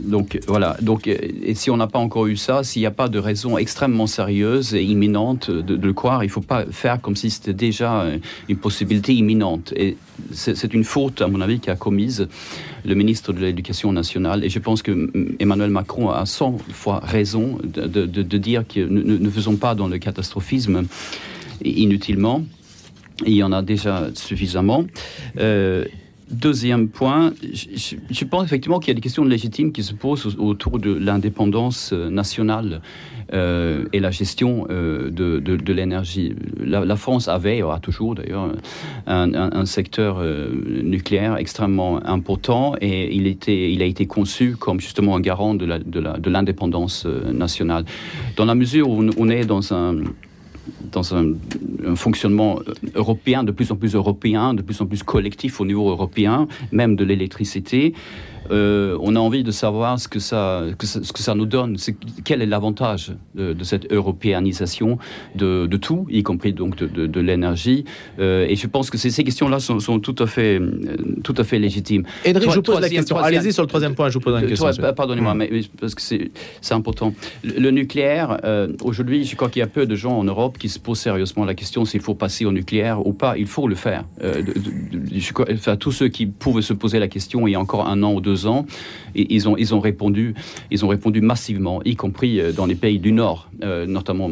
donc 0.03 0.39
voilà. 0.47 0.75
Donc, 0.81 1.07
et 1.07 1.53
si 1.55 1.69
on 1.69 1.77
n'a 1.77 1.87
pas 1.87 1.99
encore 1.99 2.27
eu 2.27 2.35
ça, 2.35 2.63
s'il 2.63 2.81
n'y 2.81 2.87
a 2.87 2.91
pas 2.91 3.07
de 3.07 3.19
raison 3.19 3.57
extrêmement 3.57 4.07
sérieuse 4.07 4.73
et 4.73 4.83
imminente 4.83 5.49
de, 5.51 5.75
le 5.75 5.93
croire, 5.93 6.23
il 6.23 6.27
ne 6.27 6.31
faut 6.31 6.41
pas 6.41 6.65
faire 6.65 6.99
comme 6.99 7.15
si 7.15 7.29
c'était 7.29 7.53
déjà 7.53 8.05
une 8.47 8.57
possibilité 8.57 9.13
imminente. 9.13 9.73
Et 9.75 9.97
c'est 10.31 10.73
une 10.73 10.83
faute, 10.83 11.21
à 11.21 11.27
mon 11.27 11.41
avis, 11.41 11.59
qu'a 11.59 11.75
commise 11.75 12.27
le 12.85 12.95
ministre 12.95 13.33
de 13.33 13.39
l'Éducation 13.39 13.91
nationale. 13.93 14.43
Et 14.43 14.49
je 14.49 14.59
pense 14.59 14.81
que 14.81 15.09
Emmanuel 15.39 15.69
Macron 15.69 16.09
a 16.09 16.25
100 16.25 16.57
fois 16.73 16.99
raison 17.03 17.59
de, 17.63 17.87
de 17.87 18.37
dire 18.37 18.65
que 18.67 18.79
nous 18.81 19.19
ne 19.19 19.29
faisons 19.29 19.55
pas 19.55 19.75
dans 19.75 19.87
le 19.87 19.97
catastrophisme 19.99 20.83
inutilement. 21.63 22.43
Il 23.25 23.33
y 23.33 23.43
en 23.43 23.51
a 23.51 23.61
déjà 23.61 24.09
suffisamment. 24.13 24.85
Euh, 25.39 25.85
deuxième 26.29 26.89
point, 26.89 27.33
je, 27.41 28.25
pense 28.25 28.43
effectivement 28.45 28.79
qu'il 28.79 28.89
y 28.89 28.91
a 28.91 28.95
des 28.95 29.01
questions 29.01 29.25
légitimes 29.25 29.71
qui 29.71 29.83
se 29.83 29.93
posent 29.93 30.35
autour 30.37 30.77
de 30.79 30.93
l'indépendance 30.93 31.91
euh, 31.91 32.09
nationale 32.09 32.81
euh, 33.33 33.85
et 33.93 33.99
la 33.99 34.11
gestion 34.11 34.65
de, 34.69 35.71
l'énergie. 35.71 36.35
La, 36.63 36.95
France 36.95 37.27
avait, 37.27 37.61
a 37.61 37.79
toujours 37.79 38.15
d'ailleurs, 38.15 38.51
un, 39.05 39.65
secteur 39.65 40.23
nucléaire 40.23 41.37
extrêmement 41.37 42.03
important 42.05 42.75
et 42.81 43.15
il, 43.15 43.27
était, 43.27 43.71
il 43.71 43.81
a 43.83 43.85
été 43.85 44.07
conçu 44.07 44.55
comme 44.55 44.79
justement 44.79 45.15
un 45.15 45.19
garant 45.19 45.53
de 45.53 46.29
l'indépendance 46.29 47.05
nationale. 47.05 47.85
Dans 48.35 48.45
la 48.45 48.55
mesure 48.55 48.89
où 48.89 49.03
on 49.17 49.29
est 49.29 49.45
dans 49.45 49.73
un 49.73 49.97
dans 50.91 51.15
un, 51.15 51.33
fonctionnement 51.95 52.59
européen, 52.95 53.43
de 53.43 53.51
plus 53.51 53.71
en 53.71 53.75
plus 53.75 53.95
européen, 53.95 54.53
de 54.53 54.61
plus 54.61 54.81
en 54.81 54.85
plus 54.85 55.03
collectif 55.03 55.61
au 55.61 55.65
niveau 55.65 55.89
européen, 55.89 56.47
même 56.71 56.95
de 56.95 57.03
l'électricité. 57.03 57.93
Euh, 58.51 58.97
on 59.01 59.15
a 59.15 59.19
envie 59.19 59.43
de 59.43 59.51
savoir 59.51 59.99
ce 59.99 60.07
que 60.07 60.19
ça, 60.19 60.63
ce 60.81 61.13
que 61.13 61.19
ça 61.19 61.35
nous 61.35 61.45
donne, 61.45 61.77
quel 62.23 62.41
est 62.41 62.45
l'avantage 62.45 63.13
de, 63.35 63.55
cette 63.63 63.91
européanisation 63.91 64.97
de, 65.35 65.67
tout, 65.77 66.07
y 66.09 66.23
compris 66.23 66.53
donc 66.53 66.77
de, 66.77 67.19
l'énergie? 67.19 67.85
Euh, 68.19 68.45
et 68.47 68.55
je 68.55 68.67
pense 68.67 68.89
que 68.89 68.97
ces, 68.97 69.23
questions-là 69.23 69.59
sont, 69.59 69.99
tout 69.99 70.15
à 70.19 70.27
fait, 70.27 70.59
euh, 70.59 70.95
tout 71.23 71.35
à 71.37 71.43
fait 71.43 71.59
légitimes. 71.59 72.03
Edric, 72.25 72.49
je 72.49 72.55
vous 72.55 72.61
pose 72.61 72.81
la 72.81 72.89
question. 72.89 73.17
Allez-y 73.17 73.53
sur 73.53 73.63
le 73.63 73.67
troisième 73.67 73.95
point. 73.95 74.09
Je 74.09 74.15
vous 74.15 74.19
pose 74.21 74.41
une 74.41 74.47
question. 74.47 74.69
Pardonnez-moi, 74.95 75.33
hmm. 75.33 75.37
mais 75.37 75.61
parce 75.79 75.95
que 75.95 76.01
c'est 76.01 76.73
important. 76.73 77.13
Le, 77.43 77.69
nucléaire, 77.71 78.39
aujourd'hui, 78.83 79.25
je 79.25 79.35
crois 79.35 79.49
qu'il 79.49 79.59
y 79.59 79.63
a 79.63 79.67
peu 79.67 79.85
de 79.85 79.95
gens 79.95 80.17
en 80.17 80.23
Europe 80.23 80.57
qui, 80.57 80.69
se 80.69 80.79
pose 80.79 80.99
sérieusement 80.99 81.45
la 81.45 81.55
question 81.55 81.83
s'il 81.83 82.01
faut 82.01 82.13
passer 82.13 82.45
au 82.45 82.51
nucléaire 82.51 83.05
ou 83.05 83.13
pas. 83.13 83.37
Il 83.37 83.47
faut 83.47 83.67
le 83.67 83.75
faire. 83.75 84.05
Enfin, 85.51 85.75
tous 85.75 85.91
ceux 85.91 86.07
qui 86.07 86.25
pouvaient 86.27 86.61
se 86.61 86.73
poser 86.73 86.99
la 86.99 87.07
question 87.07 87.47
il 87.47 87.51
y 87.51 87.55
a 87.55 87.59
encore 87.59 87.87
un 87.87 88.03
an 88.03 88.13
ou 88.13 88.21
deux 88.21 88.38
ils 89.15 89.47
ont, 89.47 89.79
répondu, 89.79 90.33
massivement, 91.21 91.81
y 91.83 91.95
compris 91.95 92.41
dans 92.55 92.65
les 92.65 92.75
pays 92.75 92.99
du 92.99 93.11
Nord, 93.11 93.49
notamment 93.87 94.29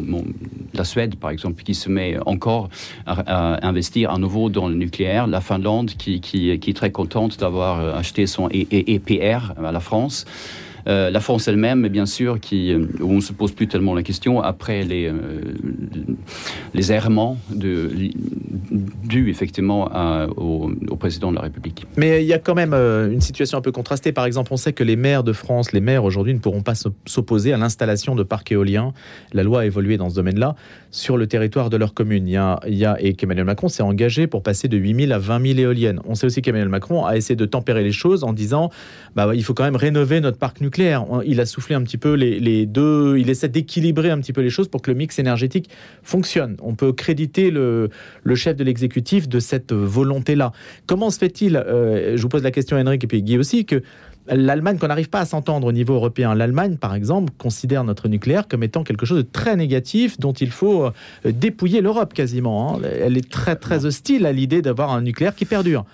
la 0.74 0.84
Suède, 0.84 1.16
par 1.16 1.30
exemple, 1.30 1.62
qui 1.62 1.74
se 1.74 1.88
met 1.88 2.16
encore 2.26 2.68
à, 3.06 3.66
investir 3.66 4.10
à 4.10 4.18
nouveau 4.18 4.48
dans 4.50 4.68
le 4.68 4.74
nucléaire. 4.74 5.26
La 5.26 5.40
Finlande, 5.40 5.90
qui, 5.90 6.50
est 6.50 6.76
très 6.76 6.90
contente 6.90 7.38
d'avoir 7.38 7.96
acheté 7.96 8.26
son 8.26 8.48
EPR 8.50 9.52
à 9.62 9.72
la 9.72 9.80
France. 9.80 10.24
Euh, 10.86 11.10
la 11.10 11.20
France 11.20 11.48
elle-même, 11.48 11.88
bien 11.88 12.06
sûr, 12.06 12.38
euh, 12.52 12.86
où 13.00 13.10
on 13.10 13.16
ne 13.16 13.20
se 13.20 13.32
pose 13.32 13.52
plus 13.52 13.68
tellement 13.68 13.94
la 13.94 14.02
question 14.02 14.40
après 14.40 14.82
les, 14.84 15.06
euh, 15.06 15.14
les 16.74 16.92
errements 16.92 17.36
dus 17.50 19.30
effectivement 19.30 19.90
au, 20.36 20.70
président 20.96 21.30
de 21.30 21.36
la 21.36 21.42
République. 21.42 21.86
Mais 21.96 22.22
il 22.22 22.26
y 22.26 22.32
a 22.32 22.38
quand 22.38 22.54
même 22.54 22.74
une 22.74 23.20
situation 23.20 23.56
un 23.56 23.60
peu 23.60 23.72
contrastée. 23.72 24.12
Par 24.12 24.26
exemple, 24.26 24.52
on 24.52 24.56
sait 24.56 24.72
que 24.72 24.84
les 24.84 24.96
maires 24.96 25.24
de 25.24 25.32
France, 25.32 25.72
les 25.72 25.80
maires 25.80 26.04
aujourd'hui 26.04 26.34
ne 26.34 26.38
pourront 26.38 26.62
pas 26.62 26.74
s'opposer 27.06 27.52
à 27.52 27.56
l'installation 27.56 28.14
de 28.14 28.22
parcs 28.22 28.52
éoliens. 28.52 28.92
La 29.32 29.42
loi 29.42 29.60
a 29.60 29.64
évolué 29.64 29.96
dans 29.96 30.10
ce 30.10 30.14
domaine-là 30.16 30.54
sur 30.90 31.16
le 31.16 31.26
territoire 31.26 31.70
de 31.70 31.76
leur 31.76 31.94
commune. 31.94 32.26
Il 32.26 32.32
y 32.32 32.84
a, 32.84 32.96
et 33.00 33.14
qu'Emmanuel 33.14 33.44
Macron 33.44 33.68
s'est 33.68 33.82
engagé 33.82 34.26
pour 34.26 34.42
passer 34.42 34.68
de 34.68 34.76
8 34.76 35.06
000 35.06 35.12
à 35.12 35.18
20 35.18 35.46
000 35.54 35.58
éoliennes. 35.58 36.00
On 36.06 36.14
sait 36.14 36.26
aussi 36.26 36.42
qu'Emmanuel 36.42 36.68
Macron 36.68 37.04
a 37.04 37.16
essayé 37.16 37.36
de 37.36 37.46
tempérer 37.46 37.82
les 37.84 37.92
choses 37.92 38.24
en 38.24 38.32
disant 38.32 38.70
bah, 39.14 39.30
il 39.34 39.44
faut 39.44 39.54
quand 39.54 39.64
même 39.64 39.76
rénover 39.76 40.20
notre 40.20 40.38
parc 40.38 40.60
nucléaire 40.60 41.04
il 41.24 41.40
a 41.40 41.46
soufflé 41.46 41.74
un 41.74 41.82
petit 41.82 41.98
peu 41.98 42.14
les, 42.14 42.66
deux, 42.66 43.18
il 43.18 43.30
essaie 43.30 43.48
d'équilibrer 43.48 44.10
un 44.10 44.18
petit 44.18 44.32
peu 44.32 44.40
les 44.40 44.50
choses 44.50 44.68
pour 44.68 44.82
que 44.82 44.90
le 44.90 44.96
mix 44.96 45.18
énergétique 45.18 45.70
fonctionne. 46.02 46.56
On 46.62 46.74
peut 46.74 46.92
créditer 46.92 47.50
le, 47.50 47.90
chef 48.34 48.56
de 48.56 48.64
l'exécutif 48.64 49.28
de 49.28 49.40
cette 49.40 49.72
volonté-là. 49.72 50.52
Comment 50.86 51.10
se 51.10 51.18
fait-il, 51.18 51.56
euh, 51.56 52.16
je 52.16 52.22
vous 52.22 52.28
pose 52.28 52.42
la 52.42 52.50
question 52.50 52.76
Henrik 52.76 53.04
et 53.04 53.06
puis 53.06 53.22
Guy 53.22 53.38
aussi, 53.38 53.64
que 53.64 53.82
l'Allemagne, 54.30 54.78
qu'on 54.78 54.88
n'arrive 54.88 55.08
pas 55.08 55.20
à 55.20 55.24
s'entendre 55.24 55.66
au 55.66 55.72
niveau 55.72 55.94
européen, 55.94 56.34
l'Allemagne, 56.34 56.76
par 56.76 56.94
exemple, 56.94 57.32
considère 57.38 57.84
notre 57.84 58.08
nucléaire 58.08 58.48
comme 58.48 58.62
étant 58.62 58.84
quelque 58.84 59.06
chose 59.06 59.18
de 59.18 59.22
très 59.22 59.56
négatif 59.56 60.18
dont 60.18 60.32
il 60.32 60.50
faut 60.50 60.84
euh, 60.84 60.90
dépouiller 61.24 61.80
l'Europe 61.80 62.14
quasiment. 62.14 62.76
Hein. 62.76 62.80
Elle 63.00 63.16
est 63.16 63.28
très 63.28 63.56
très 63.56 63.84
hostile 63.84 64.26
à 64.26 64.32
l'idée 64.32 64.62
d'avoir 64.62 64.92
un 64.92 65.02
nucléaire 65.02 65.34
qui 65.34 65.44
perdure. 65.44 65.84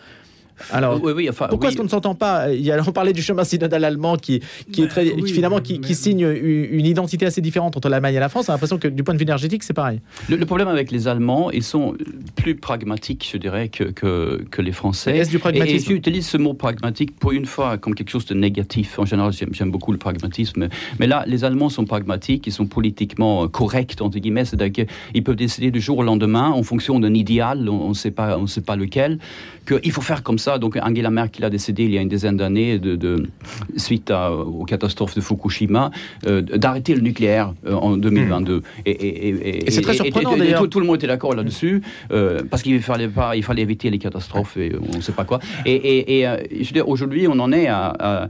Alors, 0.71 1.01
pourquoi 1.01 1.69
est-ce 1.69 1.77
qu'on 1.77 1.85
ne 1.85 1.89
s'entend 1.89 2.15
pas? 2.15 2.53
Il 2.53 2.61
y 2.61 2.71
a, 2.71 2.83
On 2.87 2.93
parlait 2.93 3.13
du 3.13 3.23
chemin 3.23 3.45
synodal 3.45 3.85
allemand 3.85 4.17
qui, 4.17 4.41
qui 4.73 4.83
est 4.83 4.89
très, 4.89 5.05
finalement 5.27 5.61
qui, 5.61 5.95
signe 5.95 6.21
une, 6.23 6.87
identité 6.87 7.27
assez 7.27 7.41
différente 7.41 7.77
entre 7.77 7.89
l'Allemagne 7.89 8.15
et 8.15 8.21
la 8.21 8.29
France. 8.29 8.47
On 8.49 8.53
a 8.53 8.55
l'impression 8.55 8.79
que 8.79 8.89
du 8.89 9.03
point 9.03 9.15
de 9.15 9.19
vue 9.19 9.25
énergétique, 9.25 9.63
c'est 9.63 9.73
pareil. 9.73 10.01
Le, 10.29 10.45
problème 10.45 10.69
avec 10.69 10.91
les 10.91 11.09
Allemands, 11.09 11.51
ils 11.51 11.63
sont 11.63 11.95
plus 12.37 12.55
pragmatiques, 12.55 13.29
je 13.33 13.39
dirais, 13.39 13.69
que, 13.69 13.85
que, 13.85 14.63
les 14.63 14.73
Français. 14.73 15.17
Est-ce 15.17 15.31
du 15.31 15.39
pragmatisme 15.39 15.77
Et, 15.77 15.83
tu 15.83 15.95
utilises 15.95 16.27
ce 16.27 16.37
mot 16.37 16.55
pragmatique 16.55 17.19
pour 17.19 17.33
une 17.33 17.47
fois 17.47 17.79
comme 17.79 17.95
quelque 17.95 18.11
chose 18.11 18.27
de 18.27 18.35
négatif. 18.35 18.99
En 18.99 19.05
général, 19.05 19.33
j'aime 19.33 19.71
beaucoup 19.71 19.93
le 19.93 19.99
pragmatisme. 19.99 20.69
Mais 20.99 21.07
là, 21.07 21.25
les 21.27 21.45
Allemands 21.45 21.69
sont 21.69 21.85
pragmatiques, 21.85 22.47
ils 22.47 22.53
sont 22.53 22.67
politiquement 22.67 23.49
corrects, 23.49 23.97
entre 24.01 24.19
guillemets. 24.19 24.45
C'est-à-dire 24.45 24.87
qu'ils 24.87 25.25
peuvent 25.25 25.37
décider 25.37 25.71
du 25.71 25.81
jour 25.81 25.99
au 25.99 26.03
lendemain, 26.03 26.51
en 26.51 26.63
fonction 26.63 27.01
d'un 27.01 27.15
idéal, 27.15 27.69
on 27.69 27.89
ne 27.91 27.95
sait 27.95 28.11
pas, 28.11 28.39
on 28.39 28.47
sait 28.47 28.61
pas 28.61 28.77
lequel, 28.77 29.19
qu'il 29.67 29.93
faut 29.93 30.03
faire 30.03 30.23
comme 30.23 30.39
ça. 30.39 30.44
Donc 30.59 30.77
Angela 30.81 31.11
Merkel 31.11 31.45
a 31.45 31.51
décidé 31.51 31.85
il 31.85 31.93
y 31.93 31.99
a 31.99 32.01
une 32.01 32.09
dizaine 32.09 32.37
d'années, 32.37 32.79
de, 32.79 33.29
suite 33.77 34.11
aux 34.11 34.65
catastrophes 34.65 35.15
de 35.15 35.21
Fukushima, 35.21 35.91
euh, 36.27 36.43
d'arrêter 36.43 36.95
le 36.95 37.01
nucléaire 37.01 37.55
euh, 37.67 37.75
en 37.75 37.97
2022. 37.97 38.59
Hmm. 38.59 38.63
Et, 38.87 39.65
c'est 39.69 39.81
très 39.83 39.95
surprenant 39.95 40.37
d'ailleurs. 40.37 40.69
Tout, 40.69 40.81
le 40.81 40.87
monde 40.87 40.97
était 40.97 41.07
d'accord 41.07 41.35
là-dessus, 41.35 41.83
euh, 42.13 42.43
parce 42.51 42.63
qu'il 42.63 42.81
fallait, 42.83 43.09
pas, 43.09 43.37
il 43.37 43.43
fallait 43.43 43.63
éviter 43.63 43.91
les 43.91 43.99
catastrophes 43.99 44.57
et 44.57 44.73
on 44.93 44.97
ne 44.97 45.03
sait 45.03 45.13
pas 45.13 45.25
quoi. 45.25 45.41
Et, 45.67 46.25
je 46.25 46.67
veux 46.67 46.73
dire, 46.73 46.89
aujourd'hui, 46.89 47.27
on 47.29 47.39
en 47.39 47.53
est 47.53 47.69
à 47.69 48.29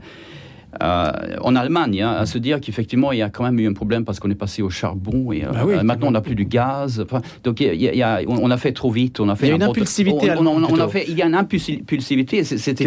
en 0.81 1.55
Allemagne, 1.55 2.01
hein, 2.01 2.11
à 2.11 2.25
se 2.25 2.37
dire 2.37 2.59
qu'effectivement, 2.61 3.11
il 3.11 3.19
y 3.19 3.21
a 3.21 3.29
quand 3.29 3.43
même 3.43 3.59
eu 3.59 3.67
un 3.67 3.73
problème 3.73 4.05
parce 4.05 4.19
qu'on 4.19 4.29
est 4.29 4.35
passé 4.35 4.61
au 4.61 4.69
charbon 4.69 5.31
et 5.31 5.43
euh, 5.43 5.51
bah 5.51 5.83
maintenant 5.83 6.07
on 6.07 6.11
n'a 6.11 6.21
plus 6.21 6.35
du 6.35 6.45
gaz. 6.45 7.05
donc 7.43 7.59
il 7.59 7.75
y 7.75 8.03
a, 8.03 8.21
on 8.27 8.51
a 8.51 8.57
fait 8.57 8.71
trop 8.71 8.91
vite. 8.91 9.19
On 9.19 9.29
a 9.29 9.35
fait 9.35 9.47
il 9.47 9.49
y 9.49 9.53
a 9.53 9.55
une 9.55 9.63
impulsivité. 9.63 10.31
On, 10.37 10.79
a 10.79 10.87
fait, 10.87 11.05
il 11.07 11.17
y 11.17 11.21
a 11.21 11.27
une 11.27 11.35
impulsivité. 11.35 12.43
C'est 12.43 12.81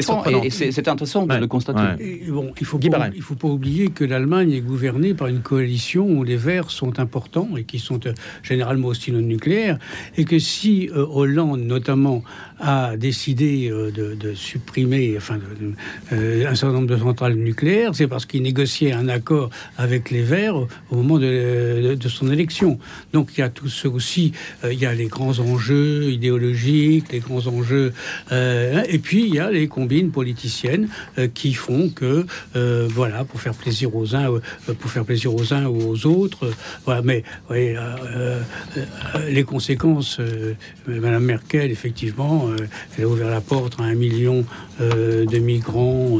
intéressant 0.88 1.26
de 1.26 1.36
le 1.36 1.46
constater. 1.46 2.22
bon, 2.28 2.52
il 2.60 2.66
faut 2.66 2.78
pas, 2.78 3.08
il 3.14 3.22
faut 3.22 3.34
pas 3.34 3.48
oublier 3.48 3.88
que 3.88 4.04
l'Allemagne 4.04 4.52
est 4.52 4.60
gouvernée 4.60 5.14
par 5.14 5.28
une 5.28 5.40
coalition 5.40 6.06
où 6.06 6.24
les 6.24 6.36
Verts 6.36 6.70
sont 6.70 6.98
importants 7.00 7.48
et 7.56 7.64
qui 7.64 7.78
sont 7.78 8.00
euh, 8.06 8.12
généralement 8.42 8.88
hostiles 8.88 9.16
au 9.16 9.20
nucléaire, 9.20 9.78
et 10.16 10.24
que 10.24 10.38
si 10.38 10.90
Hollande 10.94 11.60
notamment 11.60 12.22
a 12.60 12.96
décidé 12.96 13.70
de, 13.70 14.34
supprimer, 14.34 15.14
enfin, 15.16 15.38
un 16.12 16.54
certain 16.54 16.72
nombre 16.72 16.88
de 16.88 16.96
centrales 16.96 17.34
nucléaires 17.34 17.88
c'est 17.92 18.06
parce 18.06 18.26
qu'il 18.26 18.42
négociait 18.42 18.92
un 18.92 19.08
accord 19.08 19.50
avec 19.76 20.10
les 20.10 20.22
Verts 20.22 20.56
au 20.90 20.96
moment 20.96 21.18
de, 21.18 21.96
son 22.08 22.30
élection. 22.30 22.78
Donc 23.12 23.30
il 23.36 23.40
y 23.40 23.42
a 23.42 23.48
tout 23.48 23.68
ce 23.68 23.86
aussi, 23.86 24.32
euh, 24.64 24.72
il 24.72 24.78
y 24.78 24.86
a 24.86 24.94
les 24.94 25.06
grands 25.06 25.38
enjeux 25.40 26.10
idéologiques, 26.10 27.12
les 27.12 27.18
grands 27.20 27.46
enjeux, 27.46 27.92
euh, 28.32 28.82
et 28.88 28.98
puis 28.98 29.26
il 29.26 29.34
y 29.34 29.38
a 29.38 29.50
les 29.50 29.68
combines 29.68 30.10
politiciennes 30.10 30.88
euh, 31.18 31.28
qui 31.32 31.54
font 31.54 31.90
que, 31.90 32.26
voilà, 32.54 33.24
pour 33.24 33.40
faire 33.40 33.54
plaisir 33.54 33.94
aux 33.94 34.14
uns, 34.14 34.40
pour 34.78 34.90
faire 34.90 35.04
plaisir 35.04 35.34
aux 35.34 35.52
uns 35.52 35.66
ou 35.66 35.90
aux 35.90 36.06
autres, 36.06 36.50
voilà. 36.84 37.02
Mais 37.02 37.24
les 39.28 39.44
conséquences, 39.44 40.20
Madame 40.86 41.24
Merkel, 41.24 41.70
effectivement, 41.70 42.47
elle 42.96 43.04
a 43.04 43.08
ouvert 43.08 43.30
la 43.30 43.40
porte 43.40 43.78
à 43.80 43.84
un 43.84 43.94
million 43.94 44.44
de 44.80 45.38
migrants 45.38 46.18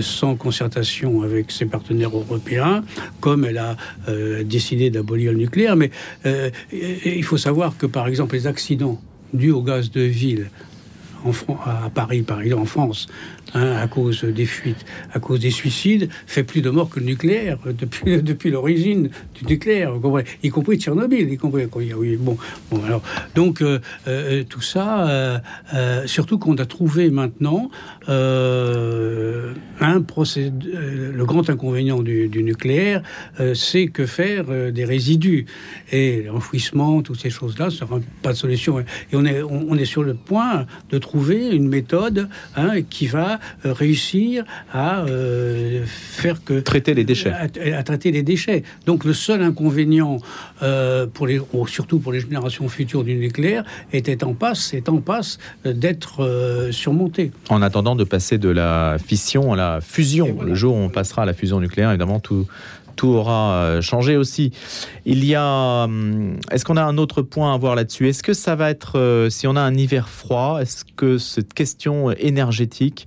sans 0.00 0.36
concertation 0.36 1.22
avec 1.22 1.50
ses 1.50 1.66
partenaires 1.66 2.16
européens, 2.16 2.84
comme 3.20 3.44
elle 3.44 3.58
a 3.58 3.76
euh, 4.08 4.42
décidé 4.42 4.90
d'abolir 4.90 5.32
le 5.32 5.38
nucléaire. 5.38 5.76
Mais 5.76 5.90
euh, 6.26 6.50
il 6.72 7.24
faut 7.24 7.36
savoir 7.36 7.76
que, 7.76 7.86
par 7.86 8.08
exemple, 8.08 8.34
les 8.34 8.46
accidents 8.46 9.00
dus 9.32 9.50
au 9.50 9.62
gaz 9.62 9.90
de 9.90 10.00
ville 10.00 10.50
en, 11.24 11.32
à 11.64 11.90
Paris, 11.90 12.22
par 12.22 12.40
exemple, 12.40 12.62
en 12.62 12.66
France, 12.66 13.06
Hein, 13.52 13.72
à 13.80 13.88
cause 13.88 14.22
des 14.22 14.46
fuites, 14.46 14.84
à 15.12 15.18
cause 15.18 15.40
des 15.40 15.50
suicides, 15.50 16.08
fait 16.26 16.44
plus 16.44 16.62
de 16.62 16.70
morts 16.70 16.88
que 16.88 17.00
le 17.00 17.06
nucléaire 17.06 17.58
depuis, 17.66 18.22
depuis 18.22 18.50
l'origine 18.50 19.10
du 19.34 19.44
nucléaire, 19.44 19.92
y 20.42 20.50
compris 20.50 20.78
Tchernobyl, 20.78 21.32
y 21.32 21.36
compris 21.36 21.66
oui, 21.74 22.16
bon, 22.16 22.38
donc 23.34 23.60
euh, 23.62 23.80
euh, 24.06 24.44
tout 24.48 24.60
ça, 24.60 25.40
euh, 25.74 26.06
surtout 26.06 26.38
qu'on 26.38 26.56
a 26.58 26.66
trouvé 26.66 27.10
maintenant 27.10 27.70
un 28.06 30.02
procès, 30.02 30.52
le 30.62 31.24
grand 31.24 31.48
inconvénient 31.50 32.02
du, 32.02 32.42
nucléaire, 32.42 33.02
c'est 33.54 33.88
que 33.88 34.06
faire 34.06 34.72
des 34.72 34.84
résidus. 34.84 35.46
Et 35.92 36.24
l'enfouissement, 36.24 37.02
toutes 37.02 37.20
ces 37.20 37.30
choses-là, 37.30 37.70
ça 37.70 37.78
sera 37.78 38.00
pas 38.22 38.32
de 38.32 38.36
solution. 38.36 38.80
Et 38.80 38.84
on 39.14 39.24
est 39.24 39.42
on, 39.42 39.76
est 39.76 39.84
sur 39.84 40.02
le 40.02 40.14
point 40.14 40.66
de 40.90 40.98
trouver 40.98 41.48
une 41.48 41.68
méthode 41.68 42.28
hein, 42.56 42.82
qui 42.82 43.06
va 43.06 43.34
euh, 43.34 43.39
réussir 43.64 44.44
à 44.72 45.00
euh, 45.00 45.84
faire 45.86 46.42
que 46.44 46.60
traiter 46.60 46.94
les 46.94 47.04
déchets, 47.04 47.32
à, 47.32 47.82
traiter 47.82 48.10
les 48.10 48.22
déchets. 48.22 48.62
Donc 48.86 49.04
le 49.04 49.12
seul 49.12 49.42
inconvénient 49.42 50.18
euh, 50.62 51.06
pour 51.06 51.26
les, 51.26 51.40
surtout 51.66 51.98
pour 51.98 52.12
les 52.12 52.20
générations 52.20 52.68
futures 52.68 53.04
du 53.04 53.14
nucléaire, 53.14 53.64
était 53.92 54.24
en 54.24 54.34
passe, 54.34 54.74
est 54.74 54.88
en 54.88 54.98
passe 54.98 55.38
d'être 55.64 56.70
surmonté. 56.72 57.32
En 57.48 57.62
attendant 57.62 57.96
de 57.96 58.04
passer 58.04 58.38
de 58.38 58.48
la 58.48 58.96
fission 59.04 59.52
à 59.52 59.56
la 59.56 59.80
fusion, 59.80 60.38
le 60.42 60.54
jour 60.54 60.74
où 60.74 60.78
on 60.78 60.88
passera 60.88 61.22
à 61.22 61.26
la 61.26 61.34
fusion 61.34 61.60
nucléaire, 61.60 61.90
évidemment 61.90 62.20
tout 62.20 62.46
tout 63.00 63.08
aura 63.08 63.80
changé 63.80 64.18
aussi. 64.18 64.52
Il 65.06 65.24
y 65.24 65.34
a, 65.34 65.84
hum, 65.84 66.36
est-ce 66.50 66.66
qu'on 66.66 66.76
a 66.76 66.84
un 66.84 66.98
autre 66.98 67.22
point 67.22 67.54
à 67.54 67.56
voir 67.56 67.74
là-dessus? 67.74 68.10
Est-ce 68.10 68.22
que 68.22 68.34
ça 68.34 68.56
va 68.56 68.68
être, 68.68 69.28
si 69.30 69.46
on 69.46 69.56
a 69.56 69.62
un 69.62 69.74
hiver 69.74 70.10
froid, 70.10 70.58
est-ce 70.60 70.84
que 70.96 71.16
cette 71.16 71.54
question 71.54 72.10
énergétique 72.10 73.06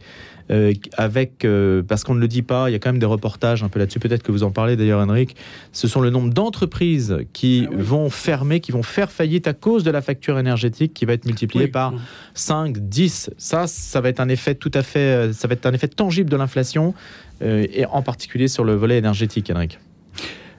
euh, 0.52 0.74
avec, 0.98 1.46
euh, 1.46 1.84
parce 1.84 2.04
qu'on 2.04 2.16
ne 2.16 2.20
le 2.20 2.28
dit 2.28 2.42
pas, 2.42 2.70
il 2.70 2.74
y 2.74 2.76
a 2.76 2.80
quand 2.80 2.90
même 2.90 3.00
des 3.00 3.06
reportages 3.06 3.64
un 3.64 3.70
peu 3.70 3.80
là-dessus, 3.80 4.00
peut-être 4.00 4.24
que 4.24 4.32
vous 4.32 4.44
en 4.44 4.52
parlez 4.52 4.76
d'ailleurs 4.76 5.00
Henrik, 5.00 5.36
ce 5.72 5.88
sont 5.88 6.02
le 6.02 6.10
nombre 6.10 6.34
d'entreprises 6.34 7.20
qui 7.32 7.68
ah 7.70 7.76
vont 7.78 8.10
fermer, 8.10 8.60
qui 8.60 8.72
vont 8.72 8.84
faire 8.84 9.12
faillite 9.12 9.48
à 9.48 9.54
cause 9.54 9.84
de 9.84 9.92
la 9.92 10.02
facture 10.02 10.38
énergétique 10.38 10.94
qui 10.94 11.06
va 11.06 11.14
être 11.14 11.26
multipliée 11.26 11.68
par 11.68 11.94
5, 12.34 12.78
10. 12.78 13.32
Ça, 13.38 13.68
ça 13.68 14.02
va 14.02 14.10
être 14.10 14.20
un 14.20 14.30
effet 14.30 14.56
tout 14.56 14.72
à 14.74 14.84
fait, 14.84 15.00
euh, 15.00 15.34
ça 15.34 15.48
va 15.48 15.54
être 15.54 15.66
un 15.66 15.74
effet 15.74 15.88
tangible 15.88 16.30
de 16.30 16.38
l'inflation, 16.38 16.94
et 17.42 17.86
en 17.88 18.02
particulier 18.02 18.48
sur 18.48 18.64
le 18.64 18.74
volet 18.74 18.98
énergétique, 18.98 19.52
Henrik. 19.54 19.78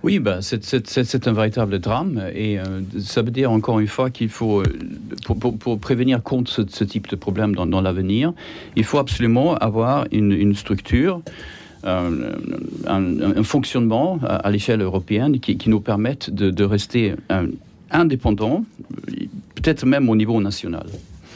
Oui, 0.05 0.18
bah, 0.18 0.40
c'est 0.42 1.26
un 1.28 1.32
véritable 1.32 1.78
drame 1.78 2.22
et 2.34 2.59
euh, 2.59 2.82
ça 3.00 3.22
veut 3.22 3.30
dire 3.30 3.50
encore 3.50 3.80
une 3.80 3.86
fois 3.86 4.11
qu'il 4.11 4.28
faut, 4.28 4.61
euh, 4.61 4.64
pour, 5.24 5.78
prévenir 5.78 6.22
contre 6.22 6.50
ce, 6.50 6.84
type 6.84 7.09
de 7.09 7.16
problème 7.16 7.55
dans, 7.55 7.80
l'avenir, 7.80 8.34
il 8.76 8.84
faut 8.84 8.98
absolument 8.98 9.55
avoir 9.55 10.05
une, 10.12 10.55
structure. 10.55 11.22
Euh, 11.86 12.34
un, 12.86 13.42
fonctionnement 13.44 14.18
à, 14.22 14.50
l'échelle 14.50 14.82
européenne 14.82 15.40
qui, 15.40 15.70
nous 15.70 15.80
permette 15.80 16.28
de, 16.28 16.64
rester 16.64 17.14
indépendant, 17.90 18.62
peut-être 19.55 19.86
même 19.86 20.11
au 20.11 20.16
niveau 20.16 20.38
national. 20.38 20.84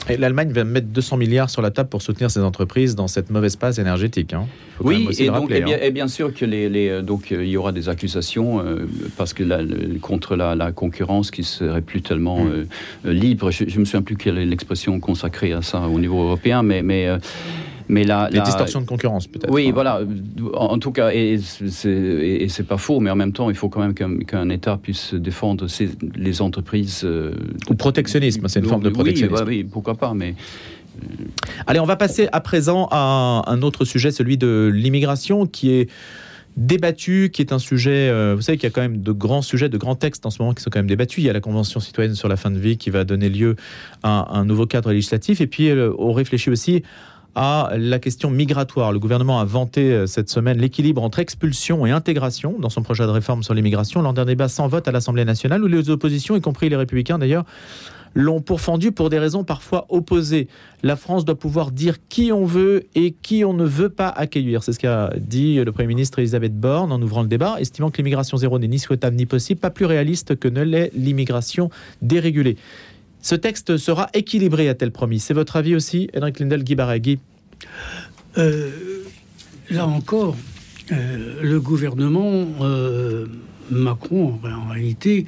Et 0.09 0.17
l'Allemagne 0.17 0.53
va 0.53 0.65
mettre 0.65 0.89
200 0.89 1.17
milliards 1.17 1.51
sur 1.51 1.63
la 1.63 1.71
table 1.71 1.89
pour 1.89 2.03
soutenir 2.03 2.31
ces 2.31 2.41
entreprises 2.41 2.95
dans 2.95 3.09
cette 3.09 3.31
mauvaise 3.31 3.57
passe 3.57 3.79
énergétique. 3.79 4.33
Hein. 4.33 4.47
oui, 4.81 5.09
et, 5.19 5.27
donc, 5.27 5.51
et, 5.51 5.61
bien, 5.61 5.77
hein. 5.77 5.81
et, 5.83 5.91
bien, 5.91 6.09
sûr 6.09 6.33
que 6.33 6.45
les, 6.45 6.69
les 6.69 7.03
donc 7.03 7.31
il 7.31 7.47
y 7.47 7.57
aura 7.57 7.73
des 7.73 7.89
accusations 7.89 8.61
euh, 8.61 8.87
parce 9.17 9.35
que 9.35 9.43
la, 9.43 9.61
contre 10.01 10.37
la, 10.37 10.55
la, 10.55 10.73
concurrence 10.73 11.31
qui 11.31 11.45
serait 11.45 11.83
plus 11.83 12.01
tellement 12.01 12.45
mm. 12.45 12.67
euh, 13.07 13.13
libre. 13.13 13.51
Je, 13.51 13.65
je 13.69 13.79
me 13.79 13.85
souviens 13.85 14.03
plus 14.03 14.17
quelle 14.17 14.39
est 14.39 14.47
l'expression 14.47 14.99
consacrée 15.01 15.53
à 15.53 15.63
ça 15.63 15.81
au 15.81 15.99
niveau 15.99 16.23
européen, 16.23 16.63
mais 16.63 16.83
mais 16.83 17.07
euh, 17.07 17.19
mais 17.89 18.05
la, 18.05 18.29
les 18.31 18.41
distorsions 18.41 18.81
de 18.81 18.87
concurrence, 18.87 19.27
peut-être. 19.27 19.51
Oui, 19.51 19.71
voilà. 19.71 20.01
En 20.55 20.79
tout 20.79 20.93
cas, 20.93 21.11
et 21.13 21.39
c'est 21.39 22.67
pas 22.67 22.77
faux, 22.77 23.01
mais 23.01 23.11
en 23.11 23.17
même 23.17 23.33
temps, 23.33 23.51
il 23.51 23.57
faut 23.57 23.69
quand 23.69 23.81
même 23.81 23.95
qu'un 23.95 24.49
État 24.51 24.79
puisse 24.81 25.15
défendre 25.15 25.67
les 26.15 26.43
entreprises. 26.43 27.03
Euh, 27.05 27.33
Ou 27.71 27.75
protectionnisme, 27.75 28.47
c'est 28.49 28.61
une 28.61 28.67
forme 28.67 28.83
de 28.83 28.91
protectionnisme. 28.91 29.45
Oui, 29.47 29.59
oui, 29.59 29.65
pourquoi 29.65 29.95
pas, 29.95 30.15
mais. 30.15 30.35
Euh, 31.03 31.25
Allez, 31.67 31.81
on 31.81 31.87
va 31.87 31.97
passer 31.97 32.29
à 32.33 32.41
présent 32.41 32.89
à 32.91 33.45
un 33.47 33.63
autre 33.63 33.85
sujet, 33.85 34.11
celui 34.11 34.37
de 34.37 34.71
l'immigration, 34.73 35.47
qui 35.47 35.71
est 35.71 35.91
débattu, 36.57 37.31
qui 37.33 37.41
est 37.41 37.53
un 37.53 37.61
sujet, 37.61 38.09
euh, 38.11 38.35
vous 38.35 38.43
savez 38.43 38.59
qu'il 38.59 38.69
y 38.69 38.73
a 38.73 38.75
quand 38.75 38.81
même 38.81 39.01
de 39.01 39.13
grands 39.13 39.43
sujets, 39.43 39.69
de 39.69 39.79
grands 39.79 39.95
textes 39.95 40.27
en 40.27 40.31
ce 40.31 40.43
moment 40.43 40.55
qui 40.55 40.63
sont 40.63 40.71
quand 40.71 40.81
même 40.81 40.89
débattus. 40.89 41.23
Il 41.23 41.27
y 41.27 41.31
a 41.31 41.33
la 41.33 41.41
Convention 41.41 41.79
citoyenne 41.79 42.17
sur 42.17 42.27
la 42.29 42.37
fin 42.37 42.51
de 42.51 42.59
vie 42.59 42.77
qui 42.77 42.91
va 42.91 43.05
donner 43.05 43.29
lieu 43.29 43.55
à 44.03 44.37
un 44.37 44.45
nouveau 44.45 44.67
cadre 44.67 44.91
législatif. 44.91 45.41
Et 45.41 45.47
puis, 45.47 45.71
on 45.99 46.13
réfléchit 46.13 46.51
aussi 46.51 46.83
à 47.41 47.71
la 47.79 48.01
question 48.01 48.31
migratoire. 48.31 48.91
Le 48.91 48.99
gouvernement 48.99 49.39
a 49.39 49.45
vanté 49.45 49.93
euh, 49.93 50.07
cette 50.07 50.29
semaine 50.29 50.59
l'équilibre 50.59 51.05
entre 51.05 51.21
expulsion 51.21 51.87
et 51.87 51.93
intégration 51.93 52.59
dans 52.59 52.69
son 52.69 52.83
projet 52.83 53.05
de 53.05 53.11
réforme 53.11 53.45
sur 53.45 53.55
l'immigration 53.55 54.03
lors 54.03 54.13
d'un 54.13 54.25
débat 54.25 54.49
sans 54.49 54.67
vote 54.67 54.89
à 54.89 54.91
l'Assemblée 54.91 55.25
nationale 55.25 55.63
où 55.63 55.69
les 55.69 55.89
oppositions, 55.89 56.35
y 56.35 56.41
compris 56.41 56.69
les 56.69 56.75
républicains 56.75 57.17
d'ailleurs, 57.17 57.45
l'ont 58.17 58.41
pourfendu 58.41 58.91
pour 58.91 59.09
des 59.09 59.21
raisons 59.21 59.45
parfois 59.45 59.87
opposées. 59.89 60.49
La 60.83 60.97
France 60.97 61.25
doit 61.25 61.39
pouvoir 61.39 61.71
dire 61.71 61.99
qui 62.09 62.33
on 62.33 62.45
veut 62.45 62.87
et 62.97 63.13
qui 63.13 63.45
on 63.45 63.53
ne 63.53 63.65
veut 63.65 63.91
pas 63.91 64.09
accueillir. 64.09 64.65
C'est 64.65 64.73
ce 64.73 64.81
qu'a 64.81 65.13
dit 65.17 65.63
le 65.63 65.71
Premier 65.71 65.87
ministre 65.87 66.19
Elisabeth 66.19 66.59
Borne 66.59 66.91
en 66.91 67.01
ouvrant 67.01 67.23
le 67.23 67.29
débat, 67.29 67.61
estimant 67.61 67.93
que 67.93 67.99
l'immigration 67.99 68.37
zéro 68.37 68.59
n'est 68.59 68.67
ni 68.67 68.81
souhaitable 68.81 69.15
ni 69.15 69.27
possible, 69.27 69.61
pas 69.61 69.71
plus 69.71 69.85
réaliste 69.85 70.35
que 70.35 70.49
ne 70.49 70.63
l'est 70.63 70.91
l'immigration 70.93 71.71
dérégulée. 72.03 72.57
Ce 73.21 73.35
texte 73.35 73.77
sera 73.77 74.09
équilibré, 74.15 74.69
a-t-elle 74.69 74.93
promis 74.93 75.21
C'est 75.21 75.35
votre 75.35 75.57
avis 75.57 75.75
aussi, 75.75 76.09
Henrik 76.17 76.41
Lindel, 76.41 76.63
Guy 76.63 76.75
Baragui 76.75 77.19
euh, 78.37 78.71
Là 79.71 79.87
encore, 79.87 80.37
euh, 80.93 81.43
le 81.43 81.61
gouvernement 81.61 82.47
euh, 82.61 83.27
Macron, 83.71 84.39
en 84.45 84.69
réalité, 84.69 85.27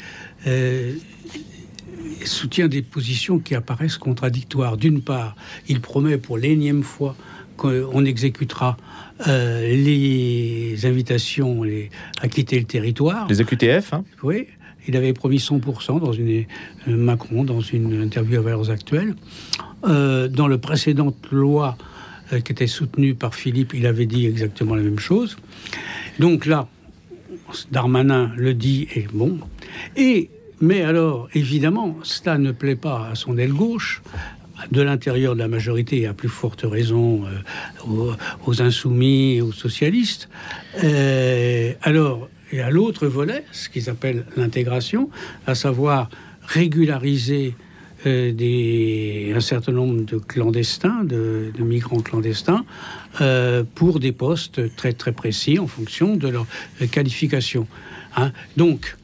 soutient 2.25 2.69
des 2.69 2.83
positions 2.83 3.39
qui 3.39 3.55
apparaissent 3.55 3.99
contradictoires. 3.99 4.77
D'une 4.77 5.03
part, 5.03 5.37
il 5.69 5.81
promet 5.81 6.17
pour 6.17 6.39
l'énième 6.39 6.83
fois 6.83 7.17
qu'on 7.57 8.05
exécutera 8.07 8.79
les 9.27 10.79
invitations 10.85 11.63
à 12.23 12.29
quitter 12.29 12.59
le 12.59 12.65
territoire. 12.65 13.29
Les 13.29 13.43
EQTF 13.43 13.93
hein 13.93 14.05
Oui. 14.23 14.47
Il 14.89 14.97
avait 14.97 15.13
promis 15.13 15.39
100% 15.39 16.01
dans 16.01 16.13
une 16.13 16.45
euh, 16.89 16.97
Macron 16.97 17.45
dans 17.45 17.61
une 17.61 18.03
interview 18.03 18.39
à 18.39 18.43
Valeurs 18.43 18.71
Actuelles. 18.71 19.15
Euh, 19.85 20.29
dans 20.29 20.49
le 20.49 20.59
précédente 20.59 21.17
loi 21.31 21.77
euh, 22.33 22.41
qui 22.41 22.53
était 22.53 22.67
soutenue 22.67 23.15
par 23.15 23.35
Philippe, 23.35 23.75
il 23.75 23.87
avait 23.87 24.07
dit 24.07 24.27
exactement 24.27 24.75
la 24.75 24.83
même 24.83 24.99
chose. 24.99 25.37
Donc 26.19 26.47
là, 26.47 26.69
Darmanin 27.71 28.33
le 28.37 28.55
dit 28.55 28.89
et 28.95 29.07
bon. 29.13 29.39
Et 29.97 30.31
mais 30.63 30.83
alors, 30.83 31.29
évidemment, 31.33 31.97
cela 32.03 32.37
ne 32.37 32.53
plaît 32.53 32.77
pas 32.77 33.09
à 33.11 33.15
son 33.15 33.39
aile 33.39 33.55
gauche, 33.55 34.03
de 34.71 34.83
l'intérieur 34.83 35.35
de 35.35 35.39
la 35.39 35.49
majorité, 35.49 36.03
et 36.03 36.07
à 36.07 36.13
plus 36.13 36.29
forte 36.29 36.67
raison 36.71 37.25
aux, 38.47 38.61
insoumis 38.61 39.41
aux 39.41 39.53
socialistes. 39.53 40.29
alors, 41.83 42.29
et 42.53 42.61
à 42.61 42.71
l'autre 42.71 43.07
volet, 43.07 43.45
ce 43.53 43.69
qu'ils 43.69 43.91
appellent 43.91 44.25
l'intégration, 44.37 45.11
à 45.47 45.55
savoir 45.55 46.11
régulariser 46.47 47.55
euh, 48.07 49.37
un 49.37 49.41
certain 49.41 49.73
nombre 49.73 50.05
de 50.05 50.17
clandestins, 50.17 51.05
de, 51.05 51.53
migrants 51.59 52.01
clandestins, 52.01 52.65
euh, 53.21 53.63
pour 53.75 54.01
des 54.01 54.13
postes 54.13 54.75
très 54.75 54.95
très 54.95 55.13
précis 55.13 55.59
en 55.59 55.67
fonction 55.67 56.17
de 56.17 56.29
leur 56.29 56.47
qualification. 56.91 57.67
Hein. 58.17 58.33
Donc, 58.57 58.97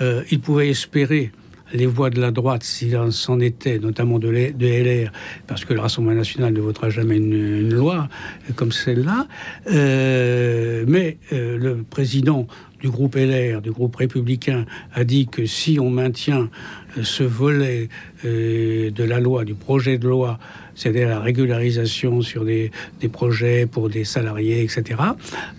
euh, 0.00 0.22
ils 0.30 0.40
pouvaient 0.40 0.68
espérer 0.68 1.32
les 1.72 1.86
voix 1.86 2.10
de 2.10 2.20
la 2.20 2.30
droite, 2.30 2.62
s'il 2.62 2.96
s'en 3.10 3.40
était, 3.40 3.80
notamment 3.80 4.20
de, 4.20 4.28
LR, 4.30 5.10
parce 5.48 5.64
que 5.64 5.74
le 5.74 5.80
Rassemblement 5.80 6.14
national 6.14 6.52
ne 6.52 6.60
votera 6.60 6.88
jamais 6.90 7.16
une, 7.16 7.68
loi 7.68 8.08
comme 8.54 8.70
celle-là. 8.70 9.26
mais 9.66 11.18
le 11.32 11.82
président 11.90 12.46
du 12.84 12.90
groupe 12.90 13.14
LR, 13.14 13.62
du 13.62 13.70
groupe 13.70 13.96
républicain, 13.96 14.66
a 14.92 15.04
dit 15.04 15.26
que 15.26 15.46
si 15.46 15.80
on 15.80 15.88
maintient 15.88 16.50
euh, 16.98 17.02
ce 17.02 17.22
volet 17.22 17.88
euh, 18.26 18.90
de 18.90 19.04
la 19.04 19.20
loi, 19.20 19.46
du 19.46 19.54
projet 19.54 19.96
de 19.96 20.06
loi, 20.06 20.38
c'est-à-dire 20.74 21.08
la 21.08 21.18
régularisation 21.18 22.20
sur 22.20 22.44
des, 22.44 22.70
projets 23.10 23.64
pour 23.64 23.88
des 23.88 24.04
salariés, 24.04 24.62
etc., 24.62 25.00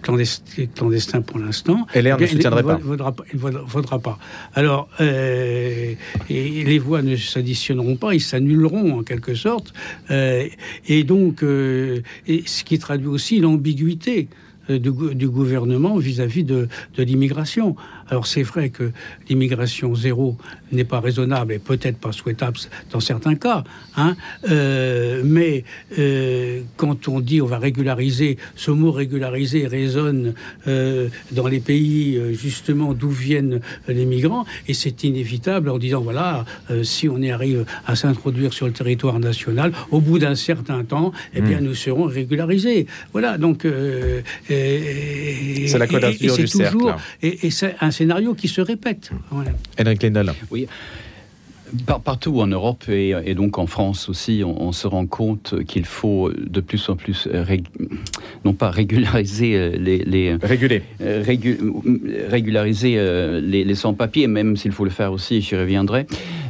clandestin, 0.04 1.22
pour 1.22 1.40
l'instant, 1.40 1.88
LR 1.96 2.20
ne 2.20 2.28
soutiendrait 2.28 2.62
pas. 2.62 2.78
Il 2.80 2.86
ne 2.86 3.58
vaudra, 3.66 3.98
pas. 3.98 4.20
Alors, 4.54 4.88
euh, 5.02 5.96
et 6.30 6.64
les 6.64 6.78
voix 6.78 7.02
ne 7.02 7.16
s'additionneront 7.16 7.96
pas, 7.96 8.14
ils 8.14 8.22
s'annuleront 8.22 9.00
en 9.00 9.04
quelque 9.04 9.34
sorte. 9.34 9.74
et 10.12 11.04
donc, 11.06 11.42
et 11.42 12.44
ce 12.46 12.64
qui 12.64 12.78
traduit 12.78 13.08
aussi 13.08 13.40
l'ambiguïté 13.40 14.28
du, 14.70 14.92
du, 15.16 15.30
gouvernement 15.30 15.98
vis-à-vis 15.98 16.44
de 16.44 16.68
l'immigration. 16.98 17.76
Alors 18.10 18.28
c'est 18.28 18.44
vrai 18.44 18.70
que 18.70 18.92
l'immigration 19.30 19.96
zéro 19.96 20.38
n'est 20.72 20.84
pas 20.84 21.00
raisonnable 21.00 21.54
et 21.54 21.60
peut-être 21.60 21.98
pas 21.98 22.12
souhaitable 22.12 22.58
dans 22.92 23.00
certains 23.00 23.36
cas, 23.36 23.64
hein, 23.98 24.16
euh, 24.50 25.22
mais 25.26 25.64
euh, 25.98 26.62
quand 26.78 27.08
on 27.08 27.20
dit 27.20 27.42
on 27.42 27.48
va 27.48 27.58
régulariser, 27.58 28.38
ce 28.56 28.72
mot 28.72 28.92
régulariser 28.92 29.66
résonne 29.66 30.34
euh, 30.68 31.08
dans 31.32 31.48
les 31.48 31.60
pays 31.60 32.20
justement 32.34 32.94
d'où 32.94 33.10
viennent 33.10 33.62
les 33.88 34.06
migrants 34.06 34.46
et 34.68 34.74
c'est 34.74 35.04
inévitable 35.04 35.70
en 35.70 35.78
disant 35.78 36.02
voilà 36.02 36.46
si 36.84 37.10
on 37.10 37.18
y 37.22 37.32
arrive 37.32 37.66
à 37.88 37.96
s'introduire 37.96 38.54
sur 38.54 38.68
le 38.68 38.74
territoire 38.74 39.20
national, 39.20 39.72
au 39.92 40.00
bout 40.00 40.20
d'un 40.20 40.36
certain 40.36 40.84
temps, 40.84 41.12
eh 41.34 41.42
bien 41.42 41.60
hmm. 41.60 41.66
nous 41.66 41.76
serons 41.76 42.06
régularisés. 42.06 42.88
Voilà 43.14 43.38
donc 43.38 43.66
c'est 44.48 45.78
la 45.78 45.88
quadrature 45.88 46.38
du 46.38 46.48
cercle. 46.48 46.96
Et, 47.22 47.50
c'est 47.50 47.76
un 47.80 47.92
scénario 47.96 48.36
qui 48.36 48.48
se 48.48 48.62
répète. 48.62 49.12
Voilà. 49.32 49.52
Henrik 49.80 50.04
Lindell. 50.04 50.34
Oui 50.52 50.68
partout 52.04 52.40
en 52.40 52.48
Europe 52.48 52.88
et, 52.90 53.34
donc 53.36 53.58
en 53.58 53.68
France 53.68 54.10
aussi, 54.10 54.44
on, 54.46 54.72
se 54.72 54.88
rend 54.88 55.06
compte 55.06 55.64
qu'il 55.66 55.86
faut 55.86 56.32
de 56.32 56.62
plus 56.62 56.90
en 56.90 56.96
plus, 56.96 57.28
non 58.44 58.54
pas 58.54 58.70
régulariser 58.70 59.56
euh, 59.56 59.76
les... 59.78 60.36
Réguler. 60.42 60.84
Euh, 61.02 61.24
régulariser 62.30 62.96
euh, 62.98 63.42
les, 63.42 63.76
sans-papiers, 63.76 64.28
même 64.28 64.56
s'il 64.56 64.72
faut 64.72 64.86
le 64.86 64.92
faire 64.92 65.12
aussi, 65.12 65.42
j'y 65.42 65.56
reviendrai. 65.56 66.06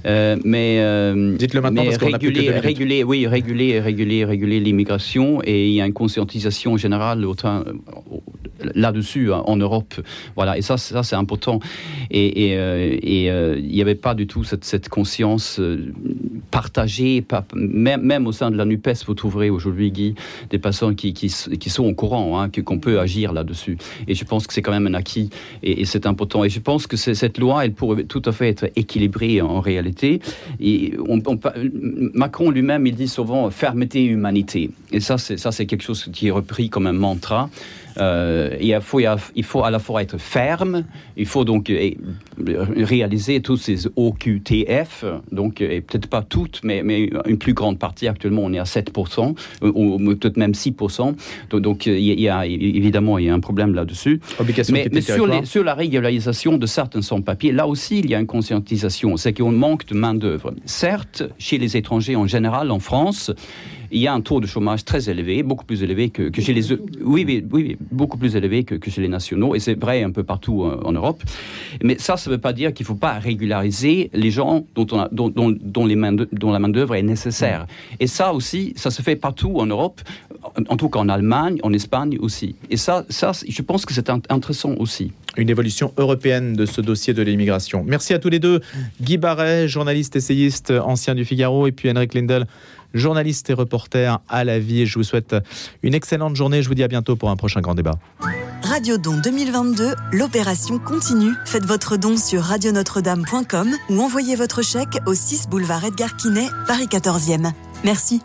mais 0.06 1.14
dites-le 1.38 1.62
maintenant 1.62 1.86
parce 1.86 1.98
qu'on 1.98 2.12
réguler, 2.12 2.52
réguler, 2.52 3.04
oui, 3.04 3.28
réguler, 3.28 3.80
réguler, 3.80 4.26
réguler 4.26 4.60
l'immigration 4.60 5.42
et 5.44 5.68
il 5.68 5.74
y 5.74 5.82
a 5.82 5.86
une 5.86 5.94
conscientisation 5.94 6.78
générale 6.78 7.26
là-dessus 8.74 9.34
hein, 9.34 9.44
en 9.46 9.58
Europe. 9.58 9.96
Voilà, 10.36 10.58
et 10.58 10.62
ça, 10.62 10.78
ça 10.78 11.04
c'est 11.04 11.16
important. 11.16 11.60
Et 12.12 12.52
il 12.54 13.68
n'y 13.68 13.82
avait 13.82 13.96
pas 13.96 14.14
du 14.14 14.28
tout 14.28 14.44
cette, 14.44 14.66
cette 14.66 14.90
conscience 14.90 15.05
conscience 15.06 15.60
euh, 15.60 15.94
partagée, 16.50 17.24
même, 17.54 18.26
au 18.26 18.32
sein 18.32 18.50
de 18.50 18.58
la 18.58 18.66
NUPES, 18.66 19.06
vous 19.06 19.14
trouverez 19.14 19.52
aujourd'hui, 19.52 19.92
Guy, 19.92 20.16
des 20.50 20.58
personnes 20.58 20.96
qui, 20.96 21.30
sont 21.30 21.86
au 21.86 21.94
courant, 21.94 22.42
hein, 22.42 22.50
qu'on 22.50 22.80
peut 22.80 23.00
agir 23.00 23.32
là-dessus. 23.32 23.78
Et 24.08 24.16
je 24.16 24.26
pense 24.26 24.48
que 24.48 24.54
c'est 24.54 24.64
quand 24.64 24.72
même 24.72 24.88
un 24.88 24.96
acquis 24.96 25.30
et, 25.62 25.86
c'est 25.86 26.08
important. 26.08 26.44
Et 26.44 26.50
je 26.50 26.60
pense 26.60 26.88
que 26.88 26.98
cette 26.98 27.38
loi, 27.38 27.66
elle 27.66 27.74
pourrait 27.74 28.06
tout 28.06 28.24
à 28.26 28.32
fait 28.32 28.50
être 28.50 28.66
équilibrée 28.76 29.42
en 29.42 29.60
réalité. 29.60 30.22
Et 30.60 30.94
on, 31.08 31.22
Macron 32.16 32.50
lui-même, 32.50 32.88
il 32.88 32.96
dit 32.96 33.08
souvent 33.08 33.52
fermeté 33.52 34.04
humanité. 34.04 34.72
Et 34.92 35.02
ça, 35.02 35.18
c'est 35.18 35.66
quelque 35.68 35.84
chose 35.84 36.10
qui 36.12 36.28
est 36.28 36.32
repris 36.32 36.70
comme 36.70 36.88
un 36.88 36.94
mantra. 36.94 37.52
Euh, 37.98 38.56
il, 38.60 38.78
faut, 38.82 39.00
il 39.36 39.44
faut 39.44 39.64
à 39.64 39.72
la 39.72 39.80
fois 39.80 40.02
être 40.02 40.18
ferme, 40.18 40.84
il 41.18 41.26
faut 41.26 41.46
donc 41.46 41.72
réaliser 42.38 43.42
tous 43.42 43.58
ces 43.58 43.88
OQTF, 43.96 45.06
donc 45.32 45.62
et 45.62 45.82
peut-être 45.82 46.08
pas 46.08 46.26
doute, 46.28 46.62
mais, 46.64 46.84
mais 46.84 47.10
une 47.26 47.38
plus 47.38 47.54
grande 47.54 47.80
partie, 47.80 48.08
actuellement, 48.08 48.44
on 48.44 48.54
est 48.54 48.60
à 48.60 48.64
7%, 48.64 49.36
ou, 49.62 50.16
peut-être 50.16 50.38
même 50.38 50.52
6%. 50.52 51.16
Donc, 51.50 51.62
donc 51.62 51.86
il 51.86 52.00
y 52.00 52.30
a, 52.30 52.46
évidemment, 52.46 53.18
il 53.18 53.26
y 53.26 53.30
a 53.30 53.34
un 53.34 53.40
problème 53.40 53.74
là-dessus. 53.74 54.20
Mais, 54.70 54.88
mais 54.92 55.02
sur, 55.02 55.28
les, 55.28 55.46
sur, 55.46 55.64
la 55.64 55.74
régularisation 55.74 56.58
de 56.58 56.66
certains 56.66 57.02
sans-papiers, 57.02 57.52
là 57.52 57.68
aussi, 57.68 58.00
il 58.00 58.10
y 58.10 58.16
a 58.16 58.20
une 58.20 58.28
conscientisation. 58.28 59.18
C'est 59.18 59.34
qu'on 59.34 59.52
manque 59.52 59.86
de 59.88 59.96
main-d'œuvre. 59.96 60.54
Certes, 60.66 61.24
chez 61.38 61.58
les 61.58 61.78
étrangers 61.78 62.16
en 62.16 62.28
général, 62.28 62.72
en 62.72 62.80
France, 62.80 63.32
il 63.96 64.02
y 64.02 64.08
a 64.08 64.14
un 64.14 64.20
taux 64.20 64.42
de 64.42 64.46
chômage 64.46 64.84
très 64.84 65.10
élevé, 65.10 65.42
beaucoup 65.42 65.64
plus 65.64 65.82
élevé 65.82 66.10
que, 66.10 66.30
chez 66.42 66.54
les 66.54 66.74
oui, 67.02 67.44
oui, 67.50 67.78
beaucoup 67.92 68.18
plus 68.18 68.36
élevé 68.36 68.66
que, 68.66 68.90
chez 68.90 69.02
les 69.02 69.08
nationaux, 69.08 69.56
et 69.56 69.60
c'est 69.60 69.80
vrai 69.80 70.04
un 70.04 70.12
peu 70.12 70.24
partout 70.24 70.64
euh, 70.64 70.82
en, 70.84 70.92
Europe. 70.92 71.24
Mais 71.82 71.98
ça, 71.98 72.18
ça 72.18 72.30
ne 72.30 72.36
veut 72.36 72.42
pas 72.42 72.52
dire 72.52 72.74
qu'il 72.74 72.84
ne 72.84 72.88
faut 72.88 72.96
pas 72.96 73.14
régulariser 73.14 74.10
les 74.14 74.32
gens 74.32 74.66
dont, 74.76 74.86
la 76.52 76.60
main 76.60 76.70
d'œuvre 76.70 76.96
est 76.96 77.04
nécessaire. 77.04 77.68
Et 78.02 78.08
ça 78.08 78.34
aussi, 78.34 78.74
ça 78.76 78.92
se 78.92 79.02
fait 79.02 79.16
partout 79.16 79.60
en 79.60 79.66
Europe, 79.66 80.02
en, 80.70 80.76
tout 80.76 80.90
cas 80.90 81.00
en 81.00 81.08
Allemagne, 81.08 81.60
en 81.64 81.72
Espagne 81.72 82.18
aussi. 82.20 82.56
Et 82.70 82.78
ça, 82.78 83.06
ça 83.10 83.32
je 83.48 83.62
pense 83.62 83.86
que 83.86 83.94
c'est 83.94 84.10
intéressant 84.10 84.74
aussi 84.78 85.14
une 85.38 85.50
évolution 85.50 85.94
européenne 85.98 86.54
de 86.54 86.66
ce 86.66 86.82
dossier 86.82 87.14
de 87.14 87.22
l'immigration. 87.22 87.84
Merci 87.86 88.14
à 88.14 88.20
tous 88.20 88.30
les 88.30 88.40
deux. 88.40 88.62
Guy 89.02 89.18
Barret, 89.18 89.68
journaliste 89.68 90.16
essayiste 90.16 90.72
ancien 90.72 91.14
du 91.14 91.26
Figaro, 91.26 91.68
et 91.68 91.74
puis 91.74 91.92
Henrik 91.92 92.14
Lindel, 92.14 92.48
journaliste 92.96 93.50
et 93.50 93.54
reporter 93.54 94.20
à 94.28 94.44
la 94.44 94.60
vie. 94.60 94.86
Je 94.86 94.98
vous 94.98 95.04
souhaite 95.04 95.36
une 95.84 95.94
excellente 95.94 96.36
journée. 96.36 96.64
Je 96.64 96.68
vous 96.68 96.76
dis 96.76 96.84
à 96.84 96.88
bientôt 96.88 97.16
pour 97.16 97.30
un 97.30 97.36
prochain 97.36 97.62
grand 97.62 97.76
débat. 97.76 98.00
Radio 98.64 98.98
Don 98.98 99.20
2022, 99.24 99.94
l'opération 100.12 100.80
continue. 100.80 101.32
Faites 101.46 101.66
votre 101.66 101.98
don 101.98 102.18
sur 102.18 102.42
radionotre-dame.com 102.42 103.70
ou 103.90 104.02
envoyez 104.02 104.36
votre 104.36 104.64
chèque 104.64 104.98
au 105.06 105.14
6 105.14 105.50
boulevard 105.50 105.86
Edgar 105.86 106.16
Quinet, 106.18 106.48
Paris 106.66 106.88
14e. 106.88 107.52
Merci. 107.84 108.22